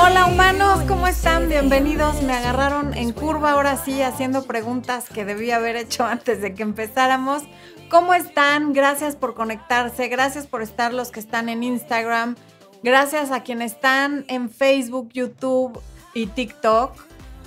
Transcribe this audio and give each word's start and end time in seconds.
Hola 0.00 0.26
humanos, 0.26 0.84
¿cómo 0.86 1.08
están? 1.08 1.48
Bienvenidos. 1.48 2.22
Me 2.22 2.32
agarraron 2.32 2.94
en 2.94 3.12
curva 3.12 3.52
ahora 3.52 3.76
sí 3.76 4.00
haciendo 4.00 4.44
preguntas 4.44 5.08
que 5.08 5.24
debí 5.24 5.50
haber 5.50 5.74
hecho 5.74 6.04
antes 6.04 6.40
de 6.40 6.54
que 6.54 6.62
empezáramos. 6.62 7.42
¿Cómo 7.90 8.14
están? 8.14 8.72
Gracias 8.72 9.16
por 9.16 9.34
conectarse, 9.34 10.06
gracias 10.06 10.46
por 10.46 10.62
estar 10.62 10.94
los 10.94 11.10
que 11.10 11.18
están 11.18 11.48
en 11.48 11.64
Instagram, 11.64 12.36
gracias 12.84 13.32
a 13.32 13.42
quienes 13.42 13.72
están 13.72 14.24
en 14.28 14.50
Facebook, 14.50 15.08
YouTube 15.12 15.80
y 16.14 16.28
TikTok. 16.28 16.92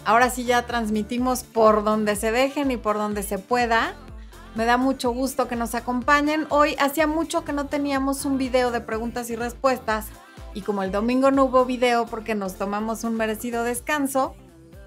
Ahora 0.04 0.30
sí 0.30 0.44
ya 0.44 0.66
transmitimos 0.66 1.44
por 1.44 1.86
donde 1.86 2.18
se 2.18 2.34
dejen 2.34 2.70
y 2.70 2.78
por 2.78 2.98
donde 2.98 3.24
se 3.24 3.40
pueda. 3.40 3.94
Me 4.56 4.66
da 4.66 4.76
mucho 4.76 5.12
gusto 5.12 5.48
que 5.48 5.56
nos 5.56 5.74
acompañen. 5.74 6.48
Hoy 6.50 6.76
hacía 6.80 7.08
mucho 7.08 7.46
que 7.46 7.54
no 7.54 7.68
teníamos 7.68 8.26
un 8.26 8.38
video 8.38 8.72
de 8.72 8.82
preguntas 8.82 9.30
y 9.30 9.38
respuestas 9.38 10.08
y 10.54 10.62
como 10.62 10.84
el 10.84 10.92
domingo 10.92 11.32
no 11.32 11.46
hubo 11.46 11.66
video 11.66 12.06
porque 12.06 12.36
nos 12.36 12.56
tomamos 12.56 13.04
un 13.04 13.16
merecido 13.16 13.64
descanso, 13.64 14.36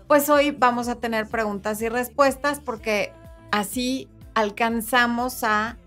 pues 0.07 0.29
hoy 0.29 0.51
vamos 0.51 0.89
a 0.89 0.97
tener 0.97 1.29
preguntas 1.29 1.81
y 1.83 1.89
respuestas 1.89 2.61
porque 2.61 3.13
así 3.51 4.09
alcanzamos 4.35 5.45
a 5.45 5.79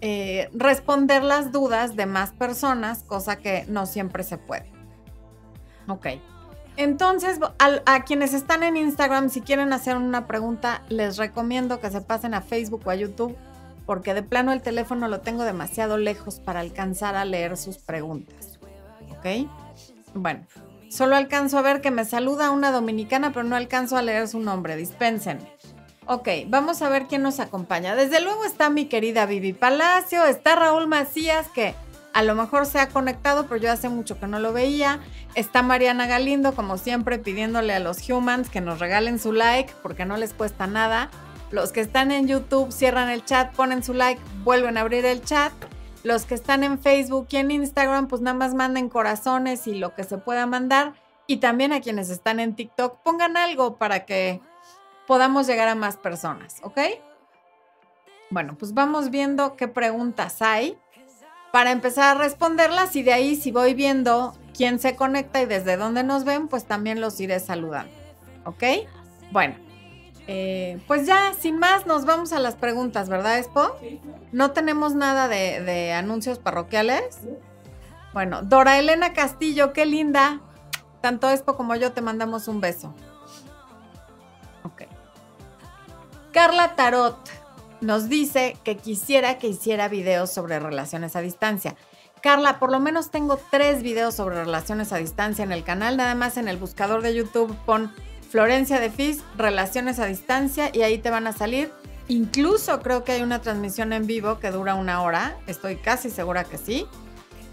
eh, 0.00 0.50
responder 0.52 1.22
las 1.22 1.52
dudas 1.52 1.96
de 1.96 2.06
más 2.06 2.32
personas, 2.32 3.02
cosa 3.04 3.36
que 3.36 3.64
no 3.68 3.86
siempre 3.86 4.22
se 4.22 4.36
puede. 4.36 4.70
Ok. 5.88 6.08
Entonces, 6.76 7.38
a, 7.58 8.04
quienes 8.04 8.34
están 8.34 8.64
en 8.64 8.76
Instagram, 8.76 9.30
si 9.30 9.40
quieren 9.40 9.72
hacer 9.72 9.96
una 9.96 10.26
pregunta, 10.26 10.82
les 10.88 11.16
recomiendo 11.16 11.80
que 11.80 11.90
se 11.90 12.00
pasen 12.00 12.34
a 12.34 12.40
Facebook 12.40 12.82
o 12.84 12.90
a 12.90 12.96
YouTube, 12.96 13.36
porque 13.86 14.12
de 14.12 14.22
plano 14.22 14.52
el 14.52 14.60
teléfono 14.60 15.06
lo 15.08 15.20
tengo 15.20 15.44
demasiado 15.44 15.98
lejos 15.98 16.40
para 16.40 16.60
alcanzar 16.60 17.14
a 17.14 17.24
leer 17.24 17.56
sus 17.56 17.78
preguntas. 17.78 18.53
¿Ok? 19.24 19.48
Bueno, 20.14 20.46
solo 20.88 21.16
alcanzo 21.16 21.58
a 21.58 21.62
ver 21.62 21.80
que 21.80 21.90
me 21.90 22.04
saluda 22.04 22.50
una 22.50 22.70
dominicana, 22.70 23.32
pero 23.32 23.44
no 23.44 23.56
alcanzo 23.56 23.96
a 23.96 24.02
leer 24.02 24.28
su 24.28 24.38
nombre, 24.38 24.76
dispensen. 24.76 25.38
Ok, 26.06 26.28
vamos 26.48 26.82
a 26.82 26.90
ver 26.90 27.06
quién 27.06 27.22
nos 27.22 27.40
acompaña. 27.40 27.94
Desde 27.94 28.20
luego 28.20 28.44
está 28.44 28.68
mi 28.68 28.86
querida 28.86 29.24
Vivi 29.24 29.54
Palacio, 29.54 30.24
está 30.24 30.54
Raúl 30.54 30.86
Macías, 30.86 31.48
que 31.48 31.74
a 32.12 32.22
lo 32.22 32.34
mejor 32.34 32.66
se 32.66 32.78
ha 32.78 32.90
conectado, 32.90 33.46
pero 33.48 33.56
yo 33.56 33.72
hace 33.72 33.88
mucho 33.88 34.20
que 34.20 34.26
no 34.26 34.38
lo 34.38 34.52
veía. 34.52 35.00
Está 35.34 35.62
Mariana 35.62 36.06
Galindo, 36.06 36.54
como 36.54 36.76
siempre, 36.76 37.18
pidiéndole 37.18 37.72
a 37.72 37.80
los 37.80 38.08
humans 38.08 38.50
que 38.50 38.60
nos 38.60 38.78
regalen 38.78 39.18
su 39.18 39.32
like, 39.32 39.72
porque 39.82 40.04
no 40.04 40.18
les 40.18 40.34
cuesta 40.34 40.66
nada. 40.66 41.10
Los 41.50 41.72
que 41.72 41.80
están 41.80 42.12
en 42.12 42.28
YouTube 42.28 42.70
cierran 42.70 43.08
el 43.08 43.24
chat, 43.24 43.54
ponen 43.54 43.82
su 43.82 43.94
like, 43.94 44.20
vuelven 44.44 44.76
a 44.76 44.82
abrir 44.82 45.06
el 45.06 45.24
chat. 45.24 45.52
Los 46.04 46.26
que 46.26 46.34
están 46.34 46.62
en 46.62 46.78
Facebook 46.78 47.26
y 47.30 47.38
en 47.38 47.50
Instagram, 47.50 48.06
pues 48.06 48.22
nada 48.22 48.36
más 48.36 48.54
manden 48.54 48.88
corazones 48.88 49.66
y 49.66 49.74
lo 49.74 49.94
que 49.94 50.04
se 50.04 50.18
pueda 50.18 50.46
mandar. 50.46 50.94
Y 51.26 51.38
también 51.38 51.72
a 51.72 51.80
quienes 51.80 52.10
están 52.10 52.38
en 52.38 52.54
TikTok, 52.54 52.98
pongan 53.02 53.36
algo 53.36 53.76
para 53.76 54.04
que 54.04 54.40
podamos 55.06 55.46
llegar 55.46 55.66
a 55.66 55.74
más 55.74 55.96
personas, 55.96 56.60
¿ok? 56.62 56.78
Bueno, 58.30 58.56
pues 58.58 58.74
vamos 58.74 59.10
viendo 59.10 59.56
qué 59.56 59.66
preguntas 59.66 60.42
hay 60.42 60.78
para 61.52 61.70
empezar 61.70 62.16
a 62.16 62.20
responderlas 62.20 62.96
y 62.96 63.02
de 63.02 63.12
ahí 63.12 63.36
si 63.36 63.52
voy 63.52 63.74
viendo 63.74 64.36
quién 64.56 64.78
se 64.78 64.96
conecta 64.96 65.40
y 65.40 65.46
desde 65.46 65.76
dónde 65.76 66.02
nos 66.02 66.24
ven, 66.24 66.48
pues 66.48 66.64
también 66.64 67.00
los 67.00 67.20
iré 67.20 67.38
saludando, 67.40 67.92
¿ok? 68.44 68.64
Bueno, 69.30 69.54
eh, 70.26 70.80
pues 70.86 71.06
ya, 71.06 71.34
sin 71.38 71.58
más, 71.58 71.86
nos 71.86 72.06
vamos 72.06 72.32
a 72.32 72.38
las 72.38 72.56
preguntas, 72.56 73.08
¿verdad, 73.08 73.38
Expo? 73.38 73.76
No 74.32 74.52
tenemos 74.52 74.94
nada 74.94 75.28
de, 75.28 75.92
anuncios 75.92 76.38
parroquiales. 76.38 77.20
Bueno, 78.12 78.42
Dora 78.42 78.78
Elena 78.78 79.12
Castillo, 79.12 79.72
qué 79.72 79.86
linda. 79.86 80.40
Tanto 81.02 81.28
Expo 81.28 81.56
como 81.56 81.74
yo 81.74 81.92
te 81.92 82.00
mandamos 82.00 82.48
un 82.48 82.60
beso. 82.60 82.94
Ok. 84.62 84.84
Carla 86.32 86.74
Tarot 86.74 87.18
nos 87.82 88.08
dice 88.08 88.56
que 88.64 88.76
quisiera 88.78 89.38
que 89.38 89.48
hiciera 89.48 89.88
videos 89.88 90.30
sobre 90.30 90.58
relaciones 90.58 91.16
a 91.16 91.20
distancia. 91.20 91.76
Carla, 92.22 92.58
por 92.58 92.72
lo 92.72 92.80
menos 92.80 93.10
tengo 93.10 93.38
tres 93.50 93.82
videos 93.82 94.14
sobre 94.14 94.36
relaciones 94.36 94.94
a 94.94 94.96
distancia 94.96 95.44
en 95.44 95.52
el 95.52 95.62
canal. 95.62 95.98
Nada 95.98 96.14
más 96.14 96.38
en 96.38 96.48
el 96.48 96.56
buscador 96.56 97.02
de 97.02 97.14
YouTube 97.14 97.54
pon 97.66 97.92
Florencia 98.34 98.80
de 98.80 98.90
Fis, 98.90 99.22
Relaciones 99.36 100.00
a 100.00 100.06
Distancia, 100.06 100.68
y 100.72 100.82
ahí 100.82 100.98
te 100.98 101.08
van 101.08 101.28
a 101.28 101.32
salir. 101.32 101.70
Incluso 102.08 102.80
creo 102.80 103.04
que 103.04 103.12
hay 103.12 103.22
una 103.22 103.40
transmisión 103.40 103.92
en 103.92 104.08
vivo 104.08 104.40
que 104.40 104.50
dura 104.50 104.74
una 104.74 105.02
hora, 105.02 105.36
estoy 105.46 105.76
casi 105.76 106.10
segura 106.10 106.42
que 106.42 106.58
sí, 106.58 106.84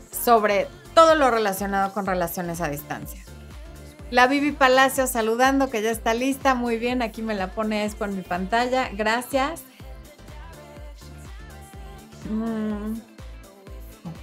sobre 0.09 0.67
todo 0.95 1.13
lo 1.13 1.29
relacionado 1.29 1.93
con 1.93 2.07
relaciones 2.07 2.61
a 2.61 2.67
distancia. 2.67 3.23
La 4.09 4.25
Vivi 4.25 4.53
Palacio 4.53 5.05
saludando 5.05 5.69
que 5.69 5.83
ya 5.83 5.91
está 5.91 6.15
lista, 6.15 6.55
muy 6.55 6.77
bien, 6.77 7.03
aquí 7.03 7.21
me 7.21 7.35
la 7.35 7.51
pone 7.51 7.87
por 7.99 8.09
mi 8.09 8.23
pantalla, 8.23 8.89
gracias. 8.91 9.61
Mm, 12.27 12.93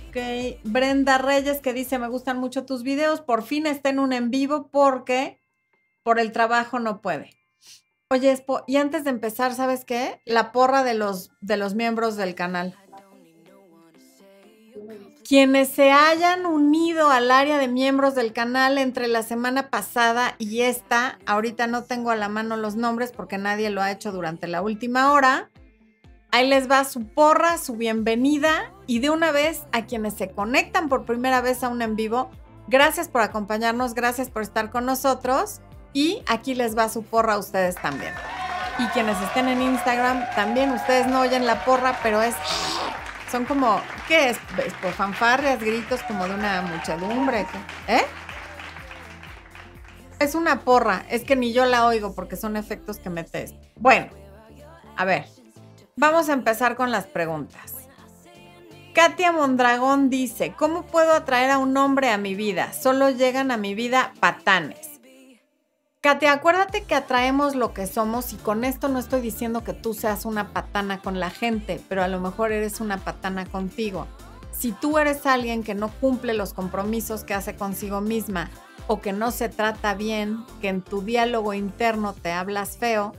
ok, 0.09 0.59
Brenda 0.65 1.19
Reyes 1.19 1.61
que 1.61 1.73
dice 1.73 2.01
me 2.01 2.09
gustan 2.09 2.41
mucho 2.41 2.67
tus 2.67 2.83
videos, 2.83 3.21
por 3.21 3.45
fin 3.45 3.69
está 3.69 3.91
en 3.91 4.01
un 4.01 4.13
en 4.13 4.33
vivo 4.33 4.67
porque 4.73 5.38
por 6.09 6.19
el 6.19 6.33
trabajo 6.33 6.79
no 6.79 7.03
puede. 7.03 7.37
Oye, 8.09 8.43
y 8.67 8.77
antes 8.79 9.05
de 9.05 9.11
empezar, 9.11 9.53
¿sabes 9.53 9.85
qué? 9.85 10.23
La 10.25 10.53
porra 10.53 10.83
de 10.83 10.95
los, 10.95 11.33
de 11.43 11.59
los 11.59 11.75
miembros 11.75 12.17
del 12.17 12.35
canal. 12.35 12.75
Quienes 15.23 15.69
se 15.69 15.93
hayan 15.93 16.47
unido 16.47 17.11
al 17.11 17.31
área 17.31 17.59
de 17.59 17.69
miembros 17.69 18.15
del 18.15 18.33
canal 18.33 18.79
entre 18.79 19.07
la 19.07 19.23
semana 19.23 19.69
pasada 19.69 20.35
y 20.39 20.63
esta, 20.63 21.19
ahorita 21.27 21.67
no 21.67 21.85
tengo 21.85 22.11
a 22.11 22.17
la 22.17 22.31
mano 22.31 22.57
los 22.57 22.75
nombres 22.75 23.13
porque 23.13 23.37
nadie 23.37 23.69
lo 23.69 23.83
ha 23.83 23.93
hecho 23.93 24.11
durante 24.11 24.47
la 24.47 24.63
última 24.63 25.13
hora. 25.13 25.51
Ahí 26.31 26.49
les 26.49 26.71
va 26.71 26.85
su 26.85 27.07
porra, 27.07 27.59
su 27.59 27.75
bienvenida 27.75 28.73
y 28.87 29.01
de 29.01 29.11
una 29.11 29.31
vez 29.31 29.65
a 29.73 29.85
quienes 29.85 30.15
se 30.15 30.31
conectan 30.31 30.89
por 30.89 31.05
primera 31.05 31.43
vez 31.43 31.63
a 31.63 31.69
un 31.69 31.83
en 31.83 31.97
vivo, 31.97 32.31
gracias 32.67 33.09
por 33.09 33.21
acompañarnos, 33.21 33.93
gracias 33.93 34.31
por 34.31 34.41
estar 34.41 34.71
con 34.71 34.87
nosotros. 34.87 35.61
Y 35.93 36.23
aquí 36.27 36.55
les 36.55 36.77
va 36.77 36.89
su 36.89 37.03
porra 37.03 37.35
a 37.35 37.39
ustedes 37.39 37.77
también. 37.77 38.13
Y 38.79 38.87
quienes 38.89 39.21
estén 39.23 39.49
en 39.49 39.61
Instagram, 39.61 40.25
también 40.37 40.71
ustedes 40.71 41.07
no 41.07 41.21
oyen 41.21 41.47
la 41.47 41.65
porra, 41.65 41.99
pero 42.03 42.23
es. 42.23 42.35
Son 43.31 43.45
como. 43.45 43.81
¿Qué 44.07 44.31
es? 44.31 44.39
Por 44.81 44.93
fanfarrias, 44.93 45.61
gritos 45.61 46.03
como 46.05 46.27
de 46.27 46.35
una 46.35 46.63
muchedumbre. 46.63 47.47
¿Eh? 47.89 48.05
Es 50.21 50.35
una 50.35 50.61
porra. 50.61 51.05
Es 51.11 51.25
que 51.25 51.37
ni 51.37 51.53
yo 51.53 51.65
la 51.65 51.87
oigo 51.87 52.15
porque 52.15 52.37
son 52.37 52.57
efectos 52.57 52.99
que 52.99 53.11
metes. 53.11 53.55
Bueno, 53.77 54.09
a 54.97 55.05
ver. 55.05 55.27
Vamos 55.97 56.29
a 56.29 56.33
empezar 56.33 56.77
con 56.77 56.93
las 56.93 57.07
preguntas. 57.07 57.75
Katia 58.95 59.33
Mondragón 59.33 60.11
dice: 60.11 60.55
¿Cómo 60.57 60.87
puedo 60.87 61.13
atraer 61.13 61.51
a 61.51 61.59
un 61.59 61.77
hombre 61.77 62.11
a 62.11 62.19
mi 62.19 62.37
vida? 62.37 62.73
Solo 62.73 63.11
llegan 63.11 63.51
a 63.51 63.57
mi 63.57 63.75
vida 63.75 64.13
patanes. 64.21 64.88
Acuérdate 66.09 66.85
que 66.85 66.95
atraemos 66.95 67.55
lo 67.55 67.75
que 67.75 67.87
somos 67.87 68.33
y 68.33 68.37
con 68.37 68.65
esto 68.65 68.89
no 68.89 68.99
estoy 68.99 69.21
diciendo 69.21 69.63
que 69.63 69.75
tú 69.75 69.93
seas 69.93 70.25
una 70.25 70.55
patana 70.55 71.01
con 71.01 71.21
la 71.21 71.29
gente, 71.29 71.83
pero 71.87 72.03
a 72.03 72.09
lo 72.09 72.19
mejor 72.19 72.51
eres 72.51 72.81
una 72.81 72.97
patana 72.97 73.45
contigo. 73.45 74.07
Si 74.51 74.73
tú 74.73 74.97
eres 74.97 75.27
alguien 75.27 75.63
que 75.63 75.75
no 75.75 75.91
cumple 76.01 76.33
los 76.33 76.55
compromisos 76.55 77.25
que 77.25 77.35
hace 77.35 77.57
consigo 77.57 78.01
misma 78.01 78.49
o 78.87 79.03
que 79.03 79.13
no 79.13 79.31
se 79.31 79.51
trata 79.51 79.93
bien, 79.93 80.47
que 80.63 80.69
en 80.69 80.81
tu 80.81 81.03
diálogo 81.03 81.53
interno 81.53 82.15
te 82.15 82.33
hablas 82.33 82.79
feo, 82.79 83.13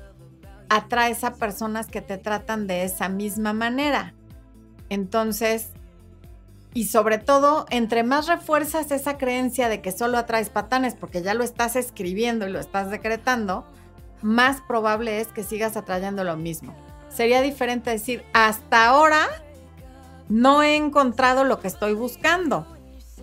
atraes 0.67 1.23
a 1.23 1.35
personas 1.35 1.85
que 1.85 2.01
te 2.01 2.17
tratan 2.17 2.65
de 2.65 2.85
esa 2.85 3.07
misma 3.07 3.53
manera. 3.53 4.15
Entonces, 4.89 5.73
y 6.73 6.85
sobre 6.85 7.17
todo, 7.17 7.65
entre 7.69 8.03
más 8.03 8.27
refuerzas 8.27 8.91
esa 8.91 9.17
creencia 9.17 9.69
de 9.69 9.81
que 9.81 9.91
solo 9.91 10.17
atraes 10.17 10.49
patanes 10.49 10.93
porque 10.93 11.21
ya 11.21 11.33
lo 11.33 11.43
estás 11.43 11.75
escribiendo 11.75 12.47
y 12.47 12.51
lo 12.51 12.59
estás 12.59 12.91
decretando, 12.91 13.65
más 14.21 14.61
probable 14.61 15.19
es 15.19 15.27
que 15.27 15.43
sigas 15.43 15.77
atrayendo 15.77 16.23
lo 16.23 16.37
mismo. 16.37 16.75
Sería 17.09 17.41
diferente 17.41 17.89
decir, 17.89 18.23
hasta 18.33 18.85
ahora 18.87 19.27
no 20.27 20.61
he 20.61 20.75
encontrado 20.75 21.43
lo 21.43 21.59
que 21.59 21.67
estoy 21.67 21.93
buscando. 21.93 22.67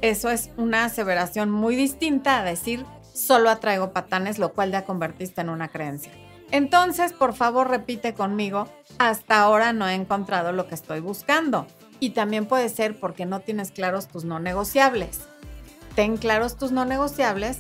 Eso 0.03 0.31
es 0.31 0.51
una 0.57 0.85
aseveración 0.85 1.51
muy 1.51 1.77
distinta 1.77 2.39
a 2.39 2.45
decir, 2.45 2.85
solo 3.15 3.49
atraigo 3.49 3.93
patanes, 3.93 4.39
lo 4.39 4.53
cual 4.53 4.73
ya 4.73 4.85
convertiste 4.85 5.41
en 5.41 5.51
una 5.51 5.69
creencia. 5.69 6.13
Entonces, 6.51 7.13
por 7.13 7.35
favor, 7.35 7.71
repite 7.71 8.15
conmigo, 8.15 8.69
hasta 8.99 9.41
ahora 9.41 9.73
no 9.73 9.89
he 9.89 9.95
encontrado 9.95 10.53
lo 10.53 10.69
que 10.69 10.75
estoy 10.75 11.01
buscando. 11.01 11.67
Y 12.01 12.11
también 12.11 12.47
puede 12.47 12.69
ser 12.69 12.99
porque 12.99 13.27
no 13.27 13.41
tienes 13.41 13.71
claros 13.71 14.09
tus 14.09 14.25
no 14.25 14.39
negociables. 14.39 15.21
Ten 15.95 16.17
claros 16.17 16.57
tus 16.57 16.73
no 16.73 16.85
negociables 16.85 17.59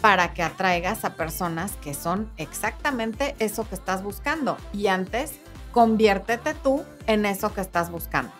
para 0.00 0.34
que 0.34 0.42
atraigas 0.42 1.04
a 1.04 1.14
personas 1.14 1.72
que 1.82 1.94
son 1.94 2.30
exactamente 2.36 3.34
eso 3.38 3.68
que 3.68 3.74
estás 3.74 4.02
buscando. 4.02 4.56
Y 4.72 4.88
antes, 4.88 5.32
conviértete 5.72 6.54
tú 6.54 6.84
en 7.06 7.26
eso 7.26 7.54
que 7.54 7.60
estás 7.60 7.90
buscando. 7.90 8.32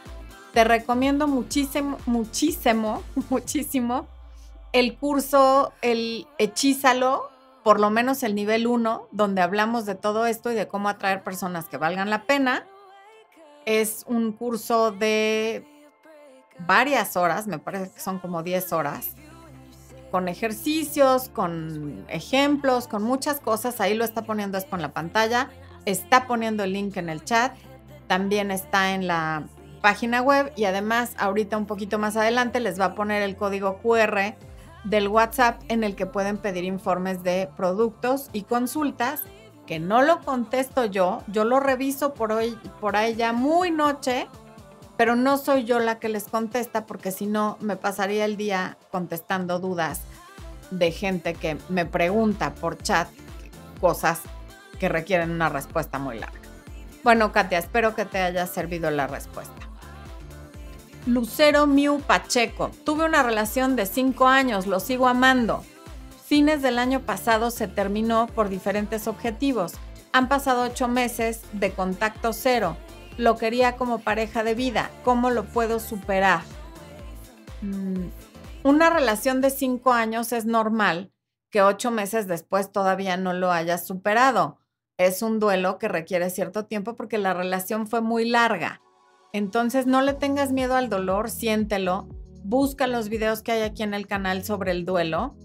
Te 0.53 0.65
recomiendo 0.65 1.29
muchísimo, 1.29 1.99
muchísimo, 2.07 3.03
muchísimo 3.31 4.09
el 4.73 4.97
curso, 4.99 5.73
el 5.81 6.27
Hechízalo, 6.39 7.31
por 7.63 7.81
lo 7.81 7.89
menos 7.89 8.23
el 8.23 8.35
nivel 8.35 8.67
1, 8.67 9.09
donde 9.11 9.41
hablamos 9.41 9.87
de 9.87 9.95
todo 9.95 10.27
esto 10.27 10.53
y 10.53 10.55
de 10.55 10.69
cómo 10.69 10.89
atraer 10.89 11.23
personas 11.23 11.67
que 11.67 11.79
valgan 11.79 12.11
la 12.11 12.25
pena. 12.25 12.67
Es 13.67 14.05
un 14.07 14.33
curso 14.33 14.93
de 14.93 15.67
varias 16.61 17.17
horas, 17.17 17.47
me 17.47 17.59
parece 17.59 17.91
que 17.91 18.01
son 18.01 18.19
como 18.21 18.43
10 18.43 18.73
horas, 18.73 19.11
con 20.11 20.29
ejercicios, 20.29 21.29
con 21.29 22.07
ejemplos, 22.09 22.89
con 22.89 23.03
muchas 23.03 23.41
cosas. 23.41 23.81
Ahí 23.81 23.95
lo 23.95 24.05
está 24.05 24.23
poniendo 24.23 24.57
esto 24.57 24.77
en 24.77 24.83
la 24.83 24.93
pantalla. 24.93 25.51
Está 25.85 26.27
poniendo 26.27 26.65
el 26.65 26.73
link 26.73 26.97
en 26.97 27.09
el 27.09 27.25
chat. 27.25 27.57
También 28.07 28.51
está 28.51 28.95
en 28.95 29.07
la 29.09 29.49
página 29.83 30.23
web 30.23 30.53
y 30.57 30.65
además 30.65 31.15
ahorita 31.19 31.57
un 31.57 31.67
poquito 31.67 31.99
más 31.99 32.17
adelante 32.17 32.61
les 32.61 32.81
va 32.81 32.87
a 32.87 32.95
poner 32.95 33.23
el 33.23 33.37
código 33.37 33.79
QR 33.83 34.37
del 34.85 35.09
WhatsApp 35.09 35.61
en 35.69 35.85
el 35.85 35.97
que 35.97 36.07
pueden 36.07 36.39
pedir 36.39 36.65
informes 36.65 37.23
de 37.23 37.49
productos 37.57 38.31
y 38.33 38.43
consultas 38.43 39.23
que 39.67 39.79
no 39.79 40.03
lo 40.03 40.21
contesto 40.21 40.85
yo, 40.85 41.23
yo 41.27 41.45
lo 41.45 41.61
reviso 41.61 42.15
por 42.15 42.33
hoy 42.33 42.59
por 42.81 42.97
ahí 42.97 43.15
ya 43.15 43.33
muy 43.33 43.71
noche 43.71 44.29
pero 44.97 45.15
no 45.15 45.37
soy 45.37 45.65
yo 45.65 45.79
la 45.79 45.99
que 45.99 46.09
les 46.09 46.25
contesta 46.25 46.87
porque 46.87 47.11
si 47.11 47.27
no 47.27 47.59
me 47.61 47.77
pasaría 47.77 48.25
el 48.25 48.37
día 48.37 48.79
contestando 48.91 49.59
dudas 49.59 50.01
de 50.71 50.91
gente 50.91 51.35
que 51.35 51.59
me 51.69 51.85
pregunta 51.87 52.55
por 52.55 52.79
chat 52.79 53.09
cosas 53.81 54.21
que 54.79 54.89
requieren 54.89 55.31
una 55.31 55.49
respuesta 55.49 55.99
muy 55.99 56.19
larga. 56.19 56.41
Bueno, 57.05 57.31
Katia, 57.33 57.59
espero 57.59 57.95
que 57.95 58.05
te 58.05 58.19
haya 58.19 58.47
servido 58.47 58.91
la 58.91 59.07
respuesta. 59.07 59.55
Lucero 61.07 61.67
Miu 61.67 62.01
Pacheco. 62.01 62.71
Tuve 62.85 63.05
una 63.05 63.23
relación 63.23 63.77
de 63.77 63.87
cinco 63.87 64.27
años, 64.27 64.67
lo 64.67 64.81
sigo 64.81 65.07
amando. 65.07 65.62
Fines 66.26 66.61
del 66.61 66.78
año 66.78 67.02
pasado 67.02 67.50
se 67.50 67.69
terminó 67.69 68.26
por 68.26 68.49
diferentes 68.49 69.06
objetivos. 69.06 69.75
Han 70.12 70.28
pasado 70.28 70.64
ocho 70.64 70.88
meses 70.88 71.43
de 71.52 71.70
contacto 71.70 72.32
cero 72.32 72.76
lo 73.17 73.37
quería 73.37 73.76
como 73.76 74.00
pareja 74.00 74.44
de 74.44 74.55
vida. 74.55 74.90
¿Cómo 75.05 75.31
lo 75.31 75.44
puedo 75.44 75.81
superar? 75.81 76.43
Mm, 77.62 78.08
una 78.62 78.90
relación 78.90 79.40
de 79.40 79.50
cinco 79.50 79.93
años 79.93 80.32
es 80.32 80.44
normal 80.44 81.12
que 81.50 81.62
ocho 81.62 81.90
meses 81.90 82.26
después 82.26 82.73
todavía 82.73 83.17
no 83.17 83.32
lo 83.32 83.50
hayas 83.50 83.87
superado. 83.87 84.58
Es 84.99 85.23
un 85.23 85.40
duelo 85.40 85.78
que 85.78 85.88
requiere 85.88 86.31
cierto 86.31 86.67
tiempo 86.67 86.96
porque 86.96 87.19
la 87.19 87.34
relación 87.34 87.87
fue 87.87 88.00
muy 88.00 88.28
larga. 88.28 88.82
Entonces 89.32 89.87
no 89.87 90.02
le 90.02 90.14
tengas 90.14 90.52
miedo 90.52 90.75
al 90.75 90.88
dolor, 90.88 91.31
siéntelo. 91.31 92.08
Busca 92.43 92.87
los 92.87 93.08
videos 93.08 93.43
que 93.43 93.52
hay 93.52 93.62
aquí 93.62 93.82
en 93.82 93.94
el 93.94 94.06
canal 94.06 94.44
sobre 94.44 94.73
el 94.73 94.84
duelo. 94.84 95.37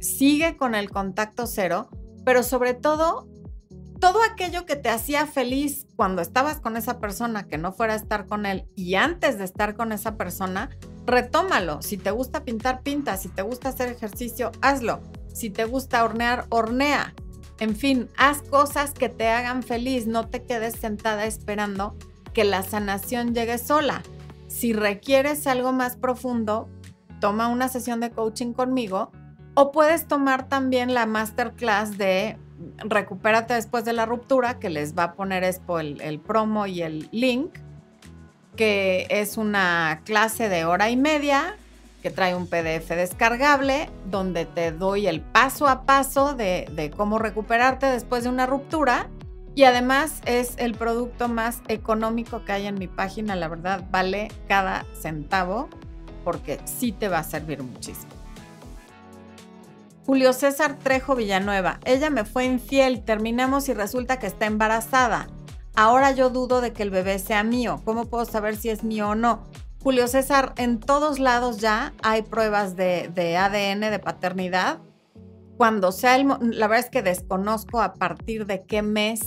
Sigue 0.00 0.56
con 0.56 0.74
el 0.74 0.90
contacto 0.90 1.46
cero, 1.46 1.88
pero 2.24 2.42
sobre 2.42 2.74
todo 2.74 3.28
todo 3.98 4.22
aquello 4.22 4.64
que 4.64 4.76
te 4.76 4.90
hacía 4.90 5.26
feliz 5.26 5.86
cuando 5.96 6.22
estabas 6.22 6.60
con 6.60 6.76
esa 6.76 7.00
persona, 7.00 7.48
que 7.48 7.58
no 7.58 7.72
fuera 7.72 7.94
a 7.94 7.96
estar 7.96 8.26
con 8.26 8.46
él, 8.46 8.68
y 8.76 8.94
antes 8.94 9.38
de 9.38 9.44
estar 9.44 9.74
con 9.74 9.92
esa 9.92 10.16
persona, 10.16 10.70
retómalo. 11.04 11.82
Si 11.82 11.96
te 11.96 12.10
gusta 12.10 12.44
pintar, 12.44 12.82
pinta. 12.82 13.16
Si 13.16 13.28
te 13.28 13.42
gusta 13.42 13.70
hacer 13.70 13.88
ejercicio, 13.88 14.52
hazlo. 14.60 15.00
Si 15.32 15.50
te 15.50 15.64
gusta 15.64 16.04
hornear, 16.04 16.46
hornea. 16.50 17.14
En 17.58 17.74
fin, 17.74 18.08
haz 18.16 18.42
cosas 18.42 18.92
que 18.92 19.08
te 19.08 19.28
hagan 19.28 19.62
feliz. 19.62 20.06
No 20.06 20.28
te 20.28 20.44
quedes 20.44 20.74
sentada 20.74 21.24
esperando 21.24 21.96
que 22.32 22.44
la 22.44 22.62
sanación 22.62 23.34
llegue 23.34 23.58
sola. 23.58 24.02
Si 24.46 24.72
requieres 24.72 25.46
algo 25.46 25.72
más 25.72 25.96
profundo, 25.96 26.68
toma 27.20 27.48
una 27.48 27.68
sesión 27.68 27.98
de 28.00 28.10
coaching 28.10 28.52
conmigo 28.52 29.10
o 29.60 29.72
puedes 29.72 30.06
tomar 30.06 30.48
también 30.48 30.94
la 30.94 31.04
masterclass 31.04 31.98
de 31.98 32.36
recupérate 32.78 33.54
después 33.54 33.84
de 33.84 33.92
la 33.92 34.06
ruptura, 34.06 34.60
que 34.60 34.70
les 34.70 34.96
va 34.96 35.02
a 35.02 35.12
poner 35.14 35.42
el, 35.42 36.20
promo 36.20 36.68
y 36.68 36.82
el 36.82 37.08
link, 37.10 37.58
que 38.54 39.08
es 39.10 39.36
una 39.36 40.02
clase 40.04 40.48
de 40.48 40.64
hora 40.64 40.90
y 40.90 40.96
media 40.96 41.56
que 42.04 42.10
trae 42.10 42.36
un 42.36 42.46
PDF 42.46 42.90
descargable 42.90 43.90
donde 44.08 44.46
te 44.46 44.70
doy 44.70 45.08
el 45.08 45.22
paso 45.22 45.66
a 45.66 45.84
paso 45.84 46.34
de, 46.34 46.68
de, 46.76 46.92
cómo 46.92 47.18
recuperarte 47.18 47.86
después 47.86 48.22
de 48.22 48.30
una 48.30 48.46
ruptura. 48.46 49.10
Y 49.56 49.64
además 49.64 50.20
es 50.24 50.54
el 50.58 50.74
producto 50.74 51.28
más 51.28 51.62
económico 51.66 52.44
que 52.44 52.52
hay 52.52 52.68
en 52.68 52.78
mi 52.78 52.86
página. 52.86 53.34
La 53.34 53.48
verdad, 53.48 53.82
vale 53.90 54.28
cada 54.46 54.86
centavo 54.94 55.68
porque 56.22 56.60
sí 56.64 56.92
te 56.92 57.08
va 57.08 57.18
a 57.18 57.24
servir 57.24 57.64
muchísimo. 57.64 58.17
Julio 60.08 60.32
César 60.32 60.78
Trejo 60.78 61.16
Villanueva. 61.16 61.80
Ella 61.84 62.08
me 62.08 62.24
fue 62.24 62.46
infiel, 62.46 63.04
terminamos 63.04 63.68
y 63.68 63.74
resulta 63.74 64.18
que 64.18 64.26
está 64.26 64.46
embarazada. 64.46 65.28
Ahora 65.74 66.12
yo 66.12 66.30
dudo 66.30 66.62
de 66.62 66.72
que 66.72 66.82
el 66.82 66.88
bebé 66.88 67.18
sea 67.18 67.44
mío. 67.44 67.82
¿Cómo 67.84 68.06
puedo 68.06 68.24
saber 68.24 68.56
si 68.56 68.70
es 68.70 68.84
mío 68.84 69.10
o 69.10 69.14
no? 69.14 69.44
Julio 69.82 70.08
César, 70.08 70.54
en 70.56 70.80
todos 70.80 71.18
lados 71.18 71.58
ya 71.58 71.92
hay 72.02 72.22
pruebas 72.22 72.74
de, 72.74 73.36
ADN 73.36 73.80
de 73.80 73.98
paternidad. 73.98 74.78
Cuando 75.58 75.92
sea 75.92 76.16
el... 76.16 76.26
La 76.26 76.68
verdad 76.68 76.86
es 76.86 76.90
que 76.90 77.02
desconozco 77.02 77.82
a 77.82 77.92
partir 77.92 78.46
de 78.46 78.64
qué 78.64 78.80
mes, 78.80 79.20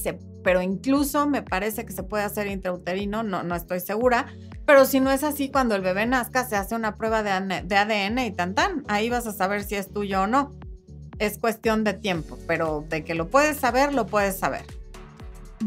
pero 0.44 0.64
incluso 0.64 1.28
me 1.28 1.44
parece 1.44 1.86
que 1.86 1.94
se 1.94 2.02
puede 2.02 2.24
hacer 2.24 2.48
intrauterino, 2.48 3.22
no, 3.22 3.44
no 3.44 3.54
estoy 3.54 3.82
segura. 3.82 4.26
Pero 4.66 4.86
si 4.86 5.00
no 5.00 5.12
es 5.12 5.24
así, 5.24 5.52
cuando 5.52 5.76
el 5.76 5.84
bebé 5.84 6.08
nazca, 6.08 6.44
se 6.44 6.56
hace 6.56 6.74
una 6.74 6.96
prueba 6.96 7.22
de, 7.22 7.62
de 7.62 7.78
ADN 7.78 8.18
y 8.18 8.32
tan 8.32 8.56
tan. 8.56 8.84
Ahí 8.88 9.12
vas 9.12 9.28
a 9.28 9.32
saber 9.32 9.64
si 9.64 9.76
es 9.76 9.94
tuyo 9.94 10.24
o 10.24 10.28
no 10.28 10.60
es 11.22 11.38
cuestión 11.38 11.84
de 11.84 11.94
tiempo, 11.94 12.36
pero 12.48 12.84
de 12.90 13.04
que 13.04 13.14
lo 13.14 13.30
puedes 13.30 13.58
saber, 13.58 13.94
lo 13.94 14.08
puedes 14.08 14.40
saber. 14.40 14.64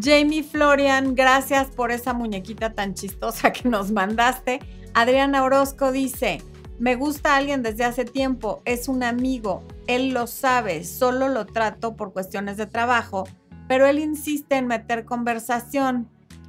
Jamie 0.03 0.43
Florian, 0.43 1.15
gracias 1.15 1.69
por 1.69 1.93
esa 1.93 2.13
muñequita 2.13 2.75
tan 2.75 2.95
chistosa 2.95 3.53
que 3.53 3.69
nos 3.69 3.93
mandaste. 3.93 4.59
Adriana 4.95 5.45
Orozco 5.45 5.93
dice, 5.93 6.43
me 6.81 6.97
gusta 6.97 7.37
alguien 7.37 7.63
desde 7.63 7.85
hace 7.85 8.05
tiempo, 8.05 8.63
es 8.65 8.89
un 8.89 9.05
amigo, 9.05 9.63
él 9.87 10.09
lo 10.09 10.27
sabe, 10.27 10.83
solo 10.83 11.29
lo 11.29 11.47
trato 11.47 11.95
por 11.95 12.13
cuestiones 12.13 12.57
de 12.57 12.67
trabajo, 12.67 13.29
pero 13.69 13.87
él 13.87 14.01
insiste 14.01 14.57
en 14.57 14.67
meter 14.67 15.05
conversación, 15.05 16.09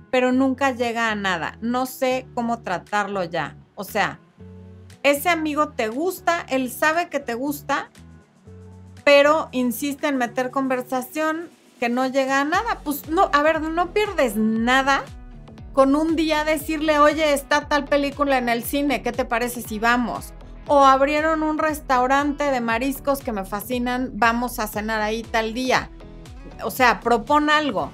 pero 0.10 0.32
nunca 0.32 0.72
llega 0.72 1.12
a 1.12 1.16
nada. 1.16 1.60
No 1.62 1.86
sé 1.86 2.26
cómo 2.34 2.64
tratarlo 2.64 3.24
ya. 3.24 3.56
O 3.76 3.84
sea, 3.84 4.20
ese 5.04 5.30
amigo 5.30 5.70
te 5.70 5.90
gusta, 5.90 6.44
él 6.50 6.72
sabe 6.72 7.10
que 7.10 7.20
te 7.20 7.36
gusta 7.36 7.92
pero 9.06 9.50
insiste 9.52 10.08
en 10.08 10.18
meter 10.18 10.52
conversación 10.52 11.50
que 11.80 11.88
no 11.88 12.08
llega 12.08 12.42
a 12.42 12.44
nada. 12.44 12.80
Pues 12.84 13.08
no, 13.08 13.30
a 13.32 13.42
ver, 13.44 13.62
no 13.62 13.94
pierdes 13.94 14.36
nada 14.36 15.06
con 15.72 15.96
un 15.96 16.16
día 16.16 16.44
decirle, 16.44 17.00
oye, 17.00 17.34
está 17.34 17.68
tal 17.68 17.86
película 17.86 18.38
en 18.38 18.50
el 18.50 18.64
cine, 18.64 19.02
¿qué 19.02 19.12
te 19.12 19.26
parece 19.26 19.62
si 19.62 19.78
vamos? 19.78 20.34
O 20.68 20.86
abrieron 20.86 21.44
un 21.44 21.58
restaurante 21.58 22.46
de 22.46 22.62
mariscos 22.62 23.20
que 23.20 23.32
me 23.32 23.46
fascinan, 23.46 24.12
vamos 24.14 24.58
a 24.60 24.68
cenar 24.68 25.02
ahí 25.02 25.22
tal 25.22 25.54
día. 25.54 25.90
O 26.64 26.72
sea, 26.72 27.02
propon 27.02 27.50
algo. 27.50 27.92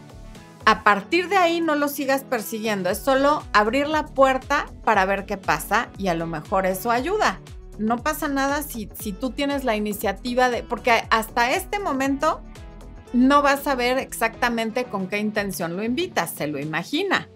A 0.63 0.83
partir 0.83 1.27
de 1.27 1.37
ahí 1.37 1.59
no 1.59 1.75
lo 1.75 1.87
sigas 1.87 2.23
persiguiendo, 2.23 2.89
es 2.89 2.99
solo 2.99 3.43
abrir 3.51 3.87
la 3.87 4.05
puerta 4.05 4.67
para 4.85 5.05
ver 5.05 5.25
qué 5.25 5.37
pasa 5.37 5.89
y 5.97 6.07
a 6.07 6.13
lo 6.13 6.27
mejor 6.27 6.67
eso 6.67 6.91
ayuda 6.91 7.39
no 7.81 7.97
pasa 7.97 8.27
nada 8.27 8.63
si, 8.63 8.89
si 8.99 9.11
tú 9.11 9.31
tienes 9.31 9.63
la 9.63 9.75
iniciativa 9.75 10.49
de, 10.49 10.63
porque 10.63 11.03
hasta 11.09 11.51
este 11.51 11.79
momento 11.79 12.41
no 13.13 13.41
vas 13.41 13.67
a 13.67 13.75
ver 13.75 13.97
exactamente 13.97 14.85
con 14.85 15.07
qué 15.07 15.19
intención 15.19 15.75
lo 15.75 15.83
invitas, 15.83 16.31
se 16.31 16.47
lo 16.47 16.59
imagina. 16.59 17.29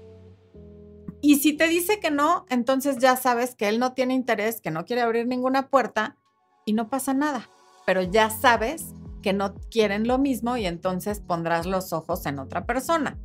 Y 1.21 1.39
si 1.39 1.53
te 1.53 1.67
dice 1.67 1.99
que 1.99 2.11
no, 2.11 2.45
entonces 2.49 2.97
ya 2.99 3.15
sabes 3.15 3.55
que 3.55 3.67
él 3.67 3.79
no 3.79 3.93
tiene 3.93 4.13
interés, 4.13 4.61
que 4.61 4.71
no 4.71 4.85
quiere 4.85 5.01
abrir 5.01 5.27
ninguna 5.27 5.69
puerta 5.69 6.17
y 6.65 6.73
no 6.73 6.87
pasa 6.89 7.13
nada. 7.13 7.49
Pero 7.85 8.03
ya 8.03 8.29
sabes 8.29 8.93
que 9.21 9.33
no 9.33 9.55
quieren 9.71 10.07
lo 10.07 10.19
mismo 10.19 10.55
y 10.55 10.65
entonces 10.67 11.19
pondrás 11.19 11.65
los 11.65 11.93
ojos 11.93 12.25
en 12.27 12.39
otra 12.39 12.65
persona. 12.65 13.17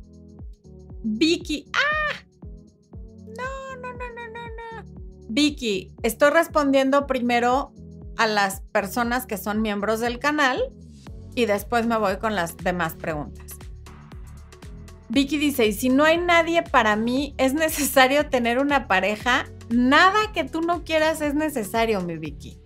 Vicky, 1.03 1.65
¡ah! 1.73 1.90
Vicky, 5.33 5.93
estoy 6.03 6.29
respondiendo 6.31 7.07
primero 7.07 7.71
a 8.17 8.27
las 8.27 8.59
personas 8.73 9.25
que 9.25 9.37
son 9.37 9.61
miembros 9.61 10.01
del 10.01 10.19
canal 10.19 10.61
y 11.35 11.45
después 11.45 11.85
me 11.85 11.97
voy 11.97 12.17
con 12.17 12.35
las 12.35 12.57
demás 12.57 12.95
preguntas. 12.95 13.53
Vicky 15.07 15.37
dice, 15.37 15.67
y 15.67 15.71
si 15.71 15.87
no 15.87 16.03
hay 16.03 16.17
nadie 16.17 16.63
para 16.63 16.97
mí, 16.97 17.33
¿es 17.37 17.53
necesario 17.53 18.27
tener 18.27 18.59
una 18.59 18.89
pareja? 18.89 19.45
Nada 19.69 20.33
que 20.33 20.43
tú 20.43 20.59
no 20.59 20.83
quieras 20.83 21.21
es 21.21 21.33
necesario, 21.33 22.01
mi 22.01 22.17
Vicky. 22.17 22.59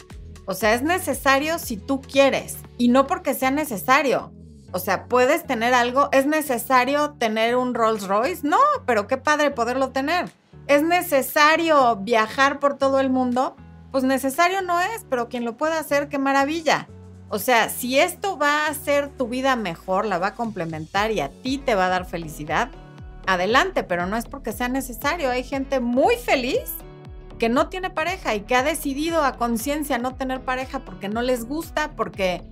O 0.48 0.56
sea, 0.56 0.74
es 0.74 0.82
necesario 0.82 1.60
si 1.60 1.78
tú 1.78 2.02
quieres 2.02 2.58
y 2.80 2.88
no 2.88 3.06
porque 3.06 3.36
sea 3.36 3.52
necesario. 3.52 4.34
O 4.72 4.80
sea, 4.80 5.06
puedes 5.06 5.46
tener 5.46 5.76
algo, 5.76 6.10
es 6.12 6.26
necesario 6.26 7.12
tener 7.20 7.58
un 7.58 7.76
Rolls 7.76 8.08
Royce, 8.08 8.42
no, 8.42 8.58
pero 8.88 9.06
qué 9.06 9.18
padre 9.18 9.52
poderlo 9.52 9.92
tener 9.92 10.32
es 10.68 10.84
necesario 10.84 11.98
viajar 11.98 12.60
por 12.60 12.78
todo 12.78 13.00
el 13.00 13.10
mundo, 13.10 13.56
pues 13.92 14.04
necesario 14.04 14.62
no 14.62 14.80
es, 14.80 15.06
pero 15.10 15.30
quien 15.30 15.46
lo 15.46 15.58
pueda 15.58 15.80
hacer, 15.80 16.10
qué 16.10 16.18
maravilla. 16.18 16.88
O 17.30 17.40
sea, 17.40 17.70
si 17.70 18.00
esto 18.00 18.38
va 18.38 18.66
a 18.66 18.70
hacer 18.70 19.10
tu 19.10 19.28
vida 19.28 19.56
mejor, 19.56 20.06
la 20.06 20.20
va 20.20 20.28
a 20.28 20.36
complementar 20.36 21.12
y 21.12 21.22
a 21.22 21.30
ti 21.30 21.58
te 21.58 21.76
va 21.76 21.88
a 21.88 21.90
dar 21.90 22.06
felicidad, 22.06 22.70
adelante, 23.26 23.84
pero 23.84 24.06
no 24.06 24.16
es 24.18 24.26
porque 24.26 24.52
sea 24.52 24.68
necesario. 24.68 25.30
Hay 25.30 25.44
gente 25.44 25.80
muy 25.80 26.16
feliz 26.16 26.62
que 27.40 27.50
no 27.50 27.68
tiene 27.70 27.90
pareja 27.90 28.36
y 28.36 28.42
que 28.42 28.56
ha 28.56 28.64
decidido 28.64 29.24
a 29.24 29.38
conciencia 29.38 29.98
no 29.98 30.16
tener 30.16 30.42
pareja 30.42 30.80
porque 30.80 31.10
no 31.10 31.22
les 31.22 31.46
gusta, 31.46 31.92
porque 31.96 32.44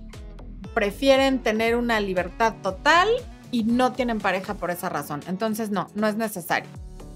prefieren 0.74 1.42
tener 1.42 1.76
una 1.76 2.00
libertad 2.00 2.54
total 2.62 3.08
y 3.50 3.64
no 3.64 3.92
tienen 3.92 4.18
pareja 4.18 4.54
por 4.54 4.70
esa 4.70 4.88
razón. 4.88 5.20
Entonces, 5.28 5.70
no, 5.70 5.88
no 5.94 6.08
es 6.08 6.16
necesario. 6.16 6.68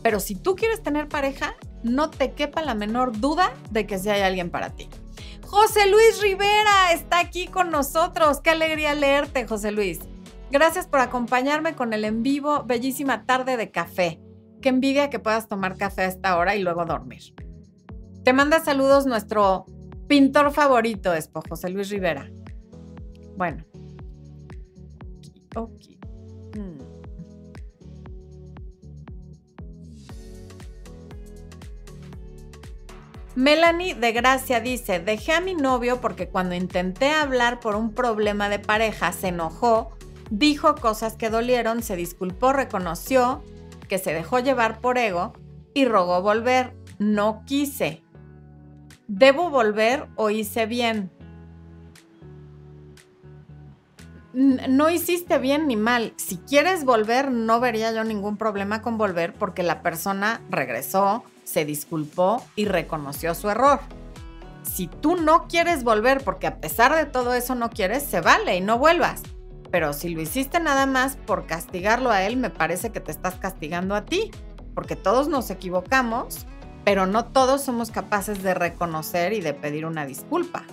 Pero 0.03 0.21
si 0.21 0.35
tú 0.35 0.55
quieres 0.55 0.83
tener 0.83 1.09
pareja, 1.09 1.55
no 1.83 2.11
te 2.11 2.33
quepa 2.33 2.63
la 2.63 2.75
menor 2.75 3.19
duda 3.19 3.53
de 3.71 3.87
que 3.87 3.99
si 3.99 4.09
hay 4.11 4.23
alguien 4.23 4.51
para 4.51 4.71
ti. 4.71 4.89
José 5.47 5.91
Luis 5.91 6.21
Rivera 6.21 6.93
está 6.93 7.21
aquí 7.21 7.47
con 7.47 7.71
nosotros. 7.71 8.41
Qué 8.41 8.51
alegría 8.51 8.95
leerte, 8.95 9.47
José 9.47 9.73
Luis. 9.73 10.01
Gracias 10.51 10.87
por 10.87 11.01
acompañarme 11.01 11.75
con 11.75 11.93
el 11.93 12.05
en 12.05 12.23
vivo. 12.23 12.65
Bellísima 12.65 13.25
tarde 13.25 13.57
de 13.57 13.71
café. 13.71 14.21
Qué 14.61 14.69
envidia 14.69 15.11
que 15.11 15.19
puedas 15.19 15.49
tomar 15.49 15.77
café 15.77 16.03
a 16.03 16.07
esta 16.07 16.37
hora 16.37 16.57
y 16.57 16.63
luego 16.63 16.85
dormir. 16.85 17.35
Te 18.25 18.33
manda 18.33 18.61
saludos 18.61 19.07
nuestro 19.07 19.67
pintor 20.07 20.53
favorito, 20.53 21.15
Expo, 21.15 21.43
José 21.49 21.71
Luis 21.71 21.91
Rivera. 21.91 22.31
Bueno. 23.37 23.65
Mm. 25.55 25.98
Melanie 33.39 33.95
de 33.95 34.11
Gracia 34.11 34.59
dice, 34.59 34.99
dejé 34.99 35.31
a 35.31 35.41
mi 35.41 35.55
novio 35.55 36.01
porque 36.01 36.27
cuando 36.27 36.57
intenté 36.57 37.13
hablar 37.13 37.61
por 37.61 37.77
un 37.77 37.93
problema 37.95 38.49
de 38.49 38.59
pareja 38.59 39.13
se 39.13 39.29
enojó, 39.29 39.97
dijo 40.29 40.75
cosas 40.75 41.15
que 41.15 41.31
dolieron, 41.31 41.85
se 41.85 41.95
disculpó, 41.95 42.53
reconoció 42.53 43.45
que 43.89 43.99
se 43.99 44.13
dejó 44.13 44.41
llevar 44.41 44.81
por 44.81 44.99
ego 44.99 45.35
y 45.73 45.85
rogó 45.85 46.21
volver. 46.21 46.75
No 46.99 47.45
quise. 47.47 48.03
¿Debo 49.07 49.51
volver 49.51 50.09
o 50.17 50.31
hice 50.31 50.67
bien? 50.67 51.13
no 54.33 54.91
hiciste 54.91 55.39
bien 55.39 55.69
ni 55.69 55.77
mal. 55.77 56.13
Si 56.17 56.39
quieres 56.39 56.85
volver, 56.85 57.31
no 57.31 57.61
vería 57.61 57.93
yo 57.93 58.03
ningún 58.03 58.37
problema 58.37 58.83
con 58.83 58.99
volver 58.99 59.33
porque 59.33 59.63
la 59.63 59.81
persona 59.81 60.41
regresó, 60.51 61.23
se 61.49 61.65
disculpó 61.65 62.45
y 62.57 62.67
reconoció 62.67 63.35
su 63.35 63.49
error. 63.49 63.81
Si 64.63 64.87
tú 64.87 65.17
no 65.17 65.49
quieres 65.49 65.83
volver 65.83 66.23
porque 66.23 66.47
a 66.47 66.61
pesar 66.61 66.95
de 66.95 67.07
todo 67.07 67.33
eso 67.33 67.55
no 67.55 67.71
quieres, 67.71 68.03
se 68.03 68.21
vale 68.21 68.57
y 68.57 68.61
no 68.61 68.79
vuelvas. 68.79 69.23
Pero 69.71 69.93
si 69.93 70.11
lo 70.11 70.21
hiciste 70.21 70.61
nada 70.61 70.87
más 70.87 71.17
por 71.17 71.47
castigarlo 71.47 72.11
a 72.11 72.23
él, 72.23 72.37
me 72.37 72.51
parece 72.51 72.91
que 72.91 73.01
te 73.01 73.11
estás 73.11 73.37
castigando 73.37 73.95
a 73.95 74.05
ti, 74.05 74.31
porque 74.75 74.97
todos 74.97 75.29
nos 75.29 75.51
equivocamos, 75.51 76.47
pero 76.85 77.07
no 77.07 77.27
todos 77.27 77.63
somos 77.63 77.91
capaces 77.91 78.43
de 78.43 78.55
reconocer 78.55 79.33
y 79.33 79.41
de 79.41 79.55
pedir 79.55 79.87
una 79.87 80.05
disculpa. 80.05 80.65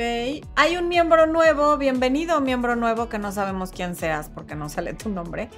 Hay 0.00 0.76
un 0.76 0.86
miembro 0.86 1.26
nuevo, 1.26 1.76
bienvenido 1.76 2.40
miembro 2.40 2.76
nuevo 2.76 3.08
que 3.08 3.18
no 3.18 3.32
sabemos 3.32 3.72
quién 3.72 3.96
seas 3.96 4.30
porque 4.32 4.54
no 4.54 4.68
sale 4.68 4.94
tu 4.94 5.08
nombre. 5.08 5.50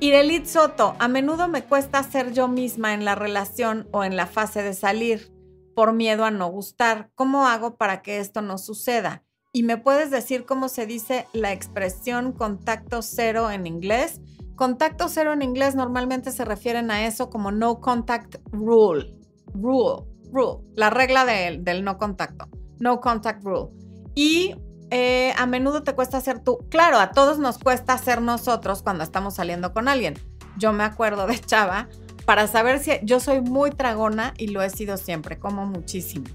Irelit 0.00 0.46
Soto, 0.46 0.94
a 1.00 1.08
menudo 1.08 1.48
me 1.48 1.64
cuesta 1.64 2.02
ser 2.04 2.32
yo 2.32 2.46
misma 2.46 2.94
en 2.94 3.04
la 3.04 3.16
relación 3.16 3.88
o 3.90 4.04
en 4.04 4.16
la 4.16 4.26
fase 4.26 4.62
de 4.62 4.72
salir 4.72 5.32
por 5.74 5.92
miedo 5.92 6.24
a 6.24 6.30
no 6.30 6.48
gustar. 6.48 7.10
¿Cómo 7.16 7.46
hago 7.46 7.76
para 7.76 8.00
que 8.00 8.20
esto 8.20 8.40
no 8.40 8.58
suceda? 8.58 9.24
¿Y 9.52 9.64
me 9.64 9.76
puedes 9.76 10.12
decir 10.12 10.44
cómo 10.44 10.68
se 10.68 10.86
dice 10.86 11.26
la 11.32 11.52
expresión 11.52 12.32
contacto 12.32 13.02
cero 13.02 13.50
en 13.50 13.66
inglés? 13.66 14.20
Contacto 14.54 15.08
cero 15.08 15.32
en 15.32 15.42
inglés 15.42 15.74
normalmente 15.74 16.30
se 16.30 16.44
refieren 16.44 16.92
a 16.92 17.06
eso 17.06 17.28
como 17.28 17.50
no 17.50 17.80
contact 17.80 18.36
rule. 18.52 19.16
Rule, 19.52 20.04
rule, 20.30 20.64
la 20.74 20.90
regla 20.90 21.24
del 21.24 21.82
no 21.82 21.98
contacto 21.98 22.48
no 22.78 23.00
contact 23.00 23.44
rule. 23.44 23.70
Y 24.14 24.54
eh, 24.90 25.32
a 25.36 25.46
menudo 25.46 25.82
te 25.82 25.94
cuesta 25.94 26.20
ser 26.20 26.38
tú. 26.38 26.58
Claro, 26.70 26.98
a 26.98 27.10
todos 27.12 27.38
nos 27.38 27.58
cuesta 27.58 27.96
ser 27.98 28.22
nosotros 28.22 28.82
cuando 28.82 29.04
estamos 29.04 29.34
saliendo 29.34 29.72
con 29.72 29.88
alguien. 29.88 30.14
Yo 30.56 30.72
me 30.72 30.84
acuerdo 30.84 31.26
de 31.26 31.38
Chava 31.38 31.88
para 32.24 32.46
saber 32.46 32.78
si 32.80 32.92
yo 33.02 33.20
soy 33.20 33.40
muy 33.40 33.70
tragona 33.70 34.34
y 34.36 34.48
lo 34.48 34.62
he 34.62 34.70
sido 34.70 34.96
siempre, 34.96 35.38
como 35.38 35.66
muchísimo. 35.66 36.26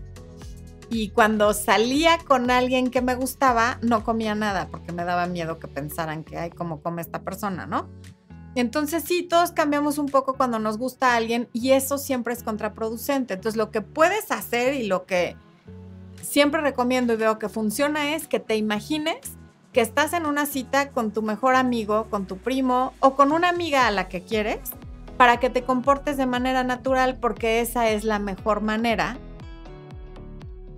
Y 0.90 1.10
cuando 1.10 1.54
salía 1.54 2.20
con 2.20 2.52
alguien 2.52 2.92
que 2.92 3.02
me 3.02 3.16
gustaba, 3.16 3.80
no 3.82 4.04
comía 4.04 4.36
nada 4.36 4.68
porque 4.70 4.92
me 4.92 5.06
daba 5.06 5.26
miedo 5.26 5.58
que 5.58 5.68
pensaran 5.68 6.24
que, 6.24 6.38
ay, 6.38 6.52
cómo 6.52 6.82
come 6.82 7.02
esta 7.02 7.24
persona, 7.24 7.66
¿no? 7.66 7.90
Entonces 8.56 9.04
sí, 9.04 9.24
todos 9.24 9.52
cambiamos 9.52 9.98
un 9.98 10.06
poco 10.08 10.36
cuando 10.36 10.60
nos 10.60 10.78
gusta 10.78 11.16
alguien 11.16 11.50
y 11.54 11.72
eso 11.72 11.98
siempre 11.98 12.34
es 12.34 12.44
contraproducente. 12.44 13.34
Entonces 13.34 13.58
lo 13.58 13.72
que 13.72 13.82
puedes 13.82 14.32
hacer 14.32 14.76
y 14.76 14.86
lo 14.86 15.06
que 15.06 15.36
siempre 16.24 16.62
recomiendo 16.62 17.13
y 17.13 17.18
veo 17.18 17.38
que 17.38 17.50
funciona 17.50 18.15
es 18.15 18.27
que 18.27 18.39
te 18.39 18.56
imagines 18.56 19.38
que 19.72 19.82
estás 19.82 20.13
en 20.13 20.25
una 20.25 20.46
cita 20.46 20.92
con 20.92 21.12
tu 21.12 21.22
mejor 21.22 21.56
amigo, 21.56 22.08
con 22.10 22.25
tu 22.25 22.38
primo 22.38 22.94
o 23.00 23.15
con 23.15 23.32
una 23.32 23.50
amiga 23.50 23.88
a 23.88 23.92
la 23.92 24.08
que 24.08 24.24
quieres 24.24 24.60
para 25.18 25.39
que 25.39 25.50
te 25.50 25.63
comportes 25.63 26.18
de 26.18 26.25
manera 26.25 26.63
natural 26.63 27.18
porque 27.20 27.60
esa 27.60 27.89
es 27.89 28.03
la 28.03 28.20
mejor 28.20 28.62
manera 28.62 29.18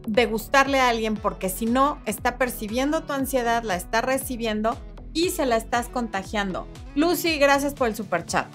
de 0.07 0.25
gustarle 0.25 0.79
a 0.79 0.89
alguien 0.89 1.15
porque 1.15 1.49
si 1.49 1.65
no 1.65 1.99
está 2.05 2.37
percibiendo 2.37 3.03
tu 3.03 3.13
ansiedad, 3.13 3.63
la 3.63 3.75
está 3.75 4.01
recibiendo 4.01 4.77
y 5.13 5.29
se 5.29 5.45
la 5.45 5.57
estás 5.57 5.87
contagiando. 5.87 6.67
Lucy, 6.95 7.37
gracias 7.37 7.73
por 7.73 7.87
el 7.87 7.95
super 7.95 8.25
chat. 8.25 8.47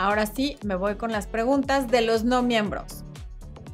Ahora 0.00 0.24
sí, 0.24 0.56
me 0.64 0.76
voy 0.76 0.94
con 0.94 1.12
las 1.12 1.26
preguntas 1.26 1.88
de 1.88 2.00
los 2.00 2.24
no 2.24 2.42
miembros. 2.42 3.04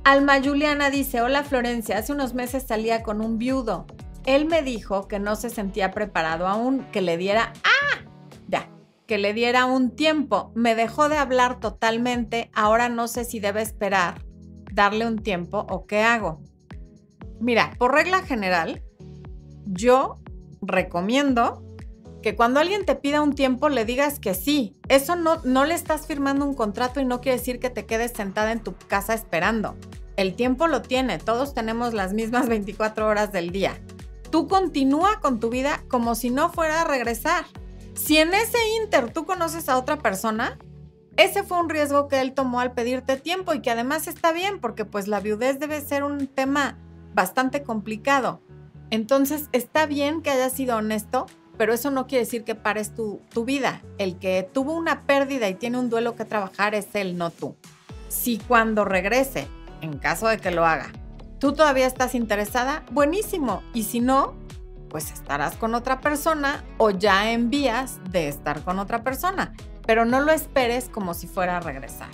Alma 0.03 0.43
Juliana 0.43 0.91
dice, 0.91 1.23
hola 1.23 1.45
Florencia, 1.45 1.99
hace 1.99 2.13
unos 2.13 2.35
meses 2.35 2.65
salía 2.67 3.05
con 3.05 3.21
un 3.21 3.39
viudo. 3.39 3.87
Él 4.25 4.45
me 4.47 4.63
dijo 4.63 5.07
que 5.07 5.21
no 5.21 5.37
se 5.37 5.51
sentía 5.51 5.93
preparado 5.93 6.49
aún, 6.49 6.85
que 6.91 7.01
le 7.01 7.17
diera, 7.17 7.53
ah, 7.63 8.01
ya, 8.49 8.69
que 9.07 9.19
le 9.19 9.35
diera 9.35 9.67
un 9.67 9.95
tiempo. 9.95 10.51
Me 10.57 10.75
dejó 10.75 11.09
de 11.09 11.17
hablar 11.17 11.61
totalmente, 11.61 12.51
ahora 12.53 12.89
no 12.89 13.07
sé 13.07 13.25
si 13.25 13.39
debe 13.39 13.63
esperar, 13.63 14.21
darle 14.73 15.07
un 15.07 15.21
tiempo 15.21 15.65
o 15.71 15.87
qué 15.87 16.03
hago. 16.03 16.43
Mira, 17.39 17.71
por 17.79 17.95
regla 17.95 18.23
general, 18.23 18.83
yo 19.65 20.17
recomiendo 20.61 21.63
que 22.27 22.35
cuando 22.35 22.59
alguien 22.59 22.85
te 22.85 22.97
pida 22.97 23.23
un 23.23 23.37
tiempo 23.37 23.69
le 23.69 23.85
digas 23.85 24.19
que 24.19 24.35
sí. 24.35 24.75
Eso 24.89 25.15
no, 25.15 25.41
no 25.45 25.65
le 25.65 25.75
estás 25.75 26.09
firmando 26.09 26.45
un 26.45 26.55
contrato 26.55 26.99
y 26.99 27.05
no 27.05 27.21
quiere 27.21 27.39
decir 27.39 27.61
que 27.61 27.71
te 27.71 27.87
quedes 27.87 28.15
sentada 28.15 28.51
en 28.51 28.59
tu 28.59 28.75
casa 28.75 29.15
esperando. 29.15 29.77
El 30.17 30.35
tiempo 30.35 30.67
lo 30.67 30.83
tiene, 30.83 31.19
todos 31.19 31.55
tenemos 31.55 31.95
las 31.95 32.15
mismas 32.15 32.49
24 32.49 33.07
horas 33.07 33.31
del 33.31 33.53
día. 33.53 33.81
Tú 34.33 34.49
continúa 34.49 35.21
con 35.21 35.39
tu 35.39 35.51
vida 35.51 35.85
como 35.87 36.17
si 36.17 36.31
no 36.31 36.51
fuera 36.51 36.81
a 36.81 36.85
regresar. 36.85 37.45
Si 37.95 38.19
en 38.19 38.35
ese 38.35 38.59
inter 38.83 39.13
tú 39.13 39.25
conoces 39.25 39.69
a 39.69 39.79
otra 39.79 39.99
persona, 39.99 40.59
ese 41.17 41.45
fue 41.45 41.61
un 41.61 41.69
riesgo 41.69 42.09
que 42.09 42.21
él 42.21 42.35
tomó 42.35 42.59
al 42.59 42.73
pedirte 42.73 43.19
tiempo 43.19 43.55
y 43.55 43.63
que 43.63 43.71
además 43.71 44.09
está 44.09 44.33
bien 44.33 44.59
porque 44.59 44.85
pues 44.85 45.07
la 45.07 45.21
viudez 45.21 45.61
debe 45.61 45.81
ser 45.81 46.03
un 46.03 46.27
tema 46.27 46.77
bastante 47.15 47.63
complicado. 47.63 48.41
Entonces 48.91 49.49
está 49.53 49.87
bien 49.87 50.23
que 50.23 50.31
haya 50.31 50.51
sido 50.51 50.77
honesto, 50.77 51.27
pero 51.57 51.73
eso 51.73 51.91
no 51.91 52.07
quiere 52.07 52.25
decir 52.25 52.45
que 52.45 52.55
pares 52.55 52.95
tu, 52.95 53.21
vida. 53.45 53.83
El 53.99 54.19
que 54.19 54.49
tuvo 54.53 54.75
una 54.75 55.03
pérdida 55.03 55.49
y 55.49 55.55
tiene 55.55 55.79
un 55.79 55.91
duelo 55.91 56.17
que 56.17 56.25
trabajar 56.25 56.75
es 56.75 56.95
él, 56.95 57.17
no 57.17 57.31
tú. 57.31 57.57
Si 58.09 58.39
cuando 58.39 58.85
regrese, 58.85 59.49
en 59.81 59.99
caso 59.99 60.29
de 60.29 60.39
que 60.39 60.51
lo 60.51 60.67
haga, 60.67 60.91
tú 61.39 61.53
todavía 61.53 61.87
estás 61.87 62.15
interesada, 62.15 62.85
buenísimo. 62.91 63.63
Y 63.75 63.85
si 63.85 64.01
no, 64.01 64.35
pues 64.89 65.13
estarás 65.13 65.57
con 65.57 65.75
otra 65.75 66.01
persona 66.01 66.65
o 66.79 66.91
ya 66.91 67.31
en 67.33 67.51
vías 67.51 67.99
de 68.11 68.29
estar 68.29 68.63
con 68.63 68.79
otra 68.79 69.03
persona. 69.03 69.55
Pero 69.87 70.05
no 70.05 70.21
lo 70.21 70.33
esperes 70.33 70.89
como 70.89 71.15
si 71.15 71.27
fuera 71.27 71.59
a 71.59 71.61
regresar. 71.61 72.09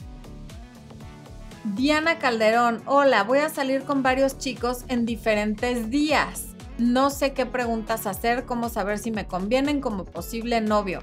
Diana 1.65 2.19
Calderón, 2.19 2.83
hola, 2.87 3.23
voy 3.23 3.39
a 3.39 3.49
salir 3.49 3.85
con 3.85 4.03
varios 4.03 4.37
chicos 4.37 4.85
en 4.89 5.07
diferentes 5.07 5.91
días. 5.91 6.52
No 6.79 7.11
sé 7.11 7.33
qué 7.33 7.47
preguntas 7.47 8.07
hacer, 8.07 8.45
cómo 8.45 8.69
saber 8.69 8.99
si 8.99 9.11
me 9.11 9.27
convienen 9.27 9.81
como 9.81 10.05
posible 10.05 10.61
novio. 10.61 11.03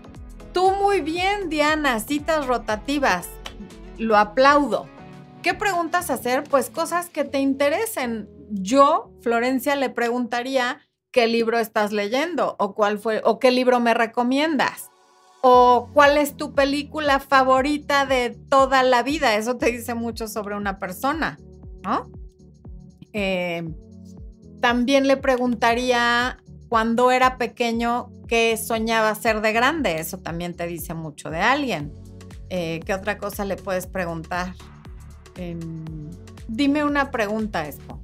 Tú 0.53 0.71
muy 0.71 1.01
bien, 1.01 1.49
Diana, 1.49 1.99
citas 1.99 2.47
rotativas. 2.47 3.29
Lo 3.97 4.17
aplaudo. 4.17 4.87
¿Qué 5.43 5.53
preguntas 5.53 6.09
hacer? 6.09 6.43
Pues 6.43 6.69
cosas 6.69 7.09
que 7.09 7.23
te 7.23 7.39
interesen. 7.39 8.29
Yo, 8.49 9.11
Florencia, 9.21 9.75
le 9.75 9.89
preguntaría 9.89 10.79
qué 11.11 11.27
libro 11.27 11.59
estás 11.59 11.91
leyendo 11.91 12.55
o 12.59 12.73
cuál 12.73 12.99
fue 12.99 13.21
o 13.23 13.39
qué 13.39 13.51
libro 13.51 13.79
me 13.79 13.93
recomiendas. 13.93 14.89
O 15.41 15.89
cuál 15.93 16.17
es 16.17 16.35
tu 16.35 16.53
película 16.53 17.19
favorita 17.19 18.05
de 18.05 18.37
toda 18.49 18.83
la 18.83 19.03
vida. 19.03 19.35
Eso 19.35 19.55
te 19.55 19.71
dice 19.71 19.93
mucho 19.93 20.27
sobre 20.27 20.55
una 20.55 20.79
persona, 20.79 21.39
¿no? 21.83 22.09
Eh, 23.13 23.63
también 24.59 25.07
le 25.07 25.17
preguntaría 25.17 26.37
cuando 26.67 27.11
era 27.11 27.37
pequeño 27.37 28.11
qué 28.27 28.57
soñaba 28.57 29.13
ser 29.15 29.41
de 29.41 29.51
grande. 29.51 29.99
Eso 29.99 30.17
también 30.17 30.55
te 30.55 30.67
dice 30.67 30.93
mucho 30.93 31.29
de 31.29 31.39
alguien. 31.39 31.93
Eh, 32.49 32.79
¿Qué 32.85 32.93
otra 32.93 33.17
cosa 33.17 33.45
le 33.45 33.55
puedes 33.55 33.87
preguntar? 33.87 34.53
Em, 35.35 36.09
dime 36.47 36.83
una 36.83 37.11
pregunta, 37.11 37.65
Expo. 37.67 37.99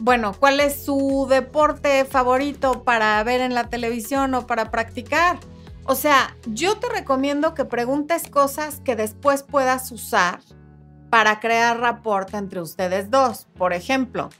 Bueno, 0.00 0.34
¿cuál 0.38 0.60
es 0.60 0.84
su 0.84 1.26
deporte 1.30 2.04
favorito 2.04 2.82
para 2.82 3.22
ver 3.22 3.40
en 3.40 3.54
la 3.54 3.70
televisión 3.70 4.34
o 4.34 4.46
para 4.46 4.70
practicar? 4.70 5.38
O 5.86 5.94
sea, 5.94 6.36
yo 6.46 6.78
te 6.78 6.88
recomiendo 6.88 7.54
que 7.54 7.64
preguntes 7.64 8.28
cosas 8.28 8.80
que 8.80 8.96
después 8.96 9.42
puedas 9.42 9.92
usar 9.92 10.40
para 11.10 11.38
crear 11.38 11.78
rapport 11.78 12.34
entre 12.34 12.60
ustedes 12.60 13.10
dos. 13.10 13.46
Por 13.56 13.72
ejemplo, 13.72 14.30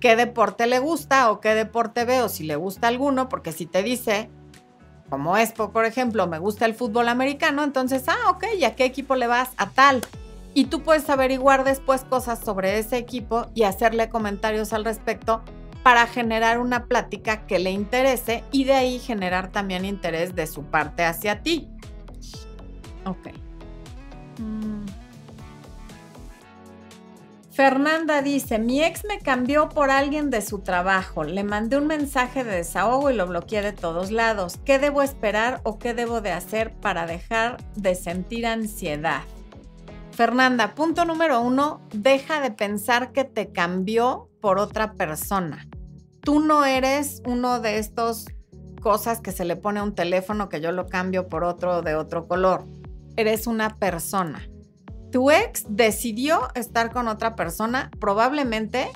¿qué 0.00 0.16
deporte 0.16 0.66
le 0.66 0.78
gusta 0.78 1.30
o 1.30 1.40
qué 1.40 1.54
deporte 1.54 2.04
veo? 2.04 2.28
Si 2.28 2.44
le 2.44 2.56
gusta 2.56 2.88
alguno, 2.88 3.28
porque 3.28 3.52
si 3.52 3.66
te 3.66 3.82
dice, 3.82 4.30
como 5.08 5.36
Expo, 5.36 5.72
por 5.72 5.84
ejemplo, 5.84 6.26
me 6.26 6.38
gusta 6.38 6.66
el 6.66 6.74
fútbol 6.74 7.08
americano, 7.08 7.64
entonces, 7.64 8.04
ah, 8.08 8.30
ok, 8.30 8.44
¿y 8.58 8.64
a 8.64 8.76
qué 8.76 8.84
equipo 8.84 9.16
le 9.16 9.26
vas? 9.26 9.50
A 9.56 9.70
tal. 9.70 10.02
Y 10.54 10.64
tú 10.66 10.82
puedes 10.82 11.08
averiguar 11.08 11.64
después 11.64 12.04
cosas 12.04 12.40
sobre 12.40 12.78
ese 12.78 12.96
equipo 12.96 13.46
y 13.54 13.62
hacerle 13.62 14.08
comentarios 14.08 14.72
al 14.72 14.84
respecto 14.84 15.42
para 15.82 16.06
generar 16.06 16.58
una 16.58 16.86
plática 16.86 17.46
que 17.46 17.58
le 17.58 17.70
interese 17.70 18.44
y 18.52 18.64
de 18.64 18.74
ahí 18.74 18.98
generar 18.98 19.50
también 19.52 19.84
interés 19.84 20.34
de 20.34 20.46
su 20.46 20.64
parte 20.64 21.04
hacia 21.04 21.42
ti. 21.42 21.68
Ok. 23.04 23.28
Mm. 24.38 24.77
Fernanda 27.58 28.22
dice, 28.22 28.60
mi 28.60 28.84
ex 28.84 29.04
me 29.04 29.18
cambió 29.18 29.68
por 29.68 29.90
alguien 29.90 30.30
de 30.30 30.42
su 30.42 30.60
trabajo, 30.60 31.24
le 31.24 31.42
mandé 31.42 31.76
un 31.76 31.88
mensaje 31.88 32.44
de 32.44 32.52
desahogo 32.52 33.10
y 33.10 33.16
lo 33.16 33.26
bloqueé 33.26 33.62
de 33.62 33.72
todos 33.72 34.12
lados. 34.12 34.60
¿Qué 34.64 34.78
debo 34.78 35.02
esperar 35.02 35.60
o 35.64 35.76
qué 35.76 35.92
debo 35.92 36.20
de 36.20 36.30
hacer 36.30 36.72
para 36.74 37.04
dejar 37.04 37.56
de 37.74 37.96
sentir 37.96 38.46
ansiedad? 38.46 39.22
Fernanda, 40.12 40.76
punto 40.76 41.04
número 41.04 41.40
uno, 41.40 41.80
deja 41.92 42.40
de 42.40 42.52
pensar 42.52 43.10
que 43.10 43.24
te 43.24 43.50
cambió 43.50 44.28
por 44.40 44.60
otra 44.60 44.92
persona. 44.92 45.66
Tú 46.20 46.38
no 46.38 46.64
eres 46.64 47.22
uno 47.26 47.58
de 47.58 47.78
estos 47.78 48.26
cosas 48.80 49.20
que 49.20 49.32
se 49.32 49.44
le 49.44 49.56
pone 49.56 49.80
a 49.80 49.82
un 49.82 49.96
teléfono 49.96 50.48
que 50.48 50.60
yo 50.60 50.70
lo 50.70 50.86
cambio 50.86 51.28
por 51.28 51.42
otro 51.42 51.82
de 51.82 51.96
otro 51.96 52.28
color. 52.28 52.66
Eres 53.16 53.48
una 53.48 53.74
persona 53.74 54.48
tu 55.10 55.30
ex 55.30 55.64
decidió 55.68 56.48
estar 56.54 56.92
con 56.92 57.08
otra 57.08 57.34
persona, 57.34 57.90
probablemente 57.98 58.90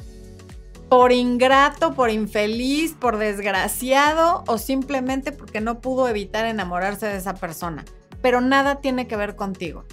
por 0.88 1.10
ingrato, 1.10 1.94
por 1.94 2.10
infeliz, 2.10 2.92
por 2.92 3.16
desgraciado 3.16 4.44
o 4.46 4.58
simplemente 4.58 5.32
porque 5.32 5.62
no 5.62 5.80
pudo 5.80 6.06
evitar 6.08 6.44
enamorarse 6.44 7.06
de 7.06 7.16
esa 7.16 7.34
persona. 7.34 7.84
Pero 8.20 8.42
nada 8.42 8.80
tiene 8.80 9.06
que 9.06 9.16
ver 9.16 9.34
contigo. 9.34 9.84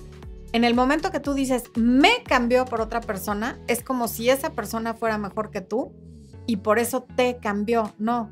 En 0.51 0.65
el 0.65 0.73
momento 0.73 1.11
que 1.11 1.21
tú 1.21 1.33
dices, 1.33 1.63
me 1.75 2.23
cambió 2.23 2.65
por 2.65 2.81
otra 2.81 2.99
persona, 2.99 3.57
es 3.67 3.81
como 3.81 4.07
si 4.07 4.29
esa 4.29 4.51
persona 4.53 4.93
fuera 4.93 5.17
mejor 5.17 5.51
que 5.51 5.61
tú 5.61 5.93
y 6.45 6.57
por 6.57 6.79
eso 6.79 7.07
te 7.15 7.37
cambió. 7.37 7.93
No, 7.97 8.29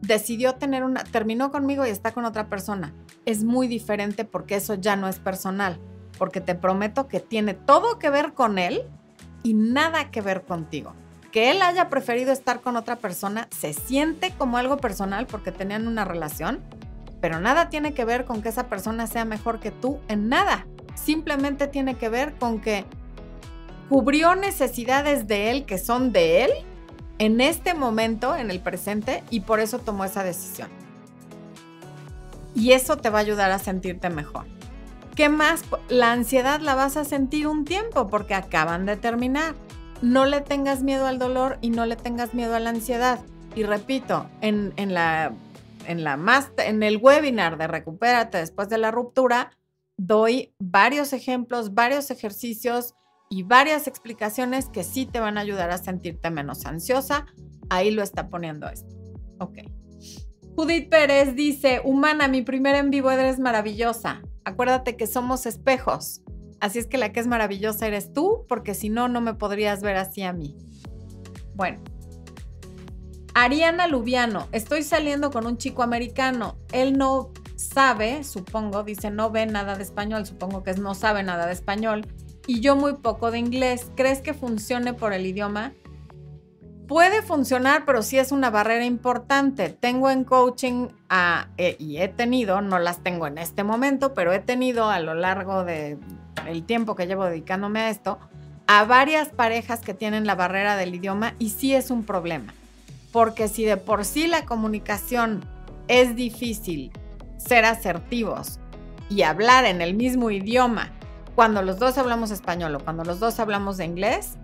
decidió 0.00 0.54
tener 0.54 0.84
una, 0.84 1.04
terminó 1.04 1.50
conmigo 1.50 1.84
y 1.84 1.90
está 1.90 2.12
con 2.12 2.24
otra 2.24 2.48
persona. 2.48 2.94
Es 3.26 3.44
muy 3.44 3.68
diferente 3.68 4.24
porque 4.24 4.56
eso 4.56 4.74
ya 4.74 4.96
no 4.96 5.06
es 5.06 5.18
personal 5.18 5.78
porque 6.18 6.40
te 6.40 6.54
prometo 6.54 7.08
que 7.08 7.20
tiene 7.20 7.54
todo 7.54 7.98
que 7.98 8.10
ver 8.10 8.32
con 8.32 8.58
él 8.58 8.82
y 9.42 9.54
nada 9.54 10.10
que 10.10 10.20
ver 10.20 10.42
contigo. 10.42 10.94
Que 11.32 11.50
él 11.50 11.62
haya 11.62 11.88
preferido 11.88 12.32
estar 12.32 12.60
con 12.60 12.76
otra 12.76 12.96
persona 12.96 13.48
se 13.50 13.72
siente 13.72 14.32
como 14.38 14.56
algo 14.56 14.78
personal 14.78 15.26
porque 15.26 15.52
tenían 15.52 15.86
una 15.86 16.04
relación, 16.04 16.60
pero 17.20 17.40
nada 17.40 17.68
tiene 17.68 17.94
que 17.94 18.04
ver 18.04 18.24
con 18.24 18.42
que 18.42 18.48
esa 18.48 18.68
persona 18.68 19.06
sea 19.06 19.24
mejor 19.24 19.60
que 19.60 19.70
tú 19.70 20.00
en 20.08 20.28
nada. 20.28 20.66
Simplemente 20.94 21.66
tiene 21.66 21.96
que 21.96 22.08
ver 22.08 22.34
con 22.34 22.60
que 22.60 22.84
cubrió 23.88 24.34
necesidades 24.34 25.26
de 25.26 25.50
él 25.50 25.66
que 25.66 25.78
son 25.78 26.12
de 26.12 26.44
él 26.44 26.50
en 27.18 27.40
este 27.40 27.74
momento, 27.74 28.36
en 28.36 28.50
el 28.50 28.60
presente, 28.60 29.22
y 29.30 29.40
por 29.40 29.60
eso 29.60 29.78
tomó 29.78 30.04
esa 30.04 30.22
decisión. 30.22 30.68
Y 32.54 32.72
eso 32.72 32.96
te 32.96 33.10
va 33.10 33.18
a 33.18 33.22
ayudar 33.22 33.50
a 33.50 33.58
sentirte 33.58 34.10
mejor. 34.10 34.55
¿Qué 35.16 35.30
más? 35.30 35.64
La 35.88 36.12
ansiedad 36.12 36.60
la 36.60 36.74
vas 36.74 36.98
a 36.98 37.04
sentir 37.04 37.46
un 37.46 37.64
tiempo 37.64 38.06
porque 38.06 38.34
acaban 38.34 38.84
de 38.84 38.98
terminar. 38.98 39.54
No 40.02 40.26
le 40.26 40.42
tengas 40.42 40.82
miedo 40.82 41.06
al 41.06 41.18
dolor 41.18 41.56
y 41.62 41.70
no 41.70 41.86
le 41.86 41.96
tengas 41.96 42.34
miedo 42.34 42.54
a 42.54 42.60
la 42.60 42.68
ansiedad. 42.68 43.20
Y 43.54 43.62
repito, 43.62 44.28
en, 44.42 44.74
la, 44.92 45.32
en, 45.86 46.04
la 46.04 46.18
en 46.58 46.82
el 46.82 46.98
webinar 46.98 47.56
de 47.56 47.66
Recupérate 47.66 48.36
después 48.36 48.68
de 48.68 48.76
la 48.76 48.90
ruptura, 48.90 49.52
doy 49.96 50.54
varios 50.58 51.14
ejemplos, 51.14 51.72
varios 51.72 52.10
ejercicios 52.10 52.94
y 53.30 53.42
varias 53.42 53.86
explicaciones 53.86 54.68
que 54.68 54.84
sí 54.84 55.06
te 55.06 55.18
van 55.18 55.38
a 55.38 55.40
ayudar 55.40 55.70
a 55.70 55.78
sentirte 55.78 56.30
menos 56.30 56.66
ansiosa. 56.66 57.24
Ahí 57.70 57.90
lo 57.90 58.02
está 58.02 58.28
poniendo 58.28 58.68
esto. 58.68 58.94
Ok. 59.40 59.60
Judith 60.56 60.90
Pérez 60.90 61.34
dice, 61.34 61.80
humana, 61.82 62.28
mi 62.28 62.42
primer 62.42 62.74
en 62.74 62.90
vivo 62.90 63.10
eres 63.10 63.38
maravillosa. 63.38 64.20
Acuérdate 64.46 64.96
que 64.96 65.08
somos 65.08 65.44
espejos. 65.44 66.22
Así 66.60 66.78
es 66.78 66.86
que 66.86 66.98
la 66.98 67.10
que 67.10 67.18
es 67.18 67.26
maravillosa 67.26 67.88
eres 67.88 68.12
tú, 68.12 68.46
porque 68.48 68.74
si 68.74 68.90
no, 68.90 69.08
no 69.08 69.20
me 69.20 69.34
podrías 69.34 69.82
ver 69.82 69.96
así 69.96 70.22
a 70.22 70.32
mí. 70.32 70.56
Bueno. 71.56 71.82
Ariana 73.34 73.88
Lubiano, 73.88 74.46
estoy 74.52 74.84
saliendo 74.84 75.32
con 75.32 75.46
un 75.46 75.58
chico 75.58 75.82
americano. 75.82 76.56
Él 76.70 76.96
no 76.96 77.32
sabe, 77.56 78.22
supongo, 78.22 78.84
dice 78.84 79.10
no 79.10 79.32
ve 79.32 79.46
nada 79.46 79.74
de 79.74 79.82
español, 79.82 80.24
supongo 80.24 80.62
que 80.62 80.70
es 80.70 80.78
no 80.78 80.94
sabe 80.94 81.24
nada 81.24 81.46
de 81.46 81.52
español, 81.52 82.06
y 82.46 82.60
yo 82.60 82.76
muy 82.76 82.94
poco 82.94 83.32
de 83.32 83.40
inglés. 83.40 83.90
¿Crees 83.96 84.20
que 84.20 84.32
funcione 84.32 84.94
por 84.94 85.12
el 85.12 85.26
idioma? 85.26 85.72
Puede 86.88 87.22
funcionar, 87.22 87.84
pero 87.84 88.02
sí 88.02 88.16
es 88.16 88.30
una 88.30 88.50
barrera 88.50 88.84
importante. 88.84 89.70
Tengo 89.70 90.08
en 90.08 90.22
coaching 90.22 90.88
eh, 91.58 91.76
y 91.80 91.96
he 91.96 92.06
tenido, 92.06 92.60
no 92.60 92.78
las 92.78 93.02
tengo 93.02 93.26
en 93.26 93.38
este 93.38 93.64
momento, 93.64 94.14
pero 94.14 94.32
he 94.32 94.38
tenido 94.38 94.88
a 94.88 95.00
lo 95.00 95.14
largo 95.14 95.64
del 95.64 95.98
tiempo 96.64 96.94
que 96.94 97.08
llevo 97.08 97.24
dedicándome 97.24 97.80
a 97.80 97.90
esto, 97.90 98.20
a 98.68 98.84
varias 98.84 99.30
parejas 99.30 99.80
que 99.80 99.94
tienen 99.94 100.26
la 100.26 100.36
barrera 100.36 100.76
del 100.76 100.94
idioma 100.94 101.34
y 101.40 101.50
sí 101.50 101.74
es 101.74 101.90
un 101.90 102.04
problema. 102.04 102.54
Porque 103.10 103.48
si 103.48 103.64
de 103.64 103.76
por 103.76 104.04
sí 104.04 104.28
la 104.28 104.44
comunicación 104.44 105.44
es 105.88 106.14
difícil, 106.14 106.92
ser 107.36 107.64
asertivos 107.64 108.60
y 109.10 109.22
hablar 109.22 109.64
en 109.64 109.80
el 109.80 109.94
mismo 109.94 110.30
idioma, 110.30 110.92
cuando 111.34 111.62
los 111.62 111.80
dos 111.80 111.98
hablamos 111.98 112.30
español 112.30 112.76
o 112.76 112.80
cuando 112.80 113.02
los 113.04 113.18
dos 113.18 113.40
hablamos 113.40 113.76
de 113.76 113.86
inglés, 113.86 114.38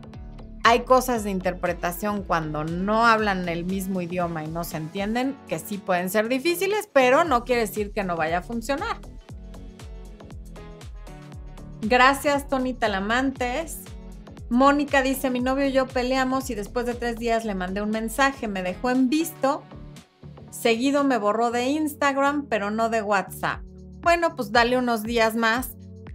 hay 0.65 0.81
cosas 0.85 1.25
de 1.25 1.31
interpretación 1.31 2.23
cuando 2.23 2.65
no 2.65 3.07
hablan 3.07 3.49
el 3.49 3.65
mismo 3.65 4.01
idioma 4.01 4.45
y 4.45 4.49
no 4.49 4.65
se 4.65 4.77
entienden 4.77 5.37
que 5.49 5.59
sí 5.59 5.79
pueden 5.79 6.09
ser 6.09 6.29
difíciles, 6.29 6.89
pero 6.93 7.25
no 7.25 7.45
quiere 7.45 7.63
decir 7.63 7.93
que 7.93 8.05
no 8.05 8.17
vaya 8.17 8.39
a 8.39 8.43
funcionar. 8.43 8.99
Gracias, 11.81 12.49
Tony 12.49 12.75
Talamantes. 12.75 13.81
Mónica 14.51 15.03
dice, 15.03 15.31
mi 15.31 15.41
novio 15.41 15.67
y 15.67 15.73
yo 15.73 15.89
peleamos 15.89 16.51
y 16.51 16.55
después 16.55 16.87
de 16.87 16.95
tres 16.95 17.19
días 17.19 17.45
le 17.45 17.55
mandé 17.55 17.83
un 17.83 17.91
mensaje, 17.91 18.47
me 18.47 18.63
dejó 18.63 18.91
en 18.91 19.09
visto, 19.09 19.63
seguido 20.51 21.03
me 21.03 21.19
borró 21.19 21.51
de 21.51 21.65
Instagram, 21.67 22.47
pero 22.47 22.71
no 22.71 22.89
de 22.89 23.03
WhatsApp. 23.03 23.63
Bueno, 24.03 24.37
pues 24.37 24.53
dale 24.53 24.77
unos 24.77 25.03
días 25.03 25.35
más 25.35 25.71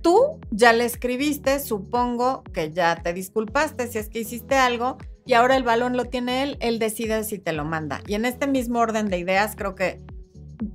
tú 0.07 0.39
ya 0.51 0.71
le 0.71 0.85
escribiste, 0.85 1.59
supongo 1.59 2.41
que 2.53 2.71
ya 2.71 2.95
te 2.95 3.11
disculpaste 3.11 3.87
si 3.87 3.97
es 3.97 4.07
que 4.07 4.21
hiciste 4.21 4.55
algo 4.55 4.97
y 5.25 5.33
ahora 5.33 5.57
el 5.57 5.63
balón 5.63 5.97
lo 5.97 6.05
tiene 6.05 6.43
él, 6.43 6.57
él 6.61 6.79
decide 6.79 7.25
si 7.25 7.39
te 7.39 7.51
lo 7.51 7.65
manda. 7.65 7.99
Y 8.07 8.13
en 8.13 8.23
este 8.23 8.47
mismo 8.47 8.79
orden 8.79 9.09
de 9.09 9.17
ideas, 9.17 9.57
creo 9.57 9.75
que 9.75 9.99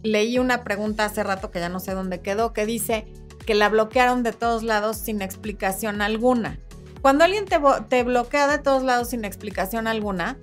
leí 0.02 0.38
una 0.38 0.64
pregunta 0.64 1.06
hace 1.06 1.22
rato 1.22 1.50
que 1.50 1.60
ya 1.60 1.70
no 1.70 1.80
sé 1.80 1.94
dónde 1.94 2.20
quedó, 2.20 2.52
que 2.52 2.66
dice 2.66 3.06
que 3.46 3.54
la 3.54 3.70
bloquearon 3.70 4.22
de 4.22 4.34
todos 4.34 4.64
lados 4.64 4.98
sin 4.98 5.22
explicación 5.22 6.02
alguna. 6.02 6.58
Cuando 7.00 7.24
alguien 7.24 7.46
te, 7.46 7.58
te 7.88 8.02
bloquea 8.02 8.48
de 8.48 8.58
todos 8.58 8.82
lados 8.82 9.08
sin 9.08 9.24
explicación 9.24 9.86
alguna, 9.86 10.36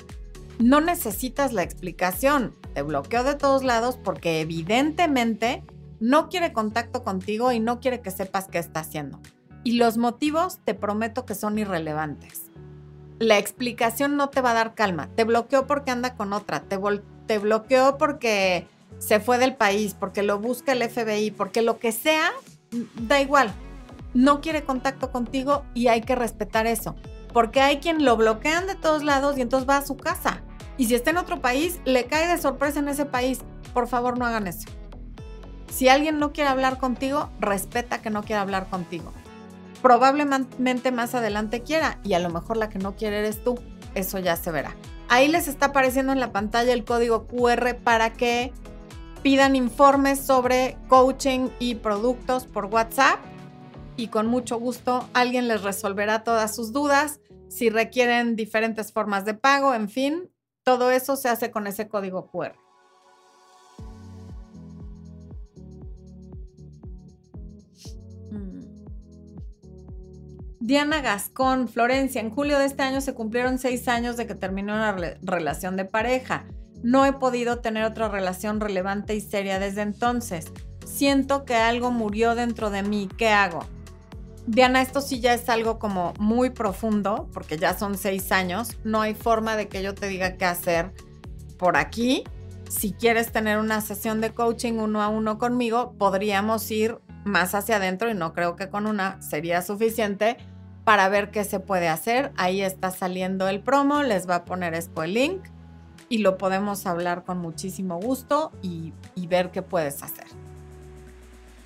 no 0.57 0.81
necesitas 0.81 1.53
la 1.53 1.61
explicación. 1.61 2.55
Te 2.73 2.81
bloqueó 2.81 3.23
de 3.23 3.35
todos 3.35 3.63
lados 3.63 3.99
porque 4.03 4.41
evidentemente 4.41 5.61
no 5.99 6.29
quiere 6.29 6.53
contacto 6.53 7.03
contigo 7.03 7.51
y 7.51 7.59
no 7.59 7.79
quiere 7.79 8.01
que 8.01 8.11
sepas 8.11 8.47
qué 8.47 8.59
está 8.59 8.81
haciendo. 8.81 9.19
Y 9.63 9.73
los 9.73 9.97
motivos 9.97 10.59
te 10.63 10.73
prometo 10.73 11.25
que 11.25 11.35
son 11.35 11.59
irrelevantes. 11.59 12.43
La 13.19 13.37
explicación 13.37 14.15
no 14.15 14.29
te 14.29 14.41
va 14.41 14.51
a 14.51 14.55
dar 14.55 14.75
calma. 14.75 15.09
Te 15.15 15.25
bloqueó 15.25 15.67
porque 15.67 15.91
anda 15.91 16.15
con 16.15 16.31
otra. 16.31 16.61
Te, 16.61 16.79
te 17.25 17.37
bloqueó 17.37 17.97
porque 17.97 18.67
se 18.97 19.19
fue 19.19 19.37
del 19.37 19.55
país, 19.55 19.95
porque 19.99 20.23
lo 20.23 20.39
busca 20.39 20.71
el 20.71 20.87
FBI, 20.87 21.31
porque 21.31 21.61
lo 21.61 21.79
que 21.79 21.91
sea, 21.91 22.31
da 23.01 23.19
igual. 23.19 23.51
No 24.13 24.39
quiere 24.39 24.63
contacto 24.63 25.11
contigo 25.11 25.65
y 25.73 25.87
hay 25.87 26.01
que 26.01 26.15
respetar 26.15 26.65
eso. 26.65 26.95
Porque 27.33 27.59
hay 27.59 27.79
quien 27.79 28.05
lo 28.05 28.15
bloquean 28.15 28.67
de 28.67 28.75
todos 28.75 29.03
lados 29.03 29.37
y 29.37 29.41
entonces 29.41 29.69
va 29.69 29.77
a 29.77 29.85
su 29.85 29.97
casa. 29.97 30.41
Y 30.77 30.85
si 30.85 30.95
está 30.95 31.09
en 31.09 31.17
otro 31.17 31.41
país, 31.41 31.81
le 31.83 32.05
cae 32.05 32.27
de 32.29 32.41
sorpresa 32.41 32.79
en 32.79 32.87
ese 32.87 33.05
país. 33.05 33.41
Por 33.73 33.87
favor, 33.87 34.17
no 34.17 34.25
hagan 34.25 34.47
eso. 34.47 34.67
Si 35.69 35.87
alguien 35.87 36.19
no 36.19 36.33
quiere 36.33 36.49
hablar 36.49 36.77
contigo, 36.77 37.29
respeta 37.39 38.01
que 38.01 38.09
no 38.09 38.23
quiere 38.23 38.41
hablar 38.41 38.69
contigo. 38.69 39.13
Probablemente 39.81 40.91
más 40.91 41.15
adelante 41.15 41.61
quiera 41.61 41.99
y 42.03 42.13
a 42.13 42.19
lo 42.19 42.29
mejor 42.29 42.57
la 42.57 42.69
que 42.69 42.79
no 42.79 42.95
quiere 42.95 43.19
eres 43.19 43.43
tú. 43.43 43.59
Eso 43.95 44.19
ya 44.19 44.35
se 44.35 44.51
verá. 44.51 44.75
Ahí 45.07 45.27
les 45.27 45.47
está 45.47 45.67
apareciendo 45.67 46.11
en 46.11 46.19
la 46.19 46.31
pantalla 46.31 46.73
el 46.73 46.83
código 46.83 47.25
QR 47.27 47.75
para 47.83 48.13
que 48.13 48.51
pidan 49.23 49.55
informes 49.55 50.19
sobre 50.19 50.77
coaching 50.87 51.49
y 51.59 51.75
productos 51.75 52.45
por 52.45 52.65
WhatsApp 52.65 53.19
y 53.95 54.07
con 54.07 54.27
mucho 54.27 54.59
gusto 54.59 55.09
alguien 55.13 55.47
les 55.47 55.63
resolverá 55.63 56.23
todas 56.23 56.55
sus 56.55 56.71
dudas. 56.71 57.19
Si 57.47 57.69
requieren 57.69 58.35
diferentes 58.35 58.93
formas 58.93 59.25
de 59.25 59.33
pago, 59.33 59.73
en 59.73 59.89
fin, 59.89 60.31
todo 60.63 60.91
eso 60.91 61.15
se 61.15 61.29
hace 61.29 61.51
con 61.51 61.67
ese 61.67 61.87
código 61.87 62.29
QR. 62.29 62.68
Diana 70.69 71.01
Gascón, 71.01 71.67
Florencia, 71.67 72.21
en 72.21 72.29
julio 72.29 72.59
de 72.59 72.65
este 72.65 72.83
año 72.83 73.01
se 73.01 73.15
cumplieron 73.15 73.57
seis 73.57 73.87
años 73.87 74.17
de 74.17 74.27
que 74.27 74.35
terminó 74.35 74.75
una 74.75 74.95
relación 75.23 75.75
de 75.77 75.83
pareja. 75.83 76.45
No 76.83 77.07
he 77.07 77.13
podido 77.13 77.57
tener 77.57 77.85
otra 77.85 78.07
relación 78.07 78.59
relevante 78.59 79.15
y 79.15 79.19
seria 79.19 79.57
desde 79.57 79.81
entonces. 79.81 80.45
Siento 80.85 81.43
que 81.43 81.55
algo 81.55 81.89
murió 81.89 82.35
dentro 82.35 82.69
de 82.69 82.83
mí. 82.83 83.09
¿Qué 83.17 83.29
hago? 83.29 83.61
Diana, 84.45 84.83
esto 84.83 85.01
sí 85.01 85.19
ya 85.19 85.33
es 85.33 85.49
algo 85.49 85.79
como 85.79 86.13
muy 86.19 86.51
profundo, 86.51 87.27
porque 87.33 87.57
ya 87.57 87.75
son 87.75 87.97
seis 87.97 88.31
años. 88.31 88.77
No 88.83 89.01
hay 89.01 89.15
forma 89.15 89.55
de 89.55 89.69
que 89.69 89.81
yo 89.81 89.95
te 89.95 90.07
diga 90.07 90.37
qué 90.37 90.45
hacer 90.45 90.93
por 91.57 91.77
aquí. 91.77 92.25
Si 92.69 92.93
quieres 92.93 93.31
tener 93.31 93.57
una 93.57 93.81
sesión 93.81 94.21
de 94.21 94.35
coaching 94.35 94.73
uno 94.73 95.01
a 95.01 95.07
uno 95.07 95.39
conmigo, 95.39 95.95
podríamos 95.97 96.69
ir 96.69 96.99
más 97.25 97.55
hacia 97.55 97.77
adentro 97.77 98.11
y 98.11 98.13
no 98.13 98.33
creo 98.33 98.55
que 98.55 98.69
con 98.69 98.85
una 98.85 99.19
sería 99.19 99.63
suficiente 99.63 100.37
para 100.89 101.07
ver 101.07 101.29
qué 101.29 101.43
se 101.43 101.59
puede 101.59 101.87
hacer. 101.87 102.31
Ahí 102.35 102.63
está 102.63 102.89
saliendo 102.89 103.47
el 103.47 103.59
promo, 103.59 104.01
les 104.01 104.27
va 104.27 104.37
a 104.37 104.45
poner 104.45 104.73
esto 104.73 105.03
el 105.03 105.13
link 105.13 105.43
y 106.09 106.17
lo 106.17 106.39
podemos 106.39 106.87
hablar 106.87 107.25
con 107.25 107.37
muchísimo 107.37 107.99
gusto 107.99 108.51
y, 108.63 108.93
ver 109.27 109.51
qué 109.51 109.61
puedes 109.61 110.01
hacer. 110.01 110.25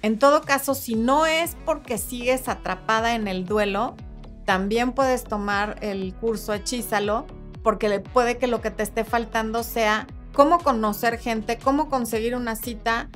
En 0.01 0.19
todo 0.19 0.41
caso, 0.41 0.75
si 0.75 0.95
no 0.95 1.25
es 1.25 1.55
porque 1.63 1.97
sigues 1.97 2.49
atrapada 2.49 3.15
en 3.15 3.29
el 3.29 3.45
duelo, 3.45 3.95
también 4.43 4.91
puedes 4.91 5.23
tomar 5.23 5.77
el 5.79 6.13
curso 6.15 6.53
Hechízalo, 6.53 7.25
porque 7.63 8.01
puede 8.01 8.37
que 8.37 8.47
lo 8.47 8.59
que 8.59 8.71
te 8.71 8.83
esté 8.83 9.05
faltando 9.05 9.63
sea 9.63 10.05
cómo 10.33 10.59
conocer 10.59 11.17
gente, 11.17 11.57
cómo 11.57 11.87
conseguir 11.89 12.35
una 12.35 12.57
cita 12.57 13.07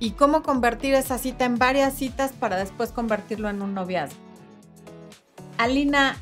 y 0.00 0.10
cómo 0.10 0.42
convertir 0.42 0.94
esa 0.94 1.18
cita 1.18 1.44
en 1.44 1.56
varias 1.56 1.94
citas 1.94 2.32
para 2.32 2.56
después 2.56 2.90
convertirlo 2.90 3.48
en 3.48 3.62
un 3.62 3.74
noviazgo. 3.74 4.21
Alina, 5.58 6.16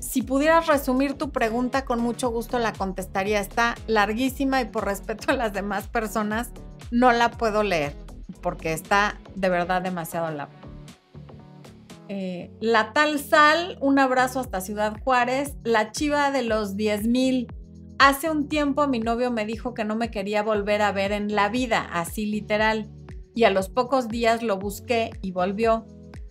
si 0.00 0.22
pudieras 0.22 0.66
resumir 0.66 1.14
tu 1.14 1.30
pregunta, 1.30 1.84
con 1.84 2.00
mucho 2.00 2.30
gusto 2.30 2.58
la 2.58 2.72
contestaría. 2.72 3.40
Está 3.40 3.74
larguísima 3.86 4.60
y 4.60 4.64
por 4.66 4.84
respeto 4.84 5.30
a 5.32 5.34
las 5.34 5.52
demás 5.52 5.88
personas 5.88 6.50
no 6.90 7.12
la 7.12 7.30
puedo 7.30 7.62
leer 7.62 7.94
porque 8.40 8.72
está 8.72 9.18
de 9.34 9.48
verdad 9.48 9.82
demasiado 9.82 10.30
larga. 10.30 10.54
Eh, 12.08 12.52
la 12.60 12.92
tal 12.92 13.18
sal, 13.18 13.78
un 13.80 13.98
abrazo 13.98 14.40
hasta 14.40 14.60
Ciudad 14.60 14.96
Juárez. 15.02 15.56
La 15.64 15.92
chiva 15.92 16.30
de 16.30 16.42
los 16.42 16.76
10 16.76 17.08
mil. 17.08 17.48
Hace 17.98 18.30
un 18.30 18.48
tiempo 18.48 18.86
mi 18.86 19.00
novio 19.00 19.30
me 19.30 19.46
dijo 19.46 19.74
que 19.74 19.84
no 19.84 19.96
me 19.96 20.10
quería 20.10 20.42
volver 20.42 20.82
a 20.82 20.92
ver 20.92 21.12
en 21.12 21.34
la 21.34 21.48
vida, 21.48 21.88
así 21.92 22.26
literal. 22.26 22.90
Y 23.34 23.44
a 23.44 23.50
los 23.50 23.68
pocos 23.68 24.08
días 24.08 24.42
lo 24.42 24.58
busqué 24.58 25.10
y 25.22 25.32
volvió. 25.32 25.86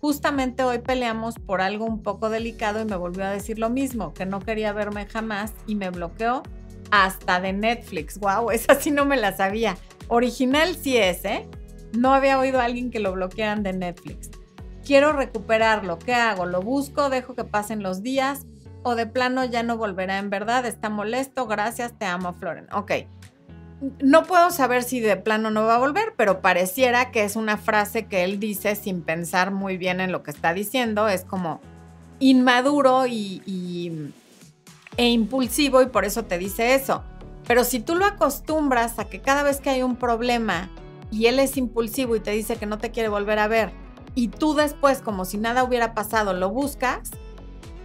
Justamente 0.06 0.62
hoy 0.62 0.78
peleamos 0.78 1.34
por 1.34 1.60
algo 1.60 1.84
un 1.84 2.00
poco 2.00 2.30
delicado 2.30 2.80
y 2.80 2.84
me 2.84 2.94
volvió 2.94 3.24
a 3.24 3.30
decir 3.30 3.58
lo 3.58 3.70
mismo, 3.70 4.14
que 4.14 4.24
no 4.24 4.38
quería 4.38 4.72
verme 4.72 5.06
jamás 5.06 5.52
y 5.66 5.74
me 5.74 5.90
bloqueó 5.90 6.44
hasta 6.92 7.40
de 7.40 7.52
Netflix. 7.52 8.16
Wow, 8.20 8.50
esa 8.52 8.76
sí 8.76 8.92
no 8.92 9.04
me 9.04 9.16
la 9.16 9.36
sabía. 9.36 9.76
Original 10.06 10.76
sí 10.76 10.96
es, 10.96 11.24
¿eh? 11.24 11.48
No 11.92 12.14
había 12.14 12.38
oído 12.38 12.60
a 12.60 12.66
alguien 12.66 12.92
que 12.92 13.00
lo 13.00 13.14
bloquearan 13.14 13.64
de 13.64 13.72
Netflix. 13.72 14.30
Quiero 14.84 15.12
recuperarlo. 15.12 15.98
¿Qué 15.98 16.14
hago? 16.14 16.46
¿Lo 16.46 16.62
busco? 16.62 17.10
¿Dejo 17.10 17.34
que 17.34 17.42
pasen 17.42 17.82
los 17.82 18.04
días? 18.04 18.46
¿O 18.84 18.94
de 18.94 19.06
plano 19.06 19.44
ya 19.44 19.64
no 19.64 19.76
volverá 19.76 20.18
en 20.18 20.30
verdad? 20.30 20.66
¿Está 20.66 20.88
molesto? 20.88 21.48
Gracias, 21.48 21.98
te 21.98 22.04
amo, 22.04 22.32
Floren. 22.32 22.68
Ok 22.72 22.92
no 23.80 24.22
puedo 24.24 24.50
saber 24.50 24.82
si 24.82 25.00
de 25.00 25.16
plano 25.16 25.50
no 25.50 25.66
va 25.66 25.76
a 25.76 25.78
volver, 25.78 26.14
pero 26.16 26.40
pareciera 26.40 27.10
que 27.10 27.24
es 27.24 27.36
una 27.36 27.58
frase 27.58 28.06
que 28.06 28.24
él 28.24 28.40
dice 28.40 28.74
sin 28.74 29.02
pensar 29.02 29.50
muy 29.50 29.76
bien 29.76 30.00
en 30.00 30.12
lo 30.12 30.22
que 30.22 30.30
está 30.30 30.54
diciendo. 30.54 31.08
Es 31.08 31.24
como 31.24 31.60
inmaduro 32.18 33.06
y, 33.06 34.12
e 34.96 35.08
impulsivo 35.08 35.82
y 35.82 35.86
por 35.86 36.04
eso 36.04 36.24
te 36.24 36.38
dice 36.38 36.74
eso. 36.74 37.04
Pero 37.46 37.64
si 37.64 37.80
tú 37.80 37.94
lo 37.94 38.06
acostumbras 38.06 38.98
a 38.98 39.04
que 39.04 39.20
cada 39.20 39.42
vez 39.42 39.60
que 39.60 39.70
hay 39.70 39.82
un 39.82 39.96
problema 39.96 40.70
y 41.10 41.26
él 41.26 41.38
es 41.38 41.56
impulsivo 41.56 42.16
y 42.16 42.20
te 42.20 42.30
dice 42.30 42.56
que 42.56 42.66
no 42.66 42.78
te 42.78 42.90
quiere 42.90 43.08
volver 43.08 43.38
a 43.38 43.46
ver 43.46 43.70
y 44.14 44.28
tú 44.28 44.54
después 44.54 45.00
como 45.00 45.24
si 45.24 45.36
nada 45.36 45.62
hubiera 45.62 45.94
pasado 45.94 46.32
lo 46.32 46.50
buscas, 46.50 47.10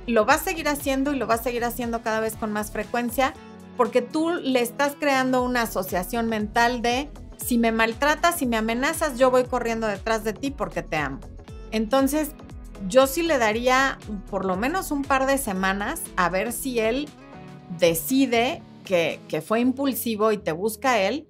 lo 0.08 0.26
vas 0.26 0.42
a 0.42 0.46
seguir 0.46 0.68
haciendo 0.70 1.14
y 1.14 1.18
lo 1.18 1.28
vas 1.28 1.42
a 1.42 1.44
seguir 1.44 1.66
haciendo 1.66 2.02
cada 2.02 2.22
vez 2.22 2.36
con 2.38 2.52
más 2.52 2.72
frecuencia 2.72 3.34
porque 3.78 4.02
tú 4.02 4.32
le 4.32 4.62
estás 4.62 4.96
creando 5.00 5.44
una 5.44 5.64
asociación 5.64 6.28
mental 6.28 6.82
de 6.82 7.10
si 7.38 7.58
me 7.58 7.72
maltratas, 7.72 8.38
si 8.38 8.46
me 8.46 8.58
amenazas, 8.58 9.18
yo 9.18 9.32
voy 9.32 9.46
corriendo 9.46 9.88
detrás 9.88 10.24
de 10.24 10.34
ti 10.34 10.52
porque 10.52 10.84
te 10.84 10.98
amo. 10.98 11.20
Entonces, 11.72 12.32
yo 12.88 13.08
sí 13.08 13.24
le 13.24 13.38
daría 13.38 13.98
por 14.30 14.46
lo 14.46 14.58
menos 14.58 14.92
un 14.92 15.04
par 15.04 15.26
de 15.26 15.38
semanas 15.38 16.02
a 16.16 16.30
ver 16.30 16.52
si 16.52 16.80
él 16.80 17.10
decide 17.80 18.62
que, 18.84 19.20
que 19.28 19.42
fue 19.42 19.60
impulsivo 19.60 20.32
y 20.32 20.38
te 20.38 20.52
busca 20.52 21.00
él. 21.00 21.28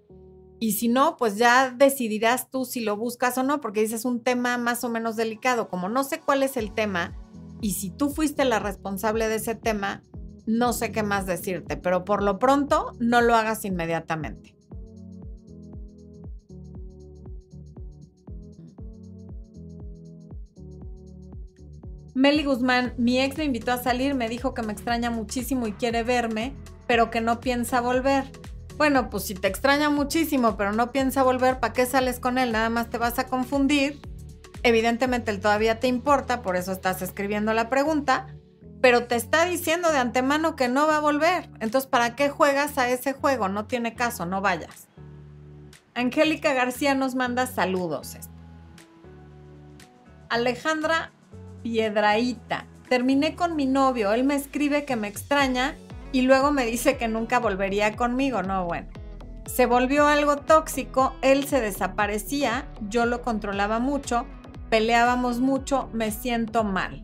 Y 0.60 0.74
si 0.74 0.90
no, 0.90 1.18
pues 1.18 1.38
ya 1.38 1.72
decidirás 1.72 2.50
tú 2.52 2.66
si 2.66 2.82
lo 2.82 2.96
buscas 2.96 3.38
o 3.38 3.44
no, 3.44 3.62
porque 3.62 3.82
dices 3.82 4.06
un 4.06 4.22
tema 4.22 4.58
más 4.58 4.84
o 4.84 4.90
menos 4.90 5.16
delicado. 5.16 5.70
Como 5.70 5.90
no 5.90 6.04
sé 6.04 6.20
cuál 6.20 6.44
es 6.44 6.56
el 6.56 6.74
tema, 6.74 7.16
y 7.62 7.74
si 7.74 7.92
tú 7.92 8.10
fuiste 8.10 8.44
la 8.44 8.60
responsable 8.60 9.28
de 9.28 9.36
ese 9.36 9.56
tema, 9.56 10.02
no 10.46 10.74
sé 10.74 10.92
qué 10.92 11.04
más 11.04 11.26
decirte, 11.26 11.78
pero 11.78 12.06
por 12.06 12.24
lo 12.24 12.40
pronto 12.40 12.94
no 13.00 13.22
lo 13.22 13.36
hagas 13.36 13.66
inmediatamente. 13.66 14.56
Meli 22.14 22.44
Guzmán, 22.44 22.94
mi 22.98 23.20
ex 23.20 23.38
me 23.38 23.46
invitó 23.46 23.72
a 23.72 23.82
salir, 23.82 24.16
me 24.16 24.28
dijo 24.30 24.54
que 24.54 24.62
me 24.62 24.74
extraña 24.74 25.10
muchísimo 25.10 25.66
y 25.66 25.74
quiere 25.74 26.04
verme, 26.04 26.54
pero 26.86 27.10
que 27.10 27.22
no 27.22 27.40
piensa 27.40 27.80
volver. 27.80 28.26
Bueno, 28.78 29.10
pues 29.10 29.24
si 29.24 29.34
te 29.34 29.48
extraña 29.48 29.90
muchísimo, 29.90 30.58
pero 30.58 30.74
no 30.74 30.92
piensa 30.92 31.24
volver, 31.24 31.60
¿para 31.60 31.74
qué 31.74 31.86
sales 31.86 32.20
con 32.20 32.38
él? 32.38 32.52
Nada 32.52 32.70
más 32.70 32.90
te 32.90 32.98
vas 32.98 33.18
a 33.18 33.28
confundir. 33.28 34.00
Evidentemente 34.64 35.32
él 35.32 35.40
todavía 35.40 35.80
te 35.80 35.88
importa, 35.88 36.42
por 36.42 36.56
eso 36.58 36.72
estás 36.72 37.02
escribiendo 37.02 37.54
la 37.54 37.70
pregunta, 37.70 38.28
pero 38.82 39.06
te 39.06 39.15
está 39.15 39.46
diciendo 39.46 39.91
de 39.91 40.00
antemano 40.00 40.56
que 40.56 40.67
no 40.67 40.88
va 40.88 40.98
a 40.98 41.02
volver. 41.02 41.50
Entonces, 41.60 41.89
¿para 41.89 42.15
qué 42.15 42.30
juegas 42.30 42.78
a 42.80 42.89
ese 42.89 43.13
juego? 43.13 43.48
No 43.48 43.65
tiene 43.65 43.94
caso, 43.94 44.26
no 44.26 44.41
vayas. 44.41 44.88
Angélica 45.94 46.54
García 46.54 46.96
nos 46.96 47.13
manda 47.15 47.46
saludos. 47.46 48.17
Alejandra 50.30 51.12
Piedraíta. 51.62 52.65
Terminé 52.89 53.36
con 53.36 53.56
mi 53.56 53.67
novio, 53.67 54.12
él 54.13 54.24
me 54.24 54.36
escribe 54.36 54.84
que 54.84 54.96
me 54.96 55.08
extraña 55.08 55.76
y 56.12 56.24
luego 56.24 56.52
me 56.52 56.65
dice 56.65 56.98
que 56.98 57.08
nunca 57.08 57.39
volvería 57.39 57.96
conmigo. 57.96 58.41
No, 58.41 58.65
bueno. 58.65 58.88
Se 59.46 59.65
volvió 59.65 60.08
algo 60.08 60.38
tóxico, 60.38 61.13
él 61.22 61.48
se 61.48 61.62
desaparecía, 61.62 62.67
yo 62.89 63.06
lo 63.06 63.22
controlaba 63.22 63.80
mucho, 63.80 64.26
peleábamos 64.70 65.39
mucho, 65.39 65.89
me 65.94 66.12
siento 66.12 66.63
mal 66.63 67.04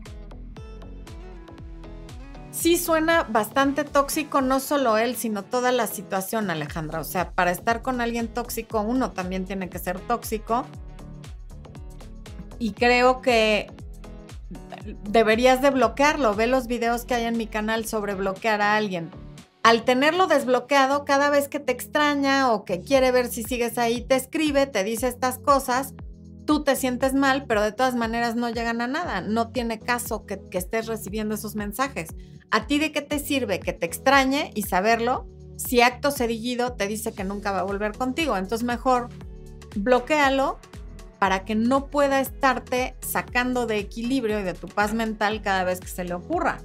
sí 2.58 2.76
suena 2.76 3.22
bastante 3.22 3.84
tóxico, 3.84 4.40
no 4.40 4.58
solo 4.58 4.98
él, 4.98 5.14
sino 5.16 5.44
toda 5.44 5.70
la 5.70 5.86
situación, 5.86 6.50
Alejandra. 6.50 7.00
O 7.00 7.04
sea, 7.04 7.30
para 7.30 7.50
estar 7.52 7.82
con 7.82 8.00
alguien 8.00 8.28
tóxico, 8.28 8.80
uno 8.80 9.12
también 9.12 9.44
tiene 9.44 9.68
que 9.68 9.78
ser 9.78 10.00
tóxico. 10.00 10.66
Y 12.58 12.72
creo 12.72 13.20
que 13.20 13.70
deberías 15.04 15.62
de 15.62 15.70
bloquearlo. 15.70 16.34
Ve 16.34 16.48
los 16.48 16.66
videos 16.66 17.04
que 17.04 17.14
hay 17.14 17.24
en 17.24 17.36
mi 17.36 17.46
canal 17.46 17.84
sobre 17.86 18.14
bloquear 18.14 18.60
a 18.60 18.76
alguien. 18.76 19.10
al 19.68 19.84
tenerlo 19.84 20.26
desbloqueado, 20.26 21.04
cada 21.04 21.28
vez 21.28 21.48
que 21.48 21.60
te 21.60 21.72
extraña 21.72 22.52
o 22.52 22.64
que 22.64 22.80
quiere 22.80 23.12
ver 23.12 23.28
si 23.28 23.42
sigues 23.42 23.76
ahí, 23.76 24.00
te 24.00 24.16
escribe, 24.16 24.66
te 24.66 24.82
dice 24.82 25.08
estas 25.08 25.38
cosas, 25.38 25.92
tú 26.48 26.64
te 26.64 26.76
sientes 26.76 27.12
mal, 27.12 27.44
pero 27.46 27.60
de 27.60 27.72
todas 27.72 27.94
maneras 27.94 28.34
no 28.34 28.48
llegan 28.48 28.80
a 28.80 28.86
nada. 28.86 29.20
No 29.20 29.50
tiene 29.50 29.78
caso 29.78 30.24
que, 30.24 30.40
estés 30.52 30.86
recibiendo 30.86 31.34
esos 31.34 31.56
mensajes. 31.56 32.08
¿A 32.50 32.66
ti 32.66 32.78
de 32.78 32.90
qué 32.90 33.02
te 33.02 33.18
sirve 33.18 33.60
que 33.60 33.74
te 33.74 33.84
extrañe 33.84 34.50
y 34.54 34.62
saberlo 34.62 35.26
si 35.56 35.82
acto 35.82 36.10
seguido 36.10 36.72
te 36.72 36.88
dice 36.88 37.12
que 37.12 37.22
nunca 37.22 37.52
va 37.52 37.60
a 37.60 37.64
volver 37.64 37.92
contigo? 37.92 38.34
Entonces 38.38 38.66
mejor 38.66 39.10
bloquealo 39.76 40.58
para 41.18 41.44
que 41.44 41.54
no 41.54 41.88
pueda 41.90 42.18
estarte 42.18 42.96
sacando 43.00 43.66
de 43.66 43.76
equilibrio 43.76 44.40
y 44.40 44.42
de 44.42 44.54
tu 44.54 44.68
paz 44.68 44.94
mental 44.94 45.42
cada 45.42 45.64
vez 45.64 45.80
que 45.80 45.88
se 45.88 46.04
le 46.04 46.14
ocurra. 46.14 46.62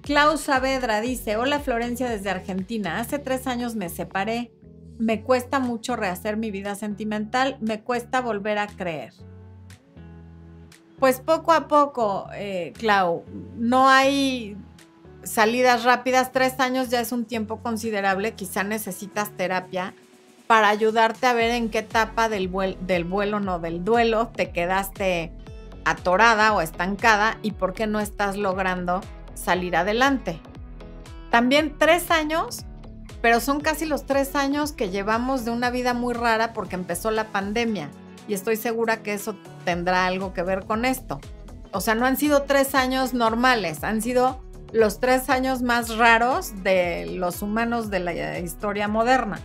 Klaus 0.00 0.40
Saavedra 0.40 1.02
dice, 1.02 1.36
hola 1.36 1.60
Florencia 1.60 2.08
desde 2.08 2.30
Argentina, 2.30 2.98
hace 2.98 3.18
tres 3.18 3.46
años 3.46 3.74
me 3.74 3.90
separé, 3.90 4.52
me 4.98 5.22
cuesta 5.22 5.58
mucho 5.58 5.96
rehacer 5.96 6.36
mi 6.36 6.50
vida 6.50 6.74
sentimental, 6.74 7.58
me 7.60 7.80
cuesta 7.80 8.20
volver 8.20 8.58
a 8.58 8.66
creer. 8.66 9.12
Pues 10.98 11.20
poco 11.20 11.52
a 11.52 11.68
poco, 11.68 12.28
eh, 12.34 12.72
Clau, 12.78 13.24
no 13.56 13.88
hay 13.88 14.56
salidas 15.22 15.84
rápidas, 15.84 16.32
tres 16.32 16.58
años 16.60 16.88
ya 16.88 17.00
es 17.00 17.12
un 17.12 17.24
tiempo 17.24 17.60
considerable, 17.60 18.32
quizá 18.32 18.64
necesitas 18.64 19.30
terapia 19.36 19.94
para 20.46 20.68
ayudarte 20.68 21.26
a 21.26 21.34
ver 21.34 21.50
en 21.50 21.70
qué 21.70 21.80
etapa 21.80 22.28
del, 22.28 22.50
del 22.80 23.04
vuelo, 23.04 23.40
no 23.40 23.58
del 23.58 23.84
duelo, 23.84 24.28
te 24.28 24.50
quedaste 24.50 25.32
atorada 25.84 26.52
o 26.52 26.60
estancada 26.60 27.38
y 27.42 27.52
por 27.52 27.74
qué 27.74 27.86
no 27.86 28.00
estás 28.00 28.36
logrando 28.36 29.00
salir 29.34 29.76
adelante. 29.76 30.40
También 31.30 31.76
tres 31.78 32.10
años, 32.10 32.64
pero 33.26 33.40
son 33.40 33.58
casi 33.58 33.86
los 33.86 34.06
tres 34.06 34.36
años 34.36 34.70
que 34.70 34.88
llevamos 34.88 35.44
de 35.44 35.50
una 35.50 35.68
vida 35.70 35.94
muy 35.94 36.14
rara 36.14 36.52
porque 36.52 36.76
empezó 36.76 37.10
la 37.10 37.32
pandemia 37.32 37.90
y 38.28 38.34
estoy 38.34 38.54
segura 38.54 39.02
que 39.02 39.14
eso 39.14 39.34
tendrá 39.64 40.06
algo 40.06 40.32
que 40.32 40.44
ver 40.44 40.64
con 40.64 40.84
esto. 40.84 41.20
O 41.72 41.80
sea, 41.80 41.96
no 41.96 42.06
han 42.06 42.16
sido 42.16 42.42
tres 42.42 42.76
años 42.76 43.14
normales, 43.14 43.82
han 43.82 44.00
sido 44.00 44.40
los 44.72 45.00
tres 45.00 45.28
años 45.28 45.60
más 45.62 45.96
raros 45.96 46.62
de 46.62 47.06
los 47.16 47.42
humanos 47.42 47.90
de 47.90 47.98
la 47.98 48.38
historia 48.38 48.86
moderna. 48.86 49.40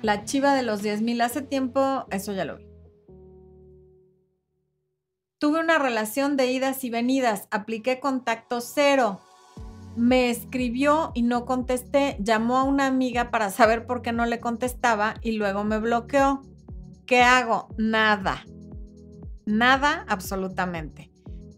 La 0.00 0.24
chiva 0.24 0.54
de 0.54 0.62
los 0.62 0.80
10.000 0.80 1.24
hace 1.24 1.42
tiempo, 1.42 2.06
eso 2.12 2.32
ya 2.34 2.44
lo 2.44 2.58
vi. 2.58 2.68
Tuve 5.38 5.58
una 5.58 5.80
relación 5.80 6.36
de 6.36 6.52
idas 6.52 6.84
y 6.84 6.90
venidas, 6.90 7.48
apliqué 7.50 7.98
contacto 7.98 8.60
cero. 8.60 9.20
Me 9.96 10.30
escribió 10.30 11.12
y 11.14 11.22
no 11.22 11.44
contesté, 11.44 12.16
llamó 12.20 12.56
a 12.56 12.64
una 12.64 12.86
amiga 12.86 13.30
para 13.30 13.50
saber 13.50 13.86
por 13.86 14.00
qué 14.00 14.12
no 14.12 14.24
le 14.24 14.40
contestaba 14.40 15.14
y 15.20 15.32
luego 15.32 15.64
me 15.64 15.78
bloqueó. 15.78 16.42
¿Qué 17.06 17.22
hago? 17.22 17.68
Nada. 17.76 18.44
Nada 19.44 20.06
absolutamente. 20.08 21.10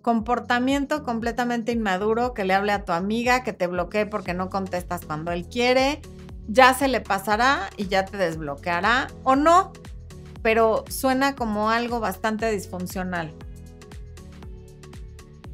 Comportamiento 0.03 1.03
completamente 1.03 1.73
inmaduro, 1.73 2.35
que 2.35 2.45
le 2.45 2.55
hable 2.55 2.73
a 2.73 2.85
tu 2.85 2.93
amiga, 2.93 3.45
que 3.45 3.53
te 3.53 3.67
bloquee 3.67 4.07
porque 4.07 4.35
no 4.35 4.51
contestas 4.51 5.07
cuando 5.07 5.31
él 5.31 5.49
quiere. 5.49 6.03
Ya 6.49 6.75
se 6.75 6.89
le 6.89 7.01
pasará 7.01 7.71
y 7.77 7.87
ya 7.87 8.05
te 8.05 8.17
desbloqueará 8.17 9.07
o 9.23 9.37
no, 9.37 9.73
pero 10.43 10.85
suena 10.89 11.35
como 11.37 11.71
algo 11.71 12.01
bastante 12.01 12.51
disfuncional. 12.51 13.33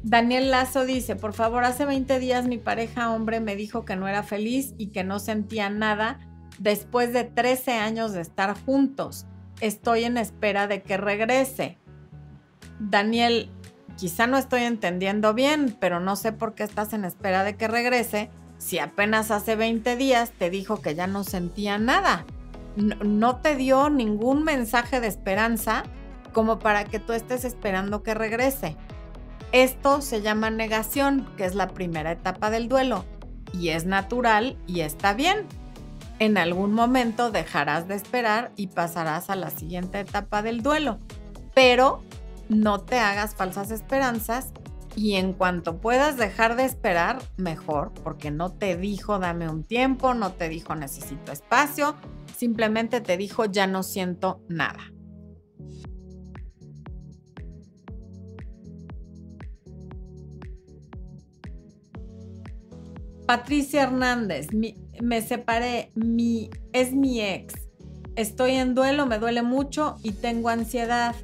Daniel 0.03 0.49
Lazo 0.49 0.85
dice, 0.85 1.15
por 1.15 1.33
favor, 1.33 1.63
hace 1.63 1.85
20 1.85 2.19
días 2.19 2.47
mi 2.47 2.57
pareja 2.57 3.11
hombre 3.11 3.39
me 3.39 3.55
dijo 3.55 3.85
que 3.85 3.95
no 3.95 4.07
era 4.07 4.23
feliz 4.23 4.73
y 4.77 4.87
que 4.87 5.03
no 5.03 5.19
sentía 5.19 5.69
nada 5.69 6.19
después 6.57 7.13
de 7.13 7.23
13 7.23 7.73
años 7.73 8.11
de 8.13 8.21
estar 8.21 8.59
juntos. 8.65 9.27
Estoy 9.59 10.05
en 10.05 10.17
espera 10.17 10.67
de 10.67 10.81
que 10.81 10.97
regrese. 10.97 11.77
Daniel, 12.79 13.51
quizá 13.95 14.25
no 14.25 14.37
estoy 14.37 14.63
entendiendo 14.63 15.35
bien, 15.35 15.77
pero 15.79 15.99
no 15.99 16.15
sé 16.15 16.31
por 16.31 16.55
qué 16.55 16.63
estás 16.63 16.93
en 16.93 17.05
espera 17.05 17.43
de 17.43 17.55
que 17.55 17.67
regrese 17.67 18.31
si 18.57 18.79
apenas 18.79 19.29
hace 19.29 19.55
20 19.55 19.95
días 19.97 20.31
te 20.31 20.49
dijo 20.49 20.81
que 20.81 20.95
ya 20.95 21.05
no 21.05 21.23
sentía 21.23 21.77
nada. 21.77 22.25
No, 22.75 22.95
no 23.03 23.35
te 23.37 23.55
dio 23.55 23.91
ningún 23.91 24.43
mensaje 24.43 24.99
de 24.99 25.07
esperanza 25.07 25.83
como 26.33 26.57
para 26.57 26.85
que 26.85 26.99
tú 26.99 27.13
estés 27.13 27.45
esperando 27.45 28.01
que 28.01 28.15
regrese. 28.15 28.77
Esto 29.51 30.01
se 30.01 30.21
llama 30.21 30.49
negación, 30.49 31.27
que 31.35 31.45
es 31.45 31.55
la 31.55 31.67
primera 31.69 32.11
etapa 32.11 32.49
del 32.49 32.69
duelo, 32.69 33.05
y 33.53 33.69
es 33.69 33.85
natural 33.85 34.57
y 34.65 34.81
está 34.81 35.13
bien. 35.13 35.45
En 36.19 36.37
algún 36.37 36.73
momento 36.73 37.31
dejarás 37.31 37.87
de 37.87 37.95
esperar 37.95 38.51
y 38.55 38.67
pasarás 38.67 39.29
a 39.29 39.35
la 39.35 39.49
siguiente 39.49 39.99
etapa 39.99 40.41
del 40.41 40.63
duelo, 40.63 40.99
pero 41.53 42.01
no 42.47 42.79
te 42.79 42.99
hagas 42.99 43.35
falsas 43.35 43.71
esperanzas 43.71 44.53
y 44.95 45.15
en 45.15 45.33
cuanto 45.33 45.77
puedas 45.77 46.17
dejar 46.17 46.55
de 46.55 46.65
esperar, 46.65 47.21
mejor, 47.37 47.91
porque 48.03 48.29
no 48.31 48.51
te 48.51 48.77
dijo 48.77 49.19
dame 49.19 49.49
un 49.49 49.63
tiempo, 49.63 50.13
no 50.13 50.31
te 50.33 50.47
dijo 50.47 50.75
necesito 50.75 51.31
espacio, 51.31 51.95
simplemente 52.37 53.01
te 53.01 53.17
dijo 53.17 53.45
ya 53.45 53.67
no 53.67 53.83
siento 53.83 54.41
nada. 54.47 54.90
Patricia 63.31 63.83
Hernández, 63.83 64.47
me 65.01 65.21
separé, 65.21 65.89
mi, 65.95 66.49
es 66.73 66.91
mi 66.91 67.21
ex. 67.21 67.53
Estoy 68.17 68.55
en 68.55 68.75
duelo, 68.75 69.05
me 69.05 69.19
duele 69.19 69.41
mucho 69.41 69.95
y 70.03 70.11
tengo 70.11 70.49
ansiedad. 70.49 71.15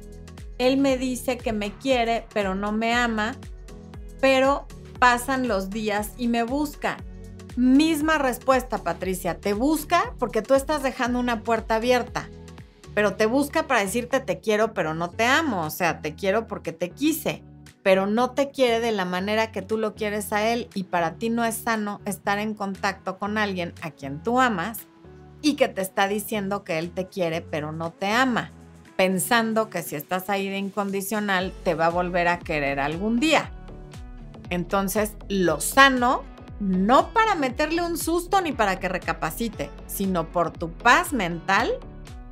Él 0.56 0.78
me 0.78 0.96
dice 0.96 1.36
que 1.36 1.52
me 1.52 1.70
quiere, 1.76 2.26
pero 2.32 2.54
no 2.54 2.72
me 2.72 2.94
ama, 2.94 3.36
pero 4.22 4.66
pasan 4.98 5.48
los 5.48 5.68
días 5.68 6.12
y 6.16 6.28
me 6.28 6.44
busca. 6.44 6.96
Misma 7.56 8.16
respuesta, 8.16 8.78
Patricia, 8.78 9.38
te 9.38 9.52
busca 9.52 10.14
porque 10.18 10.40
tú 10.40 10.54
estás 10.54 10.82
dejando 10.82 11.20
una 11.20 11.42
puerta 11.42 11.74
abierta, 11.74 12.30
pero 12.94 13.16
te 13.16 13.26
busca 13.26 13.66
para 13.66 13.80
decirte 13.80 14.20
te 14.20 14.40
quiero, 14.40 14.72
pero 14.72 14.94
no 14.94 15.10
te 15.10 15.26
amo, 15.26 15.62
o 15.62 15.70
sea, 15.70 16.00
te 16.00 16.14
quiero 16.14 16.46
porque 16.46 16.72
te 16.72 16.88
quise 16.88 17.42
pero 17.88 18.06
no 18.06 18.32
te 18.32 18.50
quiere 18.50 18.80
de 18.80 18.92
la 18.92 19.06
manera 19.06 19.50
que 19.50 19.62
tú 19.62 19.78
lo 19.78 19.94
quieres 19.94 20.30
a 20.34 20.46
él 20.46 20.68
y 20.74 20.82
para 20.82 21.14
ti 21.14 21.30
no 21.30 21.46
es 21.46 21.54
sano 21.54 22.02
estar 22.04 22.38
en 22.38 22.52
contacto 22.52 23.18
con 23.18 23.38
alguien 23.38 23.72
a 23.80 23.92
quien 23.92 24.22
tú 24.22 24.42
amas 24.42 24.80
y 25.40 25.54
que 25.54 25.68
te 25.68 25.80
está 25.80 26.06
diciendo 26.06 26.64
que 26.64 26.78
él 26.78 26.90
te 26.90 27.08
quiere 27.08 27.40
pero 27.40 27.72
no 27.72 27.90
te 27.90 28.08
ama, 28.08 28.52
pensando 28.98 29.70
que 29.70 29.80
si 29.80 29.96
estás 29.96 30.28
ahí 30.28 30.50
de 30.50 30.58
incondicional 30.58 31.54
te 31.64 31.74
va 31.74 31.86
a 31.86 31.88
volver 31.88 32.28
a 32.28 32.38
querer 32.38 32.78
algún 32.78 33.20
día. 33.20 33.50
Entonces, 34.50 35.16
lo 35.30 35.58
sano, 35.62 36.24
no 36.60 37.14
para 37.14 37.36
meterle 37.36 37.80
un 37.80 37.96
susto 37.96 38.42
ni 38.42 38.52
para 38.52 38.78
que 38.78 38.90
recapacite, 38.90 39.70
sino 39.86 40.30
por 40.30 40.50
tu 40.50 40.72
paz 40.72 41.14
mental, 41.14 41.72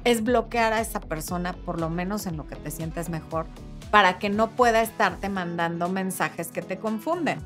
es 0.04 0.22
bloquear 0.22 0.74
a 0.74 0.82
esa 0.82 1.00
persona, 1.00 1.54
por 1.54 1.80
lo 1.80 1.88
menos 1.88 2.26
en 2.26 2.36
lo 2.36 2.46
que 2.46 2.56
te 2.56 2.70
sientes 2.70 3.08
mejor, 3.08 3.46
para 3.90 4.18
que 4.18 4.30
no 4.30 4.50
pueda 4.50 4.82
estarte 4.82 5.28
mandando 5.28 5.88
mensajes 5.88 6.48
que 6.48 6.62
te 6.62 6.78
confunden. 6.78 7.38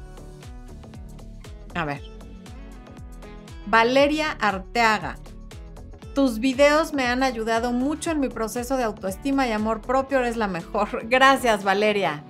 A 1.74 1.84
ver. 1.84 2.02
Valeria 3.66 4.32
Arteaga. 4.32 5.16
Tus 6.14 6.40
videos 6.40 6.92
me 6.92 7.06
han 7.06 7.22
ayudado 7.22 7.72
mucho 7.72 8.10
en 8.10 8.18
mi 8.20 8.28
proceso 8.28 8.76
de 8.76 8.82
autoestima 8.82 9.46
y 9.46 9.52
amor 9.52 9.80
propio. 9.80 10.18
Eres 10.18 10.36
la 10.36 10.48
mejor. 10.48 11.08
Gracias, 11.08 11.62
Valeria. 11.62 12.24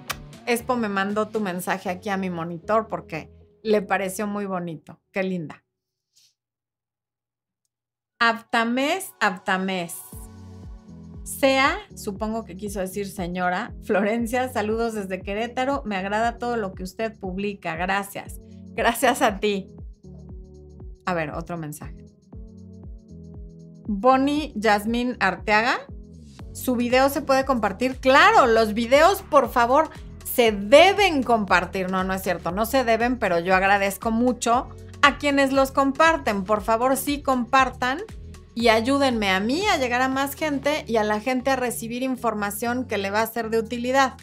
Expo 0.46 0.76
me 0.76 0.88
mandó 0.88 1.28
tu 1.28 1.40
mensaje 1.40 1.88
aquí 1.88 2.08
a 2.08 2.16
mi 2.16 2.28
monitor 2.28 2.88
porque 2.88 3.30
le 3.62 3.82
pareció 3.82 4.26
muy 4.26 4.46
bonito. 4.46 5.00
Qué 5.12 5.22
linda. 5.22 5.64
Aptamés, 8.18 9.14
aptamés. 9.18 10.09
Sea, 11.24 11.78
supongo 11.94 12.44
que 12.44 12.56
quiso 12.56 12.80
decir 12.80 13.08
señora, 13.08 13.74
Florencia, 13.82 14.48
saludos 14.48 14.94
desde 14.94 15.20
Querétaro, 15.20 15.82
me 15.84 15.96
agrada 15.96 16.38
todo 16.38 16.56
lo 16.56 16.72
que 16.72 16.82
usted 16.82 17.18
publica, 17.18 17.76
gracias. 17.76 18.40
Gracias 18.72 19.22
a 19.22 19.38
ti. 19.38 19.68
A 21.04 21.14
ver, 21.14 21.30
otro 21.30 21.56
mensaje. 21.56 22.06
Bonnie 23.86 24.52
Yasmín 24.54 25.16
Arteaga, 25.20 25.80
¿su 26.52 26.76
video 26.76 27.08
se 27.08 27.22
puede 27.22 27.44
compartir? 27.44 27.96
Claro, 27.96 28.46
los 28.46 28.72
videos, 28.72 29.22
por 29.22 29.50
favor, 29.50 29.90
se 30.24 30.52
deben 30.52 31.22
compartir. 31.22 31.90
No, 31.90 32.04
no 32.04 32.14
es 32.14 32.22
cierto, 32.22 32.52
no 32.52 32.66
se 32.66 32.84
deben, 32.84 33.18
pero 33.18 33.40
yo 33.40 33.54
agradezco 33.54 34.10
mucho 34.10 34.68
a 35.02 35.18
quienes 35.18 35.52
los 35.52 35.72
comparten. 35.72 36.44
Por 36.44 36.62
favor, 36.62 36.96
sí 36.96 37.22
compartan 37.22 37.98
y 38.54 38.68
ayúdenme 38.68 39.30
a 39.30 39.40
mí 39.40 39.64
a 39.66 39.76
llegar 39.76 40.02
a 40.02 40.08
más 40.08 40.34
gente 40.34 40.84
y 40.86 40.96
a 40.96 41.04
la 41.04 41.20
gente 41.20 41.50
a 41.50 41.56
recibir 41.56 42.02
información 42.02 42.84
que 42.84 42.98
le 42.98 43.10
va 43.10 43.22
a 43.22 43.26
ser 43.26 43.50
de 43.50 43.58
utilidad. 43.58 44.14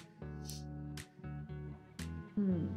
Hmm. 2.35 2.67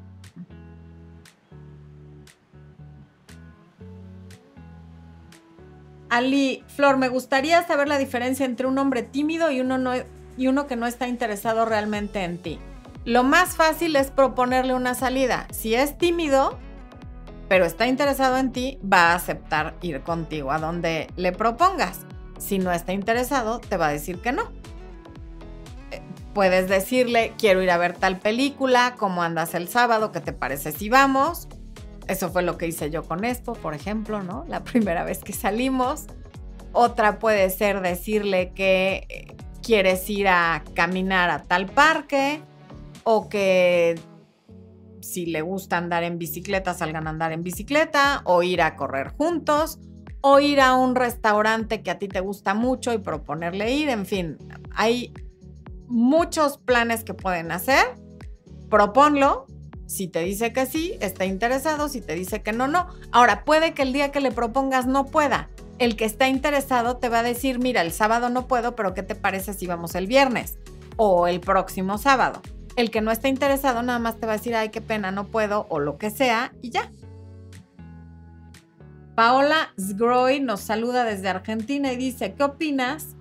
Ali, 6.09 6.65
Flor, 6.67 6.97
me 6.97 7.09
gustaría 7.09 7.63
saber 7.67 7.87
la 7.87 7.99
diferencia 7.99 8.45
entre 8.45 8.67
un 8.67 8.79
hombre 8.79 9.03
tímido 9.03 9.51
y 9.51 9.61
uno, 9.61 9.93
y 10.37 10.47
uno 10.49 10.67
que 10.67 10.77
no 10.77 10.87
está 10.87 11.07
interesado 11.07 11.65
realmente 11.65 12.25
en 12.25 12.39
ti. 12.39 12.59
Lo 13.05 13.23
más 13.23 13.57
fácil 13.57 13.97
es 13.97 14.11
proponerle 14.11 14.75
una 14.75 14.95
salida. 14.95 15.47
Si 15.53 15.75
es 15.75 15.97
tímido, 15.97 16.59
pero 17.51 17.65
está 17.65 17.89
interesado 17.89 18.39
en 18.39 18.53
ti, 18.53 18.79
va 18.81 19.11
a 19.11 19.17
aceptar 19.17 19.75
ir 19.83 20.03
contigo 20.03 20.53
a 20.53 20.61
donde 20.61 21.09
le 21.17 21.33
propongas. 21.33 22.07
Si 22.39 22.61
no 22.61 22.71
está 22.71 22.93
interesado, 22.93 23.59
te 23.59 23.77
va 23.77 23.89
a 23.89 23.91
decir 23.91 24.21
que 24.21 24.31
no. 24.31 24.53
Eh, 25.91 26.01
puedes 26.33 26.69
decirle, 26.69 27.33
quiero 27.37 27.61
ir 27.61 27.73
a 27.73 27.77
ver 27.77 27.97
tal 27.97 28.21
película, 28.21 28.95
cómo 28.97 29.25
andas 29.25 29.55
el 29.55 29.67
sábado, 29.67 30.13
qué 30.13 30.21
te 30.21 30.33
parece 30.33 30.71
si 30.71 30.89
vamos. 30.91 31.49
Eso 32.07 32.31
fue 32.31 32.43
lo 32.43 32.57
que 32.57 32.69
hice 32.69 32.89
yo 32.89 33.03
con 33.03 33.25
esto, 33.25 33.55
por 33.55 33.75
ejemplo, 33.75 34.23
¿no? 34.23 34.45
La 34.47 34.63
primera 34.65 35.03
vez 35.03 35.19
que 35.19 35.33
salimos. 35.33 36.07
Otra 36.71 37.19
puede 37.19 37.51
ser 37.51 37.81
decirle 37.81 38.53
que 38.53 39.09
eh, 39.09 39.37
quieres 39.61 40.09
ir 40.09 40.29
a 40.29 40.63
caminar 40.77 41.31
a 41.31 41.43
tal 41.43 41.67
parque 41.67 42.45
o 43.03 43.29
que 43.29 43.99
si 45.01 45.27
le 45.27 45.43
gusta 45.43 45.77
andar 45.77 46.03
en 46.03 46.19
bicicleta, 46.19 46.75
salgan 46.75 47.07
a 47.07 47.11
andar 47.11 47.33
en 47.33 47.43
bicicleta 47.43 48.23
o 48.25 48.43
ir 48.43 48.63
a 48.63 48.77
correr 48.77 49.09
juntos 49.09 49.79
o 50.21 50.39
ir 50.39 50.61
a 50.61 50.75
un 50.75 50.95
restaurante 50.95 51.83
que 51.83 51.91
a 51.91 51.99
ti 51.99 52.09
te 52.09 52.21
gusta 52.21 52.55
mucho 52.55 52.93
y 52.93 52.99
proponerle 52.99 53.73
ir, 53.73 53.89
en 53.89 54.05
fin, 54.05 54.37
hay 54.75 55.13
muchos 55.87 56.59
planes 56.59 57.05
que 57.05 57.15
pueden 57.15 57.53
hacer. 57.53 57.85
Proponlo, 58.69 59.47
si 59.87 60.09
te 60.09 60.21
dice 60.21 60.53
que 60.53 60.67
sí, 60.67 60.97
está 61.01 61.25
interesado, 61.25 61.89
si 61.89 62.01
te 62.01 62.15
dice 62.15 62.43
que 62.43 62.53
no, 62.53 62.69
no. 62.69 62.89
Ahora, 63.11 63.45
puede 63.45 63.75
que 63.75 63.83
el 63.83 63.93
día 63.93 64.13
que 64.13 64.21
le 64.21 64.31
propongas 64.31 64.87
no 64.87 65.07
pueda. 65.07 65.49
El 65.79 65.97
que 65.97 66.05
está 66.05 66.29
interesado 66.29 66.99
te 66.99 67.09
va 67.09 67.21
a 67.21 67.25
decir, 67.25 67.59
mira, 67.59 67.81
el 67.81 67.91
sábado 67.91 68.29
no 68.29 68.47
puedo, 68.47 68.77
pero 68.77 68.95
¿qué 68.95 69.03
te 69.03 69.15
parece 69.15 69.55
si 69.55 69.67
vamos 69.67 69.95
el 69.95 70.07
viernes 70.07 70.59
o 70.97 71.27
el 71.27 71.41
próximo 71.41 71.99
sábado? 71.99 72.41
El 72.81 72.91
que 72.91 73.03
no 73.03 73.11
está 73.11 73.29
interesado 73.29 73.83
nada 73.83 73.99
más 73.99 74.19
te 74.19 74.25
va 74.25 74.33
a 74.33 74.37
decir, 74.39 74.57
ay, 74.57 74.71
qué 74.71 74.81
pena, 74.81 75.11
no 75.11 75.27
puedo 75.27 75.67
o 75.69 75.81
lo 75.81 75.99
que 75.99 76.09
sea 76.09 76.55
y 76.63 76.71
ya. 76.71 76.91
Paola 79.15 79.75
Sgroy 79.79 80.41
nos 80.41 80.63
saluda 80.63 81.05
desde 81.05 81.29
Argentina 81.29 81.93
y 81.93 81.99
dice, 81.99 82.33
¿qué 82.33 82.43
opinas 82.43 83.17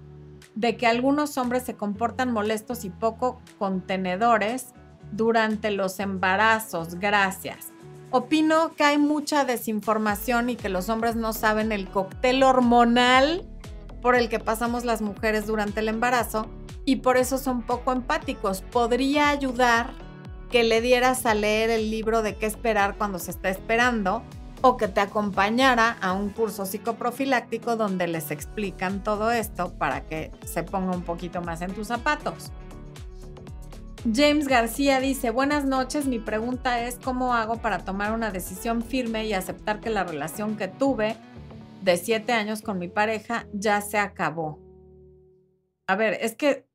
de 0.56 0.78
que 0.78 0.88
algunos 0.88 1.38
hombres 1.38 1.63
se 1.63 1.76
comportan 1.76 2.32
molestos 2.32 2.86
y 2.86 2.89
poco 2.89 3.41
contenedores 3.58 4.67
durante 5.12 5.72
los 5.72 6.00
embarazos? 6.00 6.95
Gracias. 6.95 7.74
Opino 8.12 8.74
que 8.78 8.86
hay 8.86 8.98
mucha 8.98 9.43
desinformación 9.43 10.50
y 10.50 10.56
que 10.56 10.69
los 10.69 10.88
hombres 10.88 11.17
no 11.17 11.34
saben 11.34 11.74
el 11.74 11.89
cóctel 11.89 12.43
hormonal 12.43 13.45
por 14.02 14.15
el 14.15 14.30
que 14.30 14.39
pasamos 14.39 14.86
las 14.86 15.02
mujeres 15.02 15.48
durante 15.48 15.82
el 15.82 15.89
embarazo 15.89 16.50
y 16.89 16.95
por 16.95 17.17
eso 17.17 17.38
son 17.38 17.62
poco 17.62 17.91
empáticos. 17.91 18.62
Podría 18.62 19.30
ayudar 19.30 19.91
que 20.49 20.63
le 20.63 20.82
dieras 20.82 21.28
a 21.28 21.36
leer 21.36 21.69
el 21.69 21.91
libro 21.91 22.23
de 22.23 22.36
qué 22.36 22.47
esperar 22.47 22.95
cuando 22.97 23.19
se 23.19 23.30
está 23.30 23.49
esperando 23.49 24.23
o 24.63 24.75
que 24.75 24.88
te 24.88 24.99
acompañara 24.99 25.97
a 26.02 26.13
un 26.13 26.30
curso 26.30 26.65
psicoprofiláctico 26.65 27.75
donde 27.75 28.08
les 28.08 28.32
explican 28.32 29.04
todo 29.04 29.30
esto 29.30 29.71
para 29.78 30.08
que 30.08 30.32
se 30.43 30.63
ponga 30.63 30.95
un 30.95 31.04
poquito 31.04 31.43
más 31.43 31.62
en 31.62 31.75
tus 31.75 31.86
zapatos. 31.86 32.52
James 34.12 34.47
García 34.47 34.99
dice, 34.99 35.30
buenas 35.30 35.65
noches, 35.65 36.08
mi 36.08 36.17
pregunta 36.17 36.88
es 36.88 36.97
cómo 36.97 37.36
hago 37.36 37.58
para 37.58 37.86
tomar 37.86 38.13
una 38.13 38.32
decisión 38.32 38.82
firme 38.82 39.28
y 39.28 39.34
aceptar 39.34 39.80
que 39.80 39.91
la 39.91 40.06
relación 40.06 40.58
que 40.58 40.67
tuve 40.67 41.15
de 41.84 41.97
siete 41.97 42.32
años 42.34 42.63
con 42.63 42.80
mi 42.80 42.88
pareja 42.88 43.45
ya 43.54 43.80
se 43.82 43.99
acabó. 43.99 44.60
A 45.86 45.95
ver, 45.95 46.17
es 46.21 46.36
que 46.36 46.68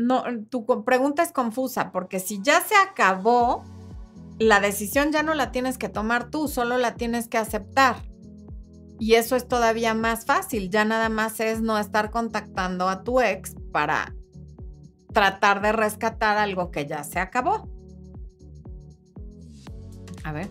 no, 0.00 0.24
tu 0.48 0.64
pregunta 0.84 1.22
es 1.22 1.30
confusa 1.30 1.92
porque 1.92 2.20
si 2.20 2.40
ya 2.42 2.60
se 2.62 2.74
acabó, 2.74 3.64
la 4.38 4.58
decisión 4.58 5.12
ya 5.12 5.22
no 5.22 5.34
la 5.34 5.52
tienes 5.52 5.76
que 5.76 5.90
tomar 5.90 6.30
tú, 6.30 6.48
solo 6.48 6.78
la 6.78 6.94
tienes 6.94 7.28
que 7.28 7.36
aceptar. 7.36 7.96
Y 8.98 9.14
eso 9.14 9.36
es 9.36 9.46
todavía 9.46 9.94
más 9.94 10.24
fácil, 10.24 10.70
ya 10.70 10.84
nada 10.84 11.08
más 11.10 11.38
es 11.40 11.60
no 11.60 11.78
estar 11.78 12.10
contactando 12.10 12.88
a 12.88 13.02
tu 13.02 13.20
ex 13.20 13.54
para 13.72 14.14
tratar 15.12 15.60
de 15.60 15.72
rescatar 15.72 16.38
algo 16.38 16.70
que 16.70 16.86
ya 16.86 17.04
se 17.04 17.18
acabó. 17.18 17.68
A 20.24 20.32
ver. 20.32 20.48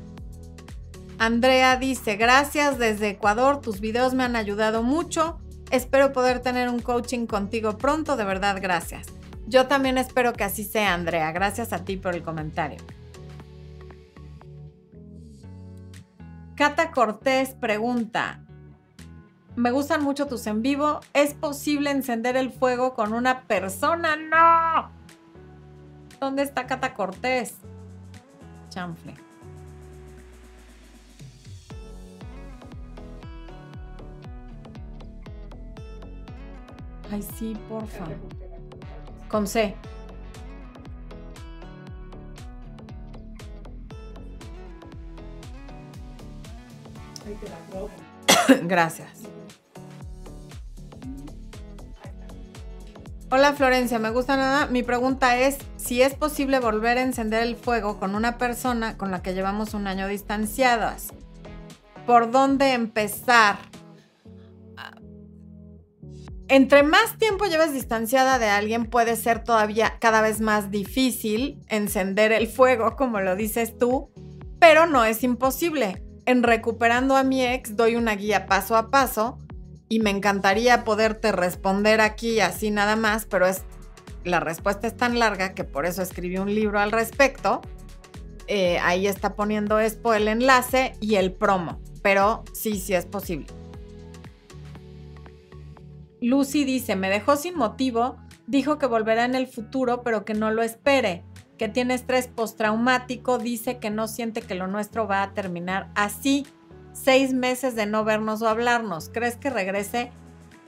Andrea 1.17 1.75
dice, 1.75 2.15
gracias 2.15 2.77
desde 2.77 3.09
Ecuador, 3.09 3.61
tus 3.61 3.79
videos 3.81 4.13
me 4.13 4.23
han 4.23 4.35
ayudado 4.35 4.83
mucho. 4.83 5.39
Espero 5.71 6.13
poder 6.13 6.39
tener 6.39 6.69
un 6.69 6.79
coaching 6.79 7.25
contigo 7.25 7.77
pronto, 7.77 8.15
de 8.15 8.25
verdad, 8.25 8.57
gracias. 8.61 9.18
Yo 9.49 9.65
también 9.65 9.97
espero 9.97 10.33
que 10.33 10.43
así 10.43 10.63
sea, 10.63 10.93
Andrea. 10.93 11.31
Gracias 11.31 11.73
a 11.73 11.83
ti 11.83 11.97
por 11.97 12.13
el 12.13 12.21
comentario. 12.21 12.77
Cata 16.55 16.91
Cortés 16.91 17.55
pregunta, 17.55 18.45
me 19.55 19.71
gustan 19.71 20.03
mucho 20.03 20.27
tus 20.27 20.45
en 20.45 20.61
vivo. 20.61 20.99
¿Es 21.13 21.33
posible 21.33 21.89
encender 21.89 22.37
el 22.37 22.51
fuego 22.51 22.93
con 22.93 23.11
una 23.13 23.41
persona? 23.47 24.15
¡No! 24.15 24.91
¿Dónde 26.19 26.43
está 26.43 26.67
Cata 26.67 26.93
Cortés? 26.93 27.55
Chanfle. 28.69 29.15
Ay, 37.11 37.23
sí, 37.37 37.57
porfa. 37.67 38.05
Con 39.29 39.47
C. 39.47 39.75
Gracias. 48.63 49.07
Hola 53.31 53.53
Florencia, 53.53 53.99
me 53.99 54.09
gusta 54.09 54.35
nada. 54.35 54.65
Mi 54.65 54.81
pregunta 54.81 55.37
es 55.37 55.59
si 55.77 56.01
es 56.01 56.15
posible 56.15 56.59
volver 56.59 56.97
a 56.97 57.03
encender 57.03 57.43
el 57.43 57.55
fuego 57.55 57.99
con 57.99 58.15
una 58.15 58.39
persona 58.39 58.97
con 58.97 59.11
la 59.11 59.21
que 59.21 59.35
llevamos 59.35 59.75
un 59.75 59.85
año 59.85 60.07
distanciadas. 60.07 61.13
¿Por 62.07 62.31
dónde 62.31 62.73
empezar? 62.73 63.68
Entre 66.49 66.83
más 66.83 67.17
tiempo 67.17 67.45
lleves 67.45 67.73
distanciada 67.73 68.39
de 68.39 68.47
alguien, 68.47 68.85
puede 68.85 69.15
ser 69.15 69.43
todavía 69.43 69.97
cada 69.99 70.21
vez 70.21 70.41
más 70.41 70.71
difícil 70.71 71.61
encender 71.69 72.31
el 72.31 72.47
fuego, 72.47 72.95
como 72.95 73.21
lo 73.21 73.35
dices 73.35 73.77
tú, 73.77 74.09
pero 74.59 74.87
no 74.87 75.05
es 75.05 75.23
imposible 75.23 76.03
en 76.29 76.43
Recuperando 76.43 77.15
a 77.15 77.23
mi 77.23 77.43
ex 77.43 77.75
doy 77.75 77.95
una 77.95 78.15
guía 78.15 78.45
paso 78.45 78.75
a 78.75 78.91
paso 78.91 79.39
y 79.89 79.99
me 79.99 80.11
encantaría 80.11 80.83
poderte 80.83 81.31
responder 81.31 82.01
aquí 82.01 82.39
así 82.39 82.69
nada 82.69 82.95
más, 82.95 83.25
pero 83.25 83.47
es 83.47 83.63
la 84.23 84.39
respuesta 84.39 84.85
es 84.85 84.95
tan 84.95 85.17
larga 85.17 85.55
que 85.55 85.63
por 85.63 85.87
eso 85.87 86.03
escribí 86.03 86.37
un 86.37 86.53
libro 86.53 86.79
al 86.79 86.91
respecto. 86.91 87.61
Eh, 88.45 88.77
ahí 88.79 89.07
está 89.07 89.33
poniendo 89.33 89.79
Expo 89.79 90.13
el 90.13 90.27
enlace 90.27 90.93
y 90.99 91.15
el 91.15 91.31
promo, 91.31 91.81
pero 92.03 92.43
sí, 92.53 92.79
sí 92.79 92.93
es 92.93 93.07
posible. 93.07 93.47
Lucy 96.21 96.65
dice, 96.65 96.95
me 96.95 97.09
dejó 97.09 97.35
sin 97.35 97.55
motivo, 97.55 98.17
dijo 98.47 98.77
que 98.77 98.85
volverá 98.85 99.25
en 99.25 99.35
el 99.35 99.47
futuro, 99.47 100.03
pero 100.03 100.25
que 100.25 100.33
no 100.33 100.51
lo 100.51 100.63
espere 100.63 101.23
que 101.59 101.67
tiene 101.67 101.93
estrés 101.93 102.27
postraumático, 102.27 103.37
dice 103.37 103.77
que 103.77 103.91
no 103.91 104.07
siente 104.07 104.41
que 104.41 104.55
lo 104.55 104.65
nuestro 104.65 105.07
va 105.07 105.21
a 105.21 105.33
terminar 105.33 105.91
así. 105.93 106.47
Seis 106.93 107.33
meses 107.33 107.75
de 107.75 107.85
no 107.85 108.03
vernos 108.03 108.41
o 108.41 108.47
hablarnos. 108.47 109.09
¿Crees 109.13 109.35
que 109.35 109.51
regrese? 109.51 110.09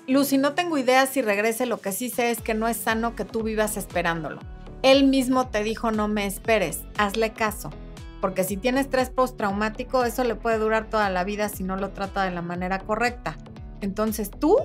Lucy, 0.07 0.37
no 0.37 0.53
tengo 0.53 0.77
idea 0.77 1.07
si 1.07 1.21
regrese. 1.21 1.65
Lo 1.65 1.79
que 1.79 1.93
sí 1.93 2.09
sé 2.09 2.29
es 2.29 2.41
que 2.41 2.53
no 2.53 2.67
es 2.67 2.77
sano 2.77 3.15
que 3.15 3.25
tú 3.25 3.41
vivas 3.41 3.77
esperándolo. 3.77 4.41
Él 4.83 5.07
mismo 5.07 5.47
te 5.47 5.63
dijo 5.63 5.91
no 5.91 6.09
me 6.09 6.25
esperes. 6.25 6.81
Hazle 6.97 7.31
caso. 7.31 7.71
Porque 8.19 8.43
si 8.43 8.57
tiene 8.57 8.81
estrés 8.81 9.09
postraumático, 9.09 10.03
eso 10.03 10.25
le 10.25 10.35
puede 10.35 10.57
durar 10.57 10.89
toda 10.89 11.09
la 11.09 11.23
vida 11.23 11.47
si 11.47 11.63
no 11.63 11.77
lo 11.77 11.91
trata 11.91 12.23
de 12.23 12.31
la 12.31 12.41
manera 12.41 12.79
correcta. 12.79 13.37
Entonces 13.79 14.29
tú 14.29 14.57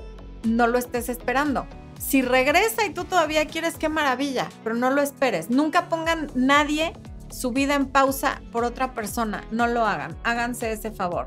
no 0.45 0.67
lo 0.67 0.79
estés 0.79 1.09
esperando. 1.09 1.67
Si 1.99 2.23
regresa 2.23 2.85
y 2.87 2.93
tú 2.93 3.05
todavía 3.05 3.47
quieres, 3.47 3.79
qué 3.79 3.89
maravilla, 3.89 4.49
pero 4.63 4.75
no 4.75 4.91
lo 4.91 5.03
esperes. 5.03 5.51
Nunca 5.51 5.89
pongan 5.89 6.31
nadie 6.35 6.93
su 7.31 7.53
vida 7.53 7.75
en 7.75 7.87
pausa 7.87 8.43
por 8.53 8.65
otra 8.65 8.95
persona. 8.95 9.45
No 9.51 9.67
lo 9.67 9.85
hagan. 9.85 10.17
Háganse 10.23 10.73
ese 10.73 10.91
favor. 10.91 11.27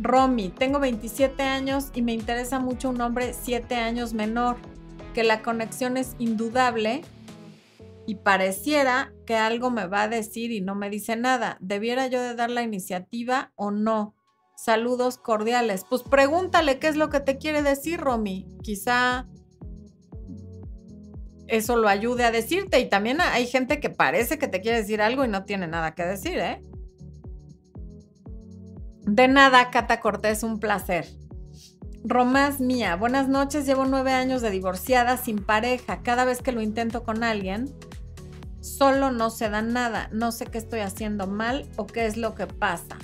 Romy, 0.00 0.50
tengo 0.50 0.78
27 0.78 1.42
años 1.42 1.90
y 1.94 2.02
me 2.02 2.12
interesa 2.12 2.60
mucho 2.60 2.90
un 2.90 3.00
hombre 3.00 3.34
7 3.34 3.74
años 3.74 4.12
menor, 4.12 4.56
que 5.12 5.24
la 5.24 5.42
conexión 5.42 5.96
es 5.96 6.14
indudable 6.18 7.02
y 8.06 8.14
pareciera 8.16 9.12
que 9.26 9.36
algo 9.36 9.70
me 9.70 9.86
va 9.86 10.02
a 10.02 10.08
decir 10.08 10.52
y 10.52 10.60
no 10.60 10.74
me 10.74 10.88
dice 10.88 11.16
nada. 11.16 11.58
¿Debiera 11.60 12.06
yo 12.06 12.22
de 12.22 12.34
dar 12.34 12.50
la 12.50 12.62
iniciativa 12.62 13.52
o 13.56 13.70
no? 13.70 14.14
Saludos 14.58 15.18
cordiales. 15.18 15.84
Pues 15.88 16.02
pregúntale 16.02 16.80
qué 16.80 16.88
es 16.88 16.96
lo 16.96 17.10
que 17.10 17.20
te 17.20 17.38
quiere 17.38 17.62
decir, 17.62 18.00
Romy. 18.00 18.44
Quizá 18.60 19.28
eso 21.46 21.76
lo 21.76 21.86
ayude 21.88 22.24
a 22.24 22.32
decirte. 22.32 22.80
Y 22.80 22.88
también 22.88 23.20
hay 23.20 23.46
gente 23.46 23.78
que 23.78 23.88
parece 23.88 24.36
que 24.36 24.48
te 24.48 24.60
quiere 24.60 24.78
decir 24.78 25.00
algo 25.00 25.24
y 25.24 25.28
no 25.28 25.44
tiene 25.44 25.68
nada 25.68 25.94
que 25.94 26.02
decir, 26.02 26.40
¿eh? 26.40 26.60
De 29.02 29.28
nada, 29.28 29.70
Cata 29.70 30.00
Cortés, 30.00 30.42
un 30.42 30.58
placer. 30.58 31.06
Romás 32.02 32.58
mía, 32.58 32.96
buenas 32.96 33.28
noches, 33.28 33.64
llevo 33.64 33.84
nueve 33.84 34.10
años 34.10 34.42
de 34.42 34.50
divorciada 34.50 35.18
sin 35.18 35.38
pareja. 35.38 36.02
Cada 36.02 36.24
vez 36.24 36.42
que 36.42 36.50
lo 36.50 36.62
intento 36.62 37.04
con 37.04 37.22
alguien, 37.22 37.72
solo 38.60 39.12
no 39.12 39.30
se 39.30 39.50
da 39.50 39.62
nada. 39.62 40.08
No 40.10 40.32
sé 40.32 40.46
qué 40.46 40.58
estoy 40.58 40.80
haciendo 40.80 41.28
mal 41.28 41.70
o 41.76 41.86
qué 41.86 42.06
es 42.06 42.16
lo 42.16 42.34
que 42.34 42.48
pasa. 42.48 42.98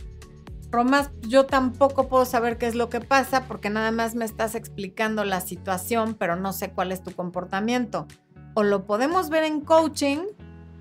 Romás, 0.75 1.13
yo 1.21 1.47
tampoco 1.47 2.09
puedo 2.09 2.25
saber 2.25 2.59
qué 2.59 2.67
es 2.67 2.75
lo 2.75 2.89
que 2.89 3.01
pasa 3.01 3.45
porque 3.47 3.71
nada 3.71 3.93
más 3.93 4.17
me 4.17 4.25
estás 4.25 4.57
explicando 4.57 5.25
la 5.25 5.41
situación, 5.41 6.15
pero 6.15 6.35
no 6.35 6.53
sé 6.53 6.73
cuál 6.73 6.91
es 6.91 7.01
tu 7.01 7.13
comportamiento 7.13 8.09
o 8.55 8.65
lo 8.65 8.85
podemos 8.85 9.31
ver 9.31 9.45
en 9.45 9.61
coaching 9.61 10.19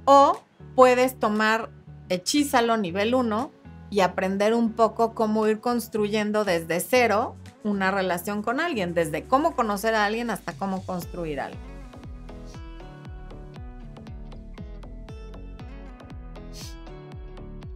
o 0.06 0.42
puedes 0.76 1.20
tomar 1.20 1.70
Hechízalo 2.10 2.76
nivel 2.78 3.14
1 3.14 3.52
y 3.92 4.00
aprender 4.00 4.56
un 4.56 4.74
poco 4.74 5.14
cómo 5.14 5.46
ir 5.48 5.60
construyendo 5.60 6.44
desde 6.44 6.80
cero 6.80 7.36
una 7.64 7.92
relación 7.92 8.42
con 8.42 8.60
alguien, 8.60 8.96
desde 8.96 9.28
cómo 9.28 9.56
conocer 9.56 9.94
a 9.94 10.06
alguien 10.06 10.32
hasta 10.32 10.54
cómo 10.54 10.84
construir 10.84 11.40
algo. 11.40 11.60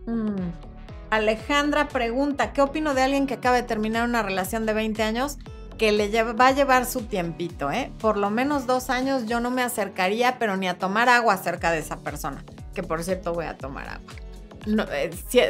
Mm. 0.08 0.67
Alejandra 1.10 1.88
pregunta, 1.88 2.54
¿qué 2.54 2.62
opino 2.62 2.94
de 2.94 3.02
alguien 3.02 3.28
que 3.28 3.36
acaba 3.36 3.56
de 3.56 3.64
terminar 3.64 4.08
una 4.08 4.24
relación 4.24 4.66
de 4.66 4.74
20 4.74 5.04
años 5.04 5.38
que 5.78 5.92
le 5.92 6.24
va 6.34 6.48
a 6.48 6.52
llevar 6.52 6.86
su 6.86 7.04
tiempito, 7.04 7.72
¿eh? 7.72 7.92
Por 8.00 8.18
lo 8.18 8.30
menos 8.30 8.66
dos 8.66 8.90
años 8.90 9.28
yo 9.28 9.40
no 9.40 9.52
me 9.52 9.62
acercaría, 9.62 10.40
pero 10.40 10.58
ni 10.58 10.68
a 10.68 10.78
tomar 10.78 11.08
agua 11.08 11.38
cerca 11.38 11.72
de 11.72 11.80
esa 11.80 11.98
persona, 11.98 12.44
que 12.74 12.84
por 12.84 13.04
cierto 13.04 13.34
voy 13.34 13.46
a 13.46 13.58
tomar 13.58 13.88
agua. 13.90 14.14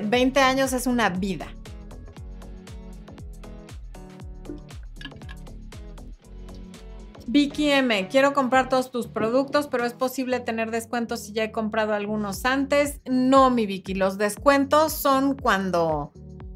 20 0.03 0.39
eh, 0.39 0.43
años 0.43 0.73
es 0.73 0.85
una 0.85 1.09
vida. 1.09 1.47
Vicky 7.29 7.69
M, 7.71 8.07
quiero 8.07 8.33
comprar 8.33 8.69
todos 8.69 8.89
tus 8.89 9.07
productos, 9.07 9.67
pero 9.67 9.83
es 9.83 9.91
posible 9.91 10.39
tener 10.39 10.71
descuentos 10.71 11.25
si 11.25 11.33
ya 11.33 11.43
he 11.43 11.51
comprado 11.51 11.93
algunos 11.93 12.45
antes. 12.45 13.01
No, 13.05 13.49
mi 13.49 13.65
Vicky, 13.65 13.95
los 13.95 14.17
descuentos 14.17 14.93
son 14.93 15.35
cuando 15.35 16.13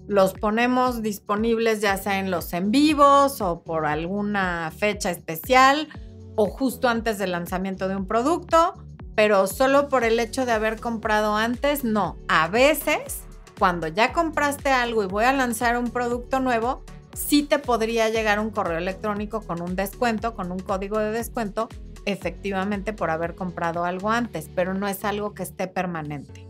los 0.08 0.34
ponemos 0.34 1.02
disponibles 1.02 1.82
ya 1.82 1.98
sea 1.98 2.20
en 2.20 2.32
los 2.32 2.54
en 2.54 2.72
vivos 2.72 3.42
o 3.42 3.64
por 3.64 3.86
alguna 3.86 4.72
fecha 4.76 5.12
especial 5.12 5.90
o 6.36 6.46
justo 6.46 6.88
antes 6.88 7.18
del 7.18 7.32
lanzamiento 7.32 7.90
de 7.90 7.98
un 7.98 8.08
producto, 8.08 8.74
pero 9.14 9.48
solo 9.48 9.90
por 9.90 10.06
el 10.06 10.22
hecho 10.22 10.46
de 10.46 10.54
haber 10.54 10.80
comprado 10.80 11.36
antes, 11.36 11.84
no. 11.84 12.16
A 12.30 12.48
veces, 12.48 13.24
cuando 13.60 13.88
ya 13.88 14.14
compraste 14.14 14.70
algo 14.70 15.04
y 15.04 15.08
voy 15.08 15.26
a 15.26 15.34
lanzar 15.34 15.78
un 15.78 15.92
producto 15.92 16.40
nuevo, 16.40 16.86
sí 17.14 17.43
te 17.43 17.59
podría 17.59 18.09
llegar 18.09 18.39
un 18.39 18.49
correo 18.49 18.78
electrónico 18.78 19.41
con 19.41 19.62
un 19.62 19.76
descuento, 19.76 20.36
con 20.36 20.51
un 20.51 20.59
código 20.59 20.99
de 20.99 21.12
descuento, 21.12 21.70
efectivamente 22.05 22.93
por 22.93 23.09
haber 23.09 23.36
comprado 23.36 23.86
algo 23.86 24.09
antes, 24.09 24.49
pero 24.53 24.74
no 24.74 24.88
es 24.88 25.03
algo 25.05 25.34
que 25.34 25.43
esté 25.43 25.68
permanente. 25.68 26.47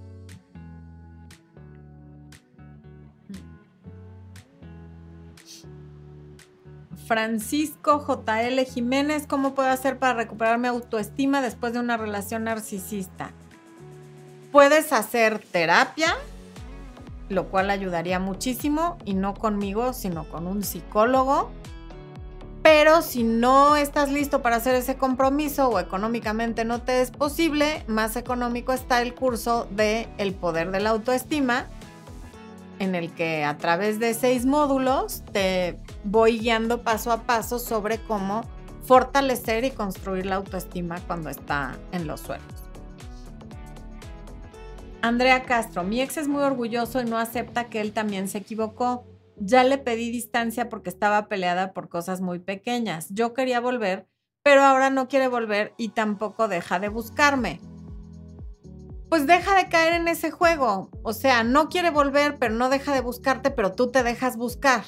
Francisco 7.11 8.05
JL 8.07 8.57
Jiménez, 8.65 9.27
¿cómo 9.27 9.53
puedo 9.53 9.67
hacer 9.67 9.99
para 9.99 10.13
recuperar 10.13 10.57
mi 10.59 10.69
autoestima 10.69 11.41
después 11.41 11.73
de 11.73 11.79
una 11.79 11.97
relación 11.97 12.45
narcisista? 12.45 13.31
Puedes 14.53 14.93
hacer 14.93 15.39
terapia, 15.39 16.15
lo 17.31 17.47
cual 17.49 17.69
ayudaría 17.69 18.19
muchísimo, 18.19 18.97
y 19.05 19.13
no 19.13 19.33
conmigo, 19.33 19.93
sino 19.93 20.25
con 20.25 20.47
un 20.47 20.63
psicólogo. 20.63 21.49
Pero 22.63 23.01
si 23.01 23.23
no 23.23 23.75
estás 23.75 24.11
listo 24.11 24.43
para 24.43 24.57
hacer 24.57 24.75
ese 24.75 24.95
compromiso 24.95 25.69
o 25.69 25.79
económicamente 25.79 26.63
no 26.63 26.81
te 26.81 27.01
es 27.01 27.09
posible, 27.09 27.83
más 27.87 28.15
económico 28.15 28.71
está 28.71 29.01
el 29.01 29.15
curso 29.15 29.67
de 29.71 30.07
El 30.19 30.33
Poder 30.33 30.69
de 30.69 30.79
la 30.79 30.91
Autoestima, 30.91 31.65
en 32.77 32.93
el 32.93 33.11
que 33.13 33.43
a 33.43 33.57
través 33.57 33.99
de 33.99 34.13
seis 34.13 34.45
módulos 34.45 35.23
te 35.31 35.77
voy 36.03 36.39
guiando 36.39 36.83
paso 36.83 37.11
a 37.11 37.23
paso 37.23 37.57
sobre 37.57 37.99
cómo 37.99 38.43
fortalecer 38.83 39.63
y 39.63 39.71
construir 39.71 40.25
la 40.25 40.35
autoestima 40.35 40.99
cuando 41.07 41.29
está 41.29 41.75
en 41.91 42.07
los 42.07 42.21
suelos. 42.21 42.60
Andrea 45.01 45.43
Castro, 45.43 45.83
mi 45.83 46.01
ex 46.01 46.17
es 46.17 46.27
muy 46.27 46.43
orgulloso 46.43 47.01
y 47.01 47.05
no 47.05 47.17
acepta 47.17 47.65
que 47.65 47.81
él 47.81 47.93
también 47.93 48.27
se 48.27 48.39
equivocó. 48.39 49.05
Ya 49.37 49.63
le 49.63 49.77
pedí 49.77 50.11
distancia 50.11 50.69
porque 50.69 50.89
estaba 50.89 51.27
peleada 51.27 51.73
por 51.73 51.89
cosas 51.89 52.21
muy 52.21 52.39
pequeñas. 52.39 53.07
Yo 53.09 53.33
quería 53.33 53.59
volver, 53.59 54.07
pero 54.43 54.61
ahora 54.61 54.89
no 54.89 55.07
quiere 55.07 55.27
volver 55.27 55.73
y 55.77 55.89
tampoco 55.89 56.47
deja 56.47 56.79
de 56.79 56.89
buscarme 56.89 57.59
pues 59.11 59.27
deja 59.27 59.57
de 59.57 59.67
caer 59.67 59.91
en 59.91 60.07
ese 60.07 60.31
juego. 60.31 60.89
O 61.03 61.11
sea, 61.11 61.43
no 61.43 61.67
quiere 61.67 61.89
volver, 61.89 62.39
pero 62.39 62.53
no 62.53 62.69
deja 62.69 62.93
de 62.93 63.01
buscarte, 63.01 63.51
pero 63.51 63.73
tú 63.73 63.91
te 63.91 64.03
dejas 64.03 64.37
buscar. 64.37 64.85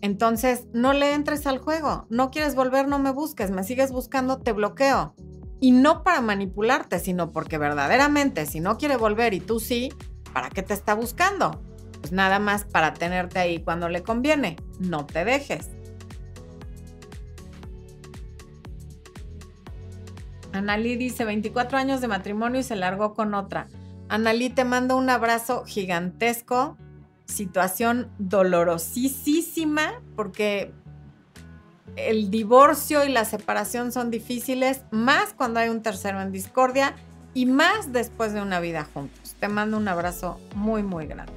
Entonces, 0.00 0.66
no 0.72 0.94
le 0.94 1.12
entres 1.12 1.46
al 1.46 1.58
juego. 1.58 2.06
No 2.08 2.30
quieres 2.30 2.54
volver, 2.54 2.88
no 2.88 2.98
me 2.98 3.10
busques. 3.10 3.50
Me 3.50 3.62
sigues 3.62 3.92
buscando, 3.92 4.38
te 4.38 4.52
bloqueo. 4.52 5.14
Y 5.60 5.70
no 5.70 6.02
para 6.02 6.20
manipularte, 6.20 6.98
sino 6.98 7.32
porque 7.32 7.58
verdaderamente, 7.58 8.46
si 8.46 8.60
no 8.60 8.76
quiere 8.76 8.96
volver 8.96 9.34
y 9.34 9.40
tú 9.40 9.60
sí, 9.60 9.92
¿para 10.32 10.50
qué 10.50 10.62
te 10.62 10.74
está 10.74 10.94
buscando? 10.94 11.62
Pues 12.00 12.12
nada 12.12 12.38
más 12.38 12.64
para 12.64 12.92
tenerte 12.92 13.38
ahí 13.38 13.60
cuando 13.60 13.88
le 13.88 14.02
conviene. 14.02 14.56
No 14.78 15.06
te 15.06 15.24
dejes. 15.24 15.70
Analí 20.52 20.96
dice 20.96 21.24
24 21.24 21.78
años 21.78 22.00
de 22.00 22.08
matrimonio 22.08 22.60
y 22.60 22.62
se 22.62 22.76
largó 22.76 23.14
con 23.14 23.34
otra. 23.34 23.68
Analí, 24.08 24.50
te 24.50 24.64
mando 24.64 24.96
un 24.96 25.10
abrazo 25.10 25.64
gigantesco. 25.64 26.76
Situación 27.26 28.12
dolorosísima 28.18 30.02
porque 30.14 30.72
el 31.96 32.30
divorcio 32.30 33.04
y 33.04 33.08
la 33.08 33.24
separación 33.24 33.92
son 33.92 34.10
difíciles, 34.10 34.82
más 34.90 35.32
cuando 35.32 35.60
hay 35.60 35.68
un 35.68 35.82
tercero 35.82 36.20
en 36.20 36.32
discordia 36.32 36.94
y 37.34 37.46
más 37.46 37.92
después 37.92 38.32
de 38.32 38.40
una 38.40 38.60
vida 38.60 38.86
juntos. 38.92 39.36
Te 39.40 39.48
mando 39.48 39.76
un 39.76 39.88
abrazo 39.88 40.40
muy, 40.54 40.82
muy 40.82 41.06
grande. 41.06 41.32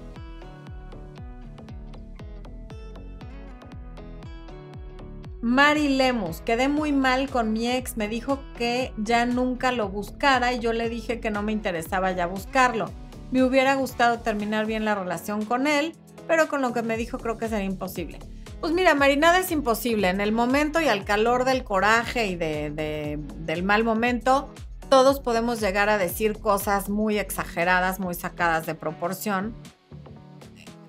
Mari 5.41 5.89
Lemus, 5.89 6.41
quedé 6.41 6.67
muy 6.67 6.91
mal 6.91 7.29
con 7.29 7.53
mi 7.53 7.71
ex, 7.71 7.95
me 7.95 8.07
dijo 8.07 8.39
que 8.57 8.91
ya 8.97 9.25
nunca 9.25 9.71
lo 9.71 9.87
buscara 9.87 10.51
y 10.53 10.59
yo 10.59 10.73
le 10.73 10.89
dije 10.89 11.19
que 11.19 11.29
no 11.29 11.43
me 11.43 11.51
interesaba 11.51 12.11
ya 12.11 12.25
buscarlo. 12.25 12.91
Me 13.31 13.43
hubiera 13.43 13.75
gustado 13.75 14.19
terminar 14.19 14.65
bien 14.65 14.83
la 14.83 14.95
relación 14.95 15.45
con 15.45 15.67
él, 15.67 15.95
pero 16.27 16.47
con 16.47 16.61
lo 16.61 16.73
que 16.73 16.81
me 16.81 16.97
dijo 16.97 17.19
creo 17.19 17.37
que 17.37 17.49
sería 17.49 17.65
imposible. 17.65 18.19
Pues 18.59 18.73
mira, 18.73 18.95
Mari, 18.95 19.17
nada 19.17 19.39
es 19.39 19.51
imposible. 19.51 20.09
En 20.09 20.21
el 20.21 20.31
momento 20.31 20.81
y 20.81 20.87
al 20.87 21.05
calor 21.05 21.45
del 21.45 21.63
coraje 21.63 22.27
y 22.27 22.35
del 22.35 23.63
mal 23.63 23.83
momento, 23.83 24.49
todos 24.89 25.19
podemos 25.19 25.59
llegar 25.61 25.89
a 25.89 25.97
decir 25.97 26.39
cosas 26.39 26.89
muy 26.89 27.19
exageradas, 27.19 27.99
muy 27.99 28.15
sacadas 28.15 28.65
de 28.65 28.75
proporción 28.75 29.55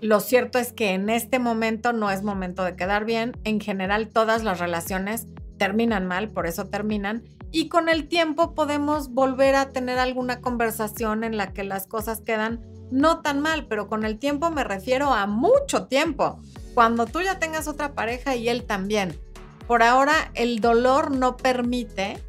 lo 0.01 0.21
cierto 0.21 0.59
es 0.59 0.73
que 0.73 0.91
en 0.91 1.11
este 1.11 1.41
momento 1.41 1.93
no 1.93 2.11
es 2.11 2.23
momento 2.23 2.63
de 2.63 2.77
quedar 2.77 3.05
bien. 3.05 3.37
En 3.43 3.61
general, 3.61 4.09
todas 4.09 4.45
las 4.45 4.61
relaciones 4.61 5.27
terminan 5.59 6.07
mal, 6.07 6.29
por 6.29 6.47
eso 6.47 6.67
terminan. 6.67 7.25
Y 7.51 7.69
con 7.69 7.89
el 7.89 8.07
tiempo 8.07 8.55
podemos 8.55 9.11
volver 9.13 9.57
a 9.57 9.71
tener 9.71 9.99
alguna 9.99 10.41
conversación 10.41 11.25
en 11.25 11.37
la 11.37 11.53
que 11.53 11.65
las 11.65 11.89
cosas 11.89 12.21
quedan 12.21 12.61
no 12.93 13.23
tan 13.23 13.41
mal, 13.41 13.67
pero 13.67 13.89
con 13.89 14.05
el 14.05 14.19
tiempo 14.19 14.51
me 14.51 14.63
refiero 14.63 15.13
a 15.13 15.27
mucho 15.27 15.87
tiempo. 15.87 16.39
Cuando 16.79 17.07
tú 17.07 17.21
ya 17.21 17.41
tengas 17.41 17.67
otra 17.67 17.93
pareja 17.97 18.37
y 18.37 18.49
él 18.49 18.63
también. 18.63 19.19
Por 19.67 19.83
ahora, 19.83 20.31
el 20.35 20.61
dolor 20.61 21.11
no 21.11 21.37
permite 21.37 22.23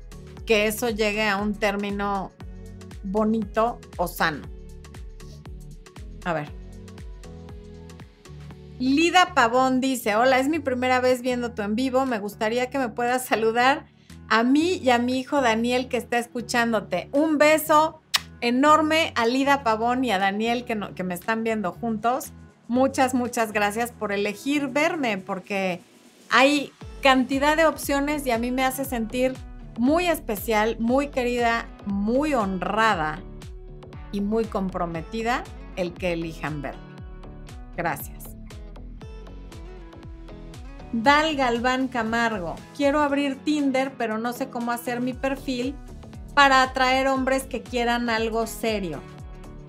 que 0.47 0.65
eso 0.65 0.89
llegue 0.89 1.27
a 1.27 1.37
un 1.37 1.53
término 1.53 2.31
bonito 3.03 3.79
o 3.97 4.07
sano. 4.07 4.41
A 6.25 6.33
ver. 6.33 6.49
Lida 8.79 9.35
Pavón 9.35 9.81
dice, 9.81 10.15
hola, 10.15 10.39
es 10.39 10.49
mi 10.49 10.57
primera 10.57 10.99
vez 10.99 11.21
viendo 11.21 11.51
tu 11.51 11.61
en 11.61 11.75
vivo, 11.75 12.07
me 12.07 12.17
gustaría 12.17 12.71
que 12.71 12.79
me 12.79 12.89
puedas 12.89 13.27
saludar 13.27 13.85
a 14.29 14.41
mí 14.41 14.77
y 14.77 14.89
a 14.89 14.97
mi 14.97 15.19
hijo 15.19 15.41
Daniel 15.41 15.89
que 15.89 15.97
está 15.97 16.17
escuchándote. 16.17 17.07
Un 17.11 17.37
beso 17.37 18.01
enorme 18.41 19.13
a 19.15 19.27
Lida 19.27 19.61
Pavón 19.61 20.03
y 20.05 20.11
a 20.11 20.17
Daniel 20.17 20.65
que 20.65 21.03
me 21.03 21.13
están 21.13 21.43
viendo 21.43 21.71
juntos. 21.71 22.33
Muchas, 22.69 23.13
muchas 23.13 23.51
gracias 23.51 23.91
por 23.91 24.13
elegir 24.13 24.69
verme, 24.69 25.17
porque 25.17 25.81
hay 26.29 26.71
cantidad 27.01 27.57
de 27.57 27.65
opciones 27.65 28.25
y 28.25 28.31
a 28.31 28.37
mí 28.37 28.51
me 28.51 28.63
hace 28.63 28.85
sentir 28.85 29.33
muy 29.77 30.07
especial, 30.07 30.77
muy 30.79 31.07
querida, 31.07 31.65
muy 31.85 32.33
honrada 32.33 33.19
y 34.11 34.21
muy 34.21 34.45
comprometida 34.45 35.43
el 35.75 35.93
que 35.93 36.13
elijan 36.13 36.61
verme. 36.61 36.81
Gracias. 37.75 38.25
Dal 40.91 41.35
Galván 41.35 41.87
Camargo. 41.87 42.55
Quiero 42.75 43.01
abrir 43.01 43.37
Tinder, 43.43 43.93
pero 43.97 44.17
no 44.17 44.33
sé 44.33 44.49
cómo 44.49 44.71
hacer 44.71 45.01
mi 45.01 45.13
perfil 45.13 45.75
para 46.33 46.63
atraer 46.63 47.07
hombres 47.07 47.43
que 47.43 47.61
quieran 47.61 48.09
algo 48.09 48.47
serio. 48.47 49.01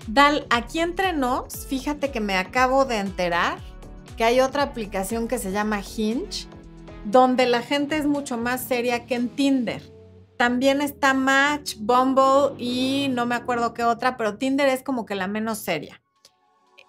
Dal, 0.07 0.47
aquí 0.49 0.79
entre 0.79 1.13
nos, 1.13 1.67
fíjate 1.67 2.11
que 2.11 2.19
me 2.19 2.35
acabo 2.35 2.85
de 2.85 2.97
enterar 2.97 3.59
que 4.17 4.23
hay 4.23 4.41
otra 4.41 4.63
aplicación 4.63 5.27
que 5.27 5.37
se 5.37 5.51
llama 5.51 5.81
Hinge, 5.81 6.47
donde 7.05 7.45
la 7.45 7.61
gente 7.61 7.97
es 7.97 8.05
mucho 8.05 8.37
más 8.37 8.61
seria 8.61 9.05
que 9.05 9.15
en 9.15 9.29
Tinder. 9.29 9.81
También 10.37 10.81
está 10.81 11.13
Match, 11.13 11.75
Bumble 11.79 12.55
y 12.57 13.09
no 13.11 13.25
me 13.25 13.35
acuerdo 13.35 13.73
qué 13.73 13.83
otra, 13.83 14.17
pero 14.17 14.37
Tinder 14.37 14.69
es 14.69 14.81
como 14.81 15.05
que 15.05 15.15
la 15.15 15.27
menos 15.27 15.59
seria. 15.59 16.01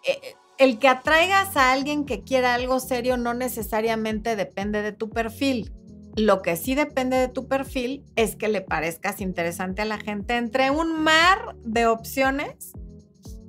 Eh, 0.07 0.35
el 0.59 0.79
que 0.79 0.89
atraigas 0.89 1.57
a 1.57 1.73
alguien 1.73 2.05
que 2.05 2.23
quiera 2.23 2.55
algo 2.55 2.81
serio 2.81 3.17
no 3.17 3.35
necesariamente 3.35 4.37
depende 4.37 4.81
de 4.81 4.93
tu 4.93 5.11
perfil. 5.11 5.73
Lo 6.17 6.41
que 6.41 6.57
sí 6.57 6.75
depende 6.75 7.17
de 7.17 7.29
tu 7.29 7.49
perfil 7.49 8.05
es 8.17 8.37
que 8.37 8.49
le 8.49 8.61
parezcas 8.61 9.21
interesante 9.21 9.83
a 9.83 9.87
la 9.87 9.99
gente 9.99 10.37
entre 10.37 10.71
un 10.71 11.03
mar 11.03 11.57
de 11.65 11.87
opciones 11.87 12.73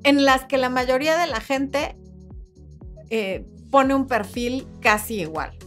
en 0.04 0.26
las 0.26 0.46
que 0.46 0.58
la 0.58 0.70
mayoría 0.70 1.18
de 1.18 1.28
la 1.28 1.40
gente 1.42 1.96
eh, 3.10 3.46
pone 3.72 3.96
un 3.96 4.08
perfil 4.08 4.68
casi 4.82 5.22
igual. 5.22 5.58